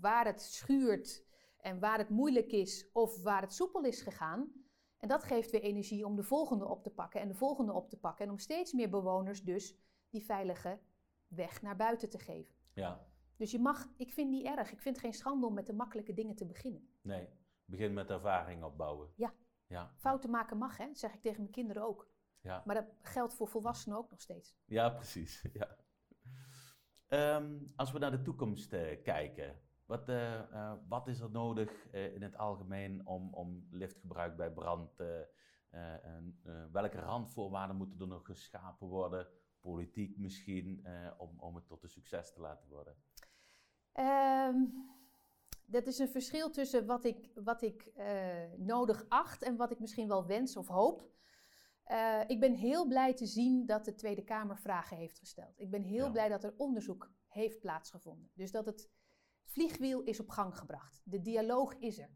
waar 0.00 0.24
het 0.24 0.42
schuurt 0.42 1.24
en 1.60 1.78
waar 1.78 1.98
het 1.98 2.08
moeilijk 2.08 2.52
is 2.52 2.90
of 2.92 3.22
waar 3.22 3.40
het 3.40 3.52
soepel 3.54 3.82
is 3.84 4.02
gegaan. 4.02 4.52
En 5.04 5.10
dat 5.10 5.24
geeft 5.24 5.50
weer 5.50 5.62
energie 5.62 6.06
om 6.06 6.16
de 6.16 6.22
volgende 6.22 6.64
op 6.68 6.82
te 6.82 6.90
pakken 6.90 7.20
en 7.20 7.28
de 7.28 7.34
volgende 7.34 7.72
op 7.72 7.90
te 7.90 7.96
pakken. 7.96 8.24
En 8.24 8.30
om 8.30 8.38
steeds 8.38 8.72
meer 8.72 8.90
bewoners 8.90 9.42
dus 9.42 9.76
die 10.08 10.24
veilige 10.24 10.80
weg 11.28 11.62
naar 11.62 11.76
buiten 11.76 12.10
te 12.10 12.18
geven. 12.18 12.54
Ja, 12.74 13.06
Dus 13.36 13.50
je 13.50 13.58
mag, 13.58 13.88
ik 13.96 14.12
vind 14.12 14.30
het 14.32 14.42
niet 14.42 14.56
erg, 14.58 14.72
ik 14.72 14.80
vind 14.80 14.98
geen 14.98 15.12
schande 15.12 15.46
om 15.46 15.54
met 15.54 15.66
de 15.66 15.72
makkelijke 15.72 16.14
dingen 16.14 16.34
te 16.34 16.46
beginnen. 16.46 16.88
nee. 17.02 17.28
Begin 17.64 17.92
met 17.94 18.10
ervaring 18.10 18.62
opbouwen. 18.64 19.12
Ja. 19.16 19.34
Ja, 19.66 19.92
Fouten 19.96 20.30
maken 20.30 20.58
mag, 20.58 20.76
hè? 20.76 20.86
dat 20.86 20.98
zeg 20.98 21.14
ik 21.14 21.20
tegen 21.20 21.40
mijn 21.40 21.52
kinderen 21.52 21.82
ook. 21.82 22.10
ja. 22.40 22.62
Maar 22.64 22.74
dat 22.74 22.94
geldt 23.00 23.34
voor 23.34 23.48
volwassenen 23.48 23.98
ook 23.98 24.10
nog 24.10 24.20
steeds. 24.20 24.56
Ja, 24.64 24.90
precies. 24.90 25.44
Ja. 25.52 25.76
Ehm, 27.06 27.58
als 27.76 27.92
we 27.92 27.98
naar 27.98 28.10
de 28.10 28.22
toekomst 28.22 28.72
eh, 28.72 29.02
kijken, 29.02 29.60
wat, 29.86 30.08
eh, 30.08 30.38
eh, 30.38 30.72
wat 30.88 31.08
is 31.08 31.20
er 31.20 31.30
nodig 31.30 31.90
eh, 31.90 32.14
in 32.14 32.22
het 32.22 32.36
algemeen 32.36 33.06
om, 33.06 33.34
om 33.34 33.66
liftgebruik 33.70 34.36
bij 34.36 34.52
brand? 34.52 35.02
en, 35.70 36.40
welke 36.72 36.98
randvoorwaarden 36.98 37.76
moeten 37.76 38.00
er 38.00 38.06
nog 38.06 38.26
geschapen 38.26 38.88
worden? 38.88 39.28
Politiek 39.60 40.18
misschien, 40.18 40.86
om, 41.18 41.40
om 41.40 41.54
het 41.54 41.66
tot 41.66 41.82
een 41.82 41.88
succes 41.88 42.32
te 42.32 42.40
laten 42.40 42.68
worden? 42.68 42.96
Ehm, 43.92 44.56
dat 45.66 45.86
is 45.86 45.98
een 45.98 46.08
verschil 46.08 46.50
tussen 46.50 46.86
wat 46.86 47.04
ik, 47.04 47.30
wat 47.34 47.62
ik 47.62 47.92
nodig 48.56 49.04
acht 49.08 49.42
en 49.42 49.56
wat 49.56 49.70
ik 49.70 49.80
misschien 49.80 50.08
wel 50.08 50.26
wens 50.26 50.56
of 50.56 50.68
hoop. 50.68 51.10
Ik 52.26 52.40
ben 52.40 52.54
heel 52.54 52.86
blij 52.86 53.14
te 53.14 53.26
zien 53.26 53.66
dat 53.66 53.84
de 53.84 53.94
Tweede 53.94 54.24
Kamer 54.24 54.58
vragen 54.58 54.96
heeft 54.96 55.18
gesteld. 55.18 55.58
Ik 55.60 55.70
ben 55.70 55.82
heel 55.82 56.04
Ja. 56.04 56.10
blij 56.10 56.28
dat 56.28 56.44
er 56.44 56.54
onderzoek 56.56 57.12
heeft 57.26 57.60
plaatsgevonden. 57.60 58.30
Dus 58.34 58.50
dat 58.50 58.66
het 58.66 58.90
vliegwiel 59.44 60.02
is 60.02 60.20
op 60.20 60.28
gang 60.28 60.58
gebracht. 60.58 61.02
De 61.04 61.20
dialoog 61.20 61.74
is 61.74 61.98
er. 61.98 62.10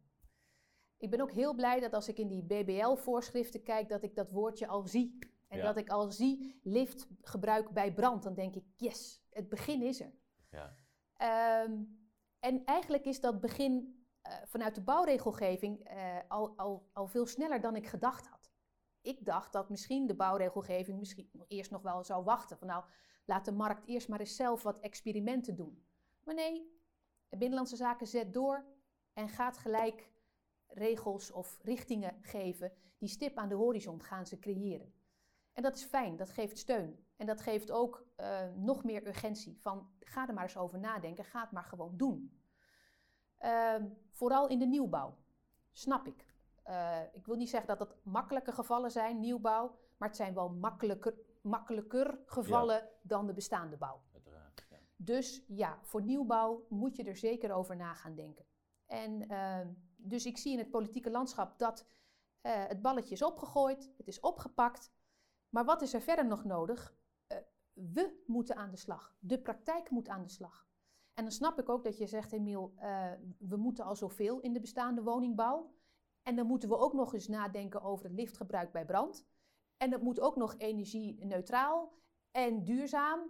Ik 0.96 1.10
ben 1.10 1.20
ook 1.20 1.32
heel 1.32 1.54
blij 1.54 1.80
dat 1.80 1.92
als 1.92 2.08
ik 2.08 2.18
in 2.18 2.28
die 2.28 2.42
BBL-voorschriften 2.44 3.62
kijk, 3.62 3.88
dat 3.88 4.02
ik 4.02 4.14
dat 4.14 4.30
woordje 4.30 4.66
al 4.66 4.86
zie. 4.86 5.18
En 5.48 5.58
Ja. 5.58 5.64
dat 5.64 5.76
ik 5.76 5.88
al 5.90 6.10
zie 6.10 6.60
liftgebruik 6.62 7.70
bij 7.70 7.94
brand. 7.94 8.22
Dan 8.22 8.34
denk 8.34 8.54
ik, 8.54 8.64
yes, 8.76 9.22
het 9.30 9.48
begin 9.48 9.82
is 9.82 10.00
er. 10.00 10.12
Ja, 10.50 10.76
Ehm, 11.16 11.82
en 12.38 12.64
eigenlijk 12.64 13.04
is 13.04 13.20
dat 13.20 13.40
begin 13.40 13.96
eh, 14.22 14.34
vanuit 14.44 14.74
de 14.74 14.80
bouwregelgeving 14.82 15.84
eh, 15.84 16.16
al, 16.28 16.56
al, 16.56 16.90
al 16.92 17.06
veel 17.06 17.26
sneller 17.26 17.60
dan 17.60 17.76
ik 17.76 17.86
gedacht 17.86 18.26
had. 18.26 18.50
Ik 19.00 19.24
dacht 19.24 19.52
dat 19.52 19.68
misschien 19.70 20.06
de 20.06 20.14
bouwregelgeving 20.14 20.98
misschien 20.98 21.28
nog 21.32 21.44
eerst 21.48 21.70
nog 21.70 21.82
wel 21.82 22.04
zou 22.04 22.24
wachten. 22.24 22.58
Van 22.58 22.66
nou, 22.68 22.84
laat 23.24 23.44
de 23.44 23.52
markt 23.52 23.86
eerst 23.86 24.08
maar 24.08 24.20
eens 24.20 24.36
zelf 24.36 24.62
wat 24.62 24.78
experimenten 24.80 25.56
doen. 25.56 25.86
Maar 26.24 26.34
nee, 26.34 26.77
Binnenlandse 27.30 27.76
Zaken 27.76 28.06
zet 28.06 28.32
door 28.32 28.64
en 29.12 29.28
gaat 29.28 29.58
gelijk 29.58 30.10
regels 30.66 31.30
of 31.30 31.58
richtingen 31.62 32.18
geven. 32.20 32.72
Die 32.98 33.08
stip 33.08 33.36
aan 33.36 33.48
de 33.48 33.54
horizon 33.54 34.02
gaan 34.02 34.26
ze 34.26 34.38
creëren. 34.38 34.92
En 35.52 35.62
dat 35.62 35.76
is 35.76 35.84
fijn, 35.84 36.16
dat 36.16 36.30
geeft 36.30 36.58
steun. 36.58 37.06
En 37.16 37.26
dat 37.26 37.40
geeft 37.40 37.70
ook 37.70 38.06
eh, 38.16 38.46
nog 38.54 38.84
meer 38.84 39.06
urgentie. 39.06 39.58
Van 39.60 39.90
ga 40.00 40.28
er 40.28 40.34
maar 40.34 40.42
eens 40.42 40.56
over 40.56 40.78
nadenken, 40.78 41.24
ga 41.24 41.40
het 41.40 41.50
maar 41.50 41.64
gewoon 41.64 41.96
doen. 41.96 42.40
Ehm, 43.38 43.86
vooral 44.10 44.48
in 44.48 44.58
de 44.58 44.66
nieuwbouw, 44.66 45.16
snap 45.72 46.06
ik. 46.06 46.26
Eh, 46.62 47.00
ik 47.12 47.26
wil 47.26 47.36
niet 47.36 47.50
zeggen 47.50 47.68
dat 47.68 47.78
dat 47.78 47.96
makkelijke 48.02 48.52
gevallen 48.52 48.90
zijn, 48.90 49.20
nieuwbouw, 49.20 49.78
maar 49.96 50.08
het 50.08 50.16
zijn 50.16 50.34
wel 50.34 50.48
makkelijker, 50.48 51.14
makkelijker 51.40 52.18
gevallen 52.26 52.88
dan 53.02 53.26
de 53.26 53.32
bestaande 53.32 53.76
bouw. 53.76 54.00
Dus 55.00 55.44
ja, 55.46 55.78
voor 55.82 56.02
nieuwbouw 56.02 56.66
moet 56.68 56.96
je 56.96 57.04
er 57.04 57.16
zeker 57.16 57.52
over 57.52 57.76
na 57.76 57.94
gaan 57.94 58.14
denken. 58.14 58.44
En 58.86 59.28
ehm, 59.28 59.72
dus 59.96 60.26
ik 60.26 60.38
zie 60.38 60.52
in 60.52 60.58
het 60.58 60.70
politieke 60.70 61.10
landschap 61.10 61.58
dat 61.58 61.86
eh, 62.40 62.66
het 62.66 62.82
balletje 62.82 63.14
is 63.14 63.22
opgegooid, 63.22 63.92
het 63.96 64.08
is 64.08 64.20
opgepakt. 64.20 64.92
Maar 65.48 65.64
wat 65.64 65.82
is 65.82 65.94
er 65.94 66.00
verder 66.00 66.26
nog 66.26 66.44
nodig? 66.44 66.94
Eh, 67.26 67.38
we 67.72 68.22
moeten 68.26 68.56
aan 68.56 68.70
de 68.70 68.76
slag. 68.76 69.16
De 69.18 69.38
praktijk 69.38 69.90
moet 69.90 70.08
aan 70.08 70.22
de 70.22 70.28
slag. 70.28 70.66
En 71.14 71.24
dan 71.24 71.32
snap 71.32 71.58
ik 71.58 71.68
ook 71.68 71.84
dat 71.84 71.98
je 71.98 72.06
zegt, 72.06 72.32
Emiel, 72.32 72.72
eh, 72.76 73.12
we 73.38 73.56
moeten 73.56 73.84
al 73.84 73.96
zoveel 73.96 74.40
in 74.40 74.52
de 74.52 74.60
bestaande 74.60 75.02
woningbouw. 75.02 75.74
En 76.22 76.36
dan 76.36 76.46
moeten 76.46 76.68
we 76.68 76.76
ook 76.76 76.92
nog 76.92 77.14
eens 77.14 77.28
nadenken 77.28 77.82
over 77.82 78.04
het 78.04 78.14
liftgebruik 78.14 78.72
bij 78.72 78.84
brand. 78.84 79.26
En 79.76 79.90
dat 79.90 80.02
moet 80.02 80.20
ook 80.20 80.36
nog 80.36 80.54
energie-neutraal 80.56 81.92
en 82.30 82.64
duurzaam. 82.64 83.20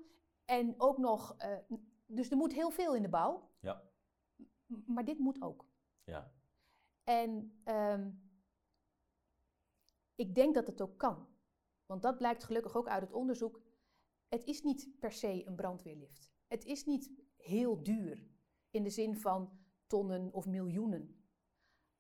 En 0.49 0.75
ook 0.81 0.99
nog, 0.99 1.35
eh, 1.39 1.59
dus 2.07 2.31
er 2.31 2.37
moet 2.37 2.53
heel 2.53 2.71
veel 2.71 2.95
in 2.95 3.03
de 3.03 3.09
bouw. 3.09 3.51
Ja. 3.61 3.91
Maar 4.67 5.05
dit 5.05 5.19
moet 5.19 5.43
ook. 5.43 5.67
Ja. 6.05 6.33
En 7.05 7.61
ehm, 7.65 8.11
ik 10.15 10.35
denk 10.35 10.55
dat 10.55 10.67
het 10.67 10.81
ook 10.81 10.99
kan. 10.99 11.29
Want 11.87 12.03
dat 12.03 12.17
blijkt 12.17 12.45
gelukkig 12.45 12.77
ook 12.77 12.89
uit 12.89 13.03
het 13.03 13.13
onderzoek. 13.13 13.63
Het 14.29 14.45
is 14.45 14.63
niet 14.63 14.99
per 14.99 15.13
se 15.13 15.47
een 15.47 15.57
brandweerlift. 15.57 16.31
Het 16.47 16.65
is 16.65 16.85
niet 16.85 17.13
heel 17.37 17.83
duur 17.83 18.29
in 18.71 18.83
de 18.83 18.91
zin 18.91 19.17
van 19.17 19.59
tonnen 19.87 20.33
of 20.33 20.47
miljoenen. 20.47 21.25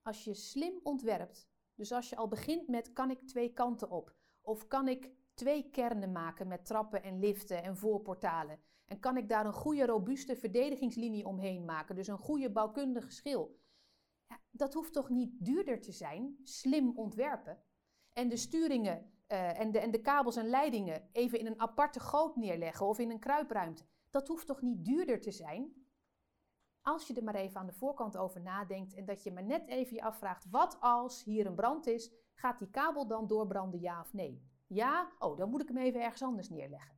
Als 0.03 0.25
je 0.25 0.35
slim 0.35 0.81
ontwerpt, 0.83 1.49
dus 1.75 1.93
als 1.93 2.09
je 2.09 2.17
al 2.17 2.29
begint 2.29 2.69
met 2.69 2.93
kan 2.93 3.11
ik 3.11 3.27
twee 3.27 3.53
kanten 3.53 3.91
op, 3.91 4.17
of 4.41 4.67
kan 4.67 4.89
ik 4.89 5.11
twee 5.39 5.71
kernen 5.71 6.13
maken 6.13 6.49
met 6.49 6.67
trappen 6.67 7.03
en 7.03 7.19
liften 7.19 7.63
en 7.63 7.77
voorportalen, 7.77 8.59
en 8.85 9.01
kan 9.01 9.17
ik 9.17 9.29
daar 9.29 9.47
een 9.47 9.53
goede 9.53 9.87
robuuste 9.87 10.37
verdedigingslinie 10.37 11.27
omheen 11.27 11.65
maken, 11.65 11.95
dus 11.95 12.07
een 12.07 12.19
goede 12.19 12.51
bouwkundige 12.51 13.11
schil. 13.11 13.61
Ja, 14.27 14.41
dat 14.51 14.75
hoeft 14.75 14.93
toch 14.93 15.09
niet 15.09 15.45
duurder 15.45 15.81
te 15.81 15.93
zijn, 15.93 16.39
slim 16.43 16.93
ontwerpen. 16.97 17.63
En 18.13 18.29
de 18.29 18.37
sturingen 18.37 19.13
eh, 19.27 19.61
en, 19.61 19.73
de, 19.73 19.79
en 19.79 19.91
de 19.91 20.01
kabels 20.01 20.37
en 20.37 20.49
leidingen 20.49 21.09
even 21.13 21.39
in 21.39 21.47
een 21.47 21.61
aparte 21.61 22.01
goot 22.01 22.37
neerleggen 22.37 22.87
of 22.87 22.99
in 22.99 23.11
een 23.11 23.19
kruipruimte. 23.19 23.85
Dat 24.11 24.29
hoeft 24.29 24.47
toch 24.47 24.63
niet 24.63 24.85
duurder 24.85 25.21
te 25.21 25.31
zijn? 25.31 25.87
Als 26.83 27.07
je 27.07 27.15
er 27.15 27.25
maar 27.25 27.35
even 27.35 27.61
aan 27.61 27.67
de 27.67 27.73
voorkant 27.73 28.17
over 28.17 28.41
nadenkt 28.41 28.95
en 28.95 29.05
dat 29.05 29.23
je 29.23 29.33
maar 29.33 29.45
net 29.45 29.67
even 29.67 29.95
je 29.95 30.03
afvraagt: 30.03 30.51
wat 30.51 30.77
als 30.81 31.25
hier 31.25 31.47
een 31.47 31.55
brand 31.55 31.87
is, 31.87 32.13
gaat 32.35 32.59
die 32.59 32.71
kabel 32.71 33.07
dan 33.07 33.27
doorbranden, 33.27 33.81
ja 33.81 34.01
of 34.01 34.13
nee? 34.13 34.49
Ja, 34.69 35.13
oh, 35.19 35.37
dan 35.37 35.51
moet 35.51 35.63
ik 35.63 35.69
hem 35.69 35.77
even 35.77 36.03
ergens 36.03 36.23
anders 36.23 36.49
neerleggen. 36.49 36.97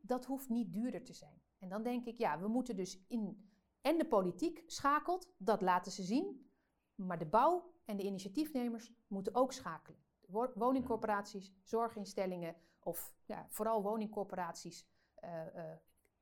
Dat 0.00 0.24
hoeft 0.24 0.48
niet 0.48 0.72
duurder 0.72 1.04
te 1.04 1.12
zijn. 1.12 1.42
En 1.58 1.68
dan 1.68 1.82
denk 1.82 2.04
ik, 2.06 2.18
ja, 2.18 2.40
we 2.40 2.48
moeten 2.48 2.76
dus 2.76 3.04
in. 3.08 3.50
En 3.80 3.98
de 3.98 4.06
politiek 4.06 4.62
schakelt, 4.66 5.28
dat 5.38 5.60
laten 5.60 5.92
ze 5.92 6.02
zien. 6.02 6.50
Maar 6.94 7.18
de 7.18 7.26
bouw 7.26 7.72
en 7.84 7.96
de 7.96 8.02
initiatiefnemers 8.02 8.92
moeten 9.08 9.34
ook 9.34 9.52
schakelen. 9.52 10.00
Wo- 10.26 10.52
Woningcorporaties, 10.54 11.52
zorginstellingen 11.62 12.56
of 12.82 13.14
ja, 13.24 13.46
vooral 13.48 13.82
woningcorporaties. 13.82 14.88
eh, 15.14 15.72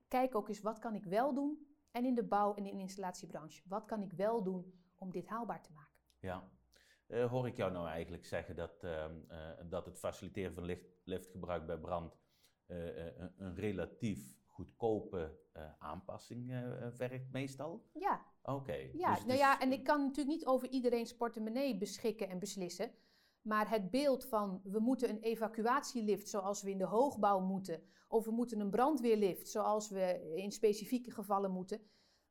kijk 0.09 0.35
ook 0.35 0.49
eens 0.49 0.61
wat 0.61 0.79
kan 0.79 0.95
ik 0.95 1.05
wel 1.05 1.35
doen. 1.35 1.67
En 1.91 2.05
in 2.05 2.15
de 2.15 2.25
bouw 2.25 2.55
en 2.55 2.67
in 2.67 2.75
de 2.77 2.83
installatiebranche, 2.83 3.63
wat 3.69 3.85
kan 3.85 4.03
ik 4.03 4.13
wel 4.13 4.43
doen 4.43 4.73
om 4.97 5.11
dit 5.11 5.27
haalbaar 5.27 5.63
te 5.63 5.73
maken? 5.73 5.97
Ja. 6.19 6.49
Eh, 7.09 7.31
hoor 7.31 7.47
ik 7.47 7.57
jou 7.57 7.73
nou 7.73 7.89
eigenlijk 7.89 8.25
zeggen 8.25 8.57
dat, 8.57 8.85
ehm, 8.85 9.15
eh, 9.29 9.39
dat 9.69 9.87
het 9.87 9.99
faciliteren 9.99 10.55
van 10.55 10.65
licht, 10.65 10.87
liftgebruik 11.05 11.67
bij 11.67 11.79
brand 11.79 12.19
eh, 12.67 12.97
een, 12.97 13.33
een 13.37 13.55
relatief 13.55 14.37
goedkope 14.47 15.47
aanpassing 15.79 16.53
vergt 16.93 17.33
meestal? 17.33 17.89
Ja, 17.93 18.27
Oké. 18.43 18.73
ja, 18.73 18.89
dus- 18.91 19.19
nou 19.19 19.27
dus- 19.27 19.39
ja, 19.39 19.61
en 19.61 19.73
ik 19.73 19.85
kan 19.85 20.01
natuurlijk 20.01 20.37
niet 20.37 20.47
over 20.47 20.69
iedereen's 20.69 21.17
portemonnee 21.17 21.77
beschikken 21.77 22.29
en 22.29 22.39
beslissen. 22.39 22.91
Maar 23.43 23.71
het 23.71 23.91
beeld 23.91 24.25
van 24.25 24.61
we 24.65 24.79
moeten 24.79 25.09
een 25.09 25.21
evacuatielift 25.21 26.29
zoals 26.29 26.63
we 26.63 26.71
in 26.71 26.79
de 26.79 26.87
hoogbouw 26.87 27.41
moeten, 27.41 27.83
of 28.09 28.25
we 28.25 28.31
moeten 28.31 28.61
een 28.61 28.71
brandweerlift 28.71 29.49
zoals 29.49 29.91
we 29.91 30.33
in 30.37 30.53
specifieke 30.53 31.11
gevallen 31.11 31.51
moeten, 31.51 31.81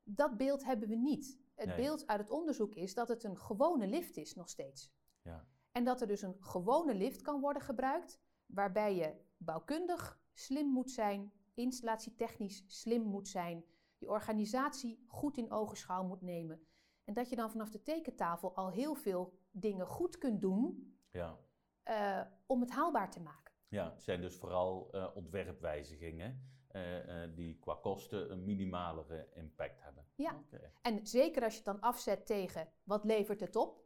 dat 0.03 0.37
beeld 0.37 0.63
hebben 0.63 0.89
we 0.89 0.95
niet. 0.95 1.39
Het 1.57 1.67
Nee. 1.67 1.75
beeld 1.75 2.07
uit 2.07 2.19
het 2.19 2.29
onderzoek 2.29 2.75
is 2.75 2.93
dat 2.93 3.07
het 3.07 3.23
een 3.23 3.37
gewone 3.37 3.87
lift 3.87 4.17
is 4.17 4.35
nog 4.35 4.49
steeds. 4.49 4.93
Ja. 5.21 5.47
En 5.71 5.83
dat 5.83 6.01
er 6.01 6.07
dus 6.07 6.21
een 6.21 6.35
gewone 6.39 6.95
lift 6.95 7.21
kan 7.21 7.39
worden 7.41 7.61
gebruikt, 7.61 8.19
waarbij 8.45 8.95
je 8.95 9.15
bouwkundig 9.37 10.19
slim 10.33 10.67
moet 10.67 10.91
zijn, 10.91 11.31
installatietechnisch 11.53 12.63
slim 12.67 13.01
moet 13.01 13.27
zijn, 13.27 13.65
je 13.97 14.09
organisatie 14.09 15.05
goed 15.07 15.37
in 15.37 15.51
ogenschouw 15.51 16.03
moet 16.03 16.21
nemen. 16.21 16.67
En 17.03 17.13
dat 17.13 17.29
je 17.29 17.35
dan 17.35 17.51
vanaf 17.51 17.69
de 17.69 17.81
tekentafel 17.81 18.55
al 18.55 18.69
heel 18.71 18.95
veel 18.95 19.33
dingen 19.51 19.85
goed 19.87 20.17
kunt 20.17 20.41
doen 20.41 20.97
Ja. 21.11 21.37
eh, 21.83 22.21
om 22.45 22.61
het 22.61 22.71
haalbaar 22.71 23.11
te 23.11 23.19
maken. 23.21 23.53
Ja, 23.67 23.91
het 23.91 24.03
zijn 24.03 24.21
dus 24.21 24.35
vooral 24.35 24.91
eh, 24.91 25.15
ontwerpwijzigingen 25.15 26.56
eh, 26.77 27.23
eh, 27.23 27.35
die 27.35 27.59
qua 27.59 27.75
kosten 27.75 28.31
een 28.31 28.43
minimalere 28.43 29.29
impact 29.33 29.81
hebben. 29.81 30.05
Ja. 30.15 30.35
Oké. 30.35 30.71
En 30.81 31.07
zeker 31.07 31.43
als 31.43 31.51
je 31.51 31.57
het 31.57 31.65
dan 31.65 31.79
afzet 31.79 32.25
tegen 32.25 32.69
wat 32.83 33.03
levert 33.03 33.39
het 33.39 33.55
op. 33.55 33.85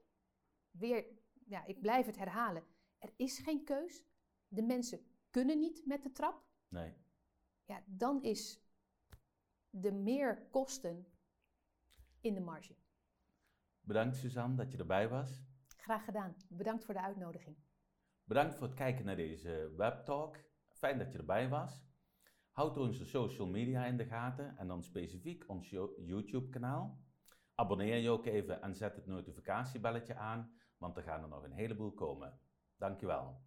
Weer, 0.71 1.05
ja, 1.45 1.65
ik 1.65 1.81
blijf 1.81 2.05
het 2.05 2.17
herhalen. 2.17 2.63
Er 2.99 3.13
is 3.15 3.39
geen 3.39 3.63
keus. 3.63 4.05
De 4.47 4.61
mensen 4.61 4.99
kunnen 5.29 5.59
niet 5.59 5.85
met 5.85 6.03
de 6.03 6.11
trap. 6.11 6.43
Nee. 6.67 6.93
Ja, 7.65 7.83
dan 7.85 8.23
is 8.23 8.63
de 9.69 9.91
meerkosten 9.91 11.07
in 12.21 12.33
de 12.33 12.41
marge. 12.41 12.75
Bedankt 13.81 14.15
Suzanne 14.15 14.55
dat 14.55 14.71
je 14.71 14.77
erbij 14.77 15.09
was. 15.09 15.43
Graag 15.77 16.05
gedaan. 16.05 16.35
Bedankt 16.49 16.85
voor 16.85 16.93
de 16.93 17.01
uitnodiging. 17.01 17.57
Bedankt 18.23 18.55
voor 18.55 18.67
het 18.67 18.75
kijken 18.75 19.05
naar 19.05 19.15
deze 19.15 19.73
webtalk. 19.77 20.37
Fijn 20.69 20.97
dat 20.97 21.11
je 21.11 21.17
erbij 21.17 21.49
was. 21.49 21.90
Houd 22.61 22.77
onze 22.77 23.05
social 23.05 23.47
media 23.47 23.85
in 23.85 23.97
de 23.97 24.05
gaten 24.05 24.57
en 24.57 24.67
dan 24.67 24.83
specifiek 24.83 25.43
ons 25.47 25.69
YouTube-kanaal. 25.97 26.99
Abonneer 27.55 27.97
je 27.97 28.09
ook 28.09 28.25
even 28.25 28.61
en 28.61 28.75
zet 28.75 28.95
het 28.95 29.05
notificatiebelletje 29.05 30.15
aan, 30.15 30.51
want 30.77 30.97
er 30.97 31.03
gaan 31.03 31.21
er 31.21 31.29
nog 31.29 31.43
een 31.43 31.51
heleboel 31.51 31.91
komen. 31.91 32.39
Dankjewel. 32.77 33.41